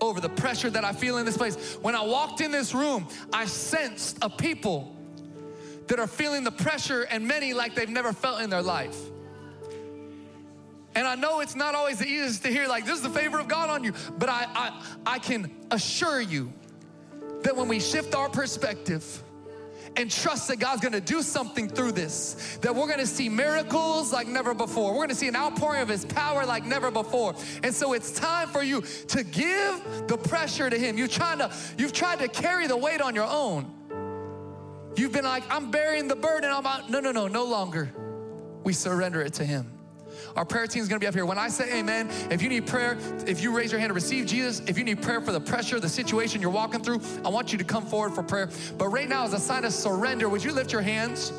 over 0.00 0.20
the 0.20 0.28
pressure 0.28 0.70
that 0.70 0.84
I 0.84 0.92
feel 0.92 1.18
in 1.18 1.26
this 1.26 1.36
place. 1.36 1.76
When 1.82 1.94
I 1.94 2.02
walked 2.02 2.40
in 2.40 2.50
this 2.50 2.74
room, 2.74 3.08
I 3.32 3.46
sensed 3.46 4.18
a 4.22 4.30
people 4.30 4.94
that 5.88 5.98
are 5.98 6.06
feeling 6.06 6.44
the 6.44 6.52
pressure 6.52 7.02
and 7.02 7.26
many 7.26 7.54
like 7.54 7.74
they've 7.74 7.88
never 7.88 8.12
felt 8.12 8.40
in 8.40 8.50
their 8.50 8.62
life. 8.62 8.96
And 10.94 11.06
I 11.06 11.14
know 11.14 11.40
it's 11.40 11.54
not 11.54 11.74
always 11.74 11.98
the 11.98 12.06
easiest 12.06 12.42
to 12.42 12.48
hear, 12.50 12.66
like, 12.66 12.84
this 12.84 12.96
is 12.96 13.02
the 13.02 13.10
favor 13.10 13.38
of 13.38 13.48
God 13.48 13.70
on 13.70 13.84
you, 13.84 13.92
but 14.18 14.28
I, 14.28 14.46
I, 14.54 14.82
I 15.06 15.18
can 15.18 15.54
assure 15.70 16.20
you 16.20 16.52
that 17.42 17.54
when 17.54 17.68
we 17.68 17.78
shift 17.78 18.14
our 18.14 18.28
perspective, 18.28 19.22
and 19.96 20.10
trust 20.10 20.48
that 20.48 20.58
God's 20.58 20.80
gonna 20.80 21.00
do 21.00 21.22
something 21.22 21.68
through 21.68 21.92
this. 21.92 22.58
That 22.62 22.74
we're 22.74 22.88
gonna 22.88 23.06
see 23.06 23.28
miracles 23.28 24.12
like 24.12 24.26
never 24.26 24.54
before. 24.54 24.94
We're 24.94 25.04
gonna 25.04 25.14
see 25.14 25.28
an 25.28 25.36
outpouring 25.36 25.82
of 25.82 25.88
His 25.88 26.04
power 26.04 26.44
like 26.44 26.64
never 26.64 26.90
before. 26.90 27.34
And 27.62 27.74
so 27.74 27.92
it's 27.92 28.12
time 28.12 28.48
for 28.48 28.62
you 28.62 28.82
to 29.08 29.24
give 29.24 30.08
the 30.08 30.18
pressure 30.18 30.68
to 30.68 30.78
Him. 30.78 30.98
You're 30.98 31.08
trying 31.08 31.38
to, 31.38 31.52
you've 31.76 31.92
tried 31.92 32.18
to 32.20 32.28
carry 32.28 32.66
the 32.66 32.76
weight 32.76 33.00
on 33.00 33.14
your 33.14 33.28
own. 33.28 33.74
You've 34.96 35.12
been 35.12 35.24
like, 35.24 35.44
I'm 35.50 35.70
bearing 35.70 36.08
the 36.08 36.16
burden. 36.16 36.50
I'm 36.50 36.66
out. 36.66 36.90
No, 36.90 37.00
no, 37.00 37.12
no, 37.12 37.28
no 37.28 37.44
longer. 37.44 37.92
We 38.64 38.72
surrender 38.72 39.22
it 39.22 39.34
to 39.34 39.44
Him. 39.44 39.77
Our 40.38 40.44
prayer 40.44 40.68
team 40.68 40.82
is 40.82 40.88
gonna 40.88 41.00
be 41.00 41.08
up 41.08 41.14
here. 41.14 41.26
When 41.26 41.36
I 41.36 41.48
say 41.48 41.80
amen, 41.80 42.08
if 42.30 42.40
you 42.42 42.48
need 42.48 42.64
prayer, 42.68 42.96
if 43.26 43.42
you 43.42 43.50
raise 43.50 43.72
your 43.72 43.80
hand 43.80 43.90
to 43.90 43.94
receive 43.94 44.24
Jesus, 44.24 44.62
if 44.68 44.78
you 44.78 44.84
need 44.84 45.02
prayer 45.02 45.20
for 45.20 45.32
the 45.32 45.40
pressure, 45.40 45.80
the 45.80 45.88
situation 45.88 46.40
you're 46.40 46.48
walking 46.48 46.80
through, 46.80 47.00
I 47.24 47.28
want 47.28 47.50
you 47.50 47.58
to 47.58 47.64
come 47.64 47.84
forward 47.84 48.14
for 48.14 48.22
prayer. 48.22 48.48
But 48.78 48.86
right 48.90 49.08
now, 49.08 49.24
as 49.24 49.32
a 49.32 49.40
sign 49.40 49.64
of 49.64 49.72
surrender, 49.72 50.28
would 50.28 50.44
you 50.44 50.52
lift 50.52 50.72
your 50.72 50.80
hands 50.80 51.32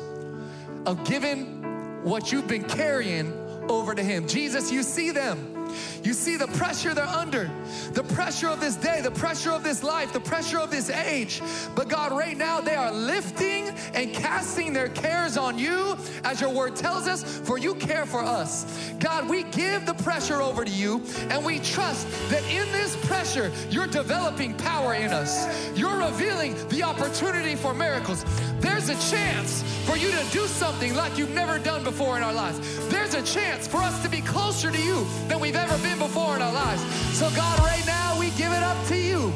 of 0.84 1.02
giving 1.04 2.04
what 2.04 2.30
you've 2.30 2.46
been 2.46 2.64
carrying 2.64 3.32
over 3.68 3.94
to 3.94 4.02
Him? 4.02 4.26
Jesus, 4.26 4.70
you 4.70 4.82
see 4.82 5.10
them. 5.10 5.56
You 6.02 6.14
see 6.14 6.36
the 6.36 6.48
pressure 6.48 6.94
they're 6.94 7.04
under, 7.04 7.50
the 7.92 8.02
pressure 8.02 8.48
of 8.48 8.60
this 8.60 8.76
day, 8.76 9.00
the 9.00 9.10
pressure 9.10 9.52
of 9.52 9.62
this 9.62 9.82
life, 9.82 10.12
the 10.12 10.20
pressure 10.20 10.58
of 10.58 10.70
this 10.70 10.90
age. 10.90 11.40
But 11.74 11.88
God, 11.88 12.12
right 12.12 12.36
now, 12.36 12.60
they 12.60 12.74
are 12.74 12.92
lifting 12.92 13.68
and 13.94 14.12
casting 14.12 14.72
their 14.72 14.88
cares 14.88 15.36
on 15.36 15.58
you, 15.58 15.96
as 16.24 16.40
your 16.40 16.50
word 16.50 16.76
tells 16.76 17.06
us, 17.06 17.22
for 17.40 17.58
you 17.58 17.74
care 17.74 18.06
for 18.06 18.20
us. 18.20 18.92
God, 18.98 19.28
we 19.28 19.44
give 19.44 19.86
the 19.86 19.94
pressure 19.94 20.40
over 20.42 20.64
to 20.64 20.70
you, 20.70 21.02
and 21.28 21.44
we 21.44 21.58
trust 21.60 22.08
that 22.30 22.42
in 22.50 22.70
this 22.72 22.96
pressure, 23.06 23.52
you're 23.68 23.86
developing 23.86 24.54
power 24.54 24.94
in 24.94 25.12
us. 25.12 25.46
You're 25.78 25.98
revealing 25.98 26.56
the 26.68 26.82
opportunity 26.82 27.54
for 27.54 27.74
miracles. 27.74 28.24
There's 28.60 28.90
a 28.90 29.10
chance 29.10 29.62
for 29.86 29.96
you 29.96 30.10
to 30.10 30.24
do 30.30 30.46
something 30.46 30.94
like 30.94 31.16
you've 31.16 31.34
never 31.34 31.58
done 31.58 31.82
before 31.82 32.16
in 32.16 32.22
our 32.22 32.32
lives. 32.32 32.88
There's 32.88 33.14
a 33.14 33.22
chance 33.22 33.66
for 33.66 33.78
us 33.78 34.02
to 34.02 34.08
be 34.08 34.20
closer 34.20 34.70
to 34.70 34.82
you 34.82 35.06
than 35.28 35.40
we've 35.40 35.56
ever 35.56 35.76
been 35.82 35.98
before 35.98 36.36
in 36.36 36.42
our 36.42 36.52
lives. 36.52 36.82
So, 37.16 37.30
God, 37.30 37.58
right 37.60 37.84
now, 37.86 38.18
we 38.18 38.30
give 38.30 38.52
it 38.52 38.62
up 38.62 38.76
to 38.88 38.96
you. 38.96 39.32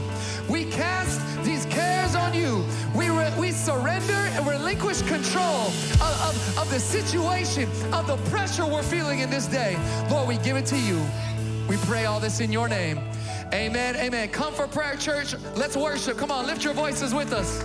We 0.49 0.67
cast 0.67 1.21
these 1.43 1.65
cares 1.67 2.15
on 2.15 2.35
you. 2.35 2.65
We, 2.95 3.09
re- 3.09 3.33
we 3.39 3.51
surrender 3.51 4.13
and 4.13 4.47
relinquish 4.47 5.01
control 5.03 5.67
of, 5.67 6.03
of, 6.03 6.59
of 6.59 6.71
the 6.71 6.79
situation, 6.79 7.69
of 7.93 8.07
the 8.07 8.17
pressure 8.31 8.67
we're 8.67 8.83
feeling 8.83 9.21
in 9.21 9.31
this 9.31 9.47
day. 9.47 9.79
Lord, 10.11 10.29
we 10.29 10.37
give 10.39 10.57
it 10.57 10.67
to 10.67 10.79
you. 10.79 11.03
We 11.69 11.79
pray 11.79 12.05
all 12.05 12.21
this 12.21 12.41
in 12.41 12.53
your 12.53 12.69
name. 12.69 13.01
Amen. 13.55 13.97
Amen. 13.97 14.29
Come 14.29 14.53
for 14.53 14.67
prayer, 14.67 14.97
church. 14.97 15.35
Let's 15.55 15.77
worship. 15.77 16.19
Come 16.19 16.31
on, 16.31 16.47
lift 16.47 16.63
your 16.63 16.75
voices 16.75 17.15
with 17.15 17.33
us. 17.33 17.65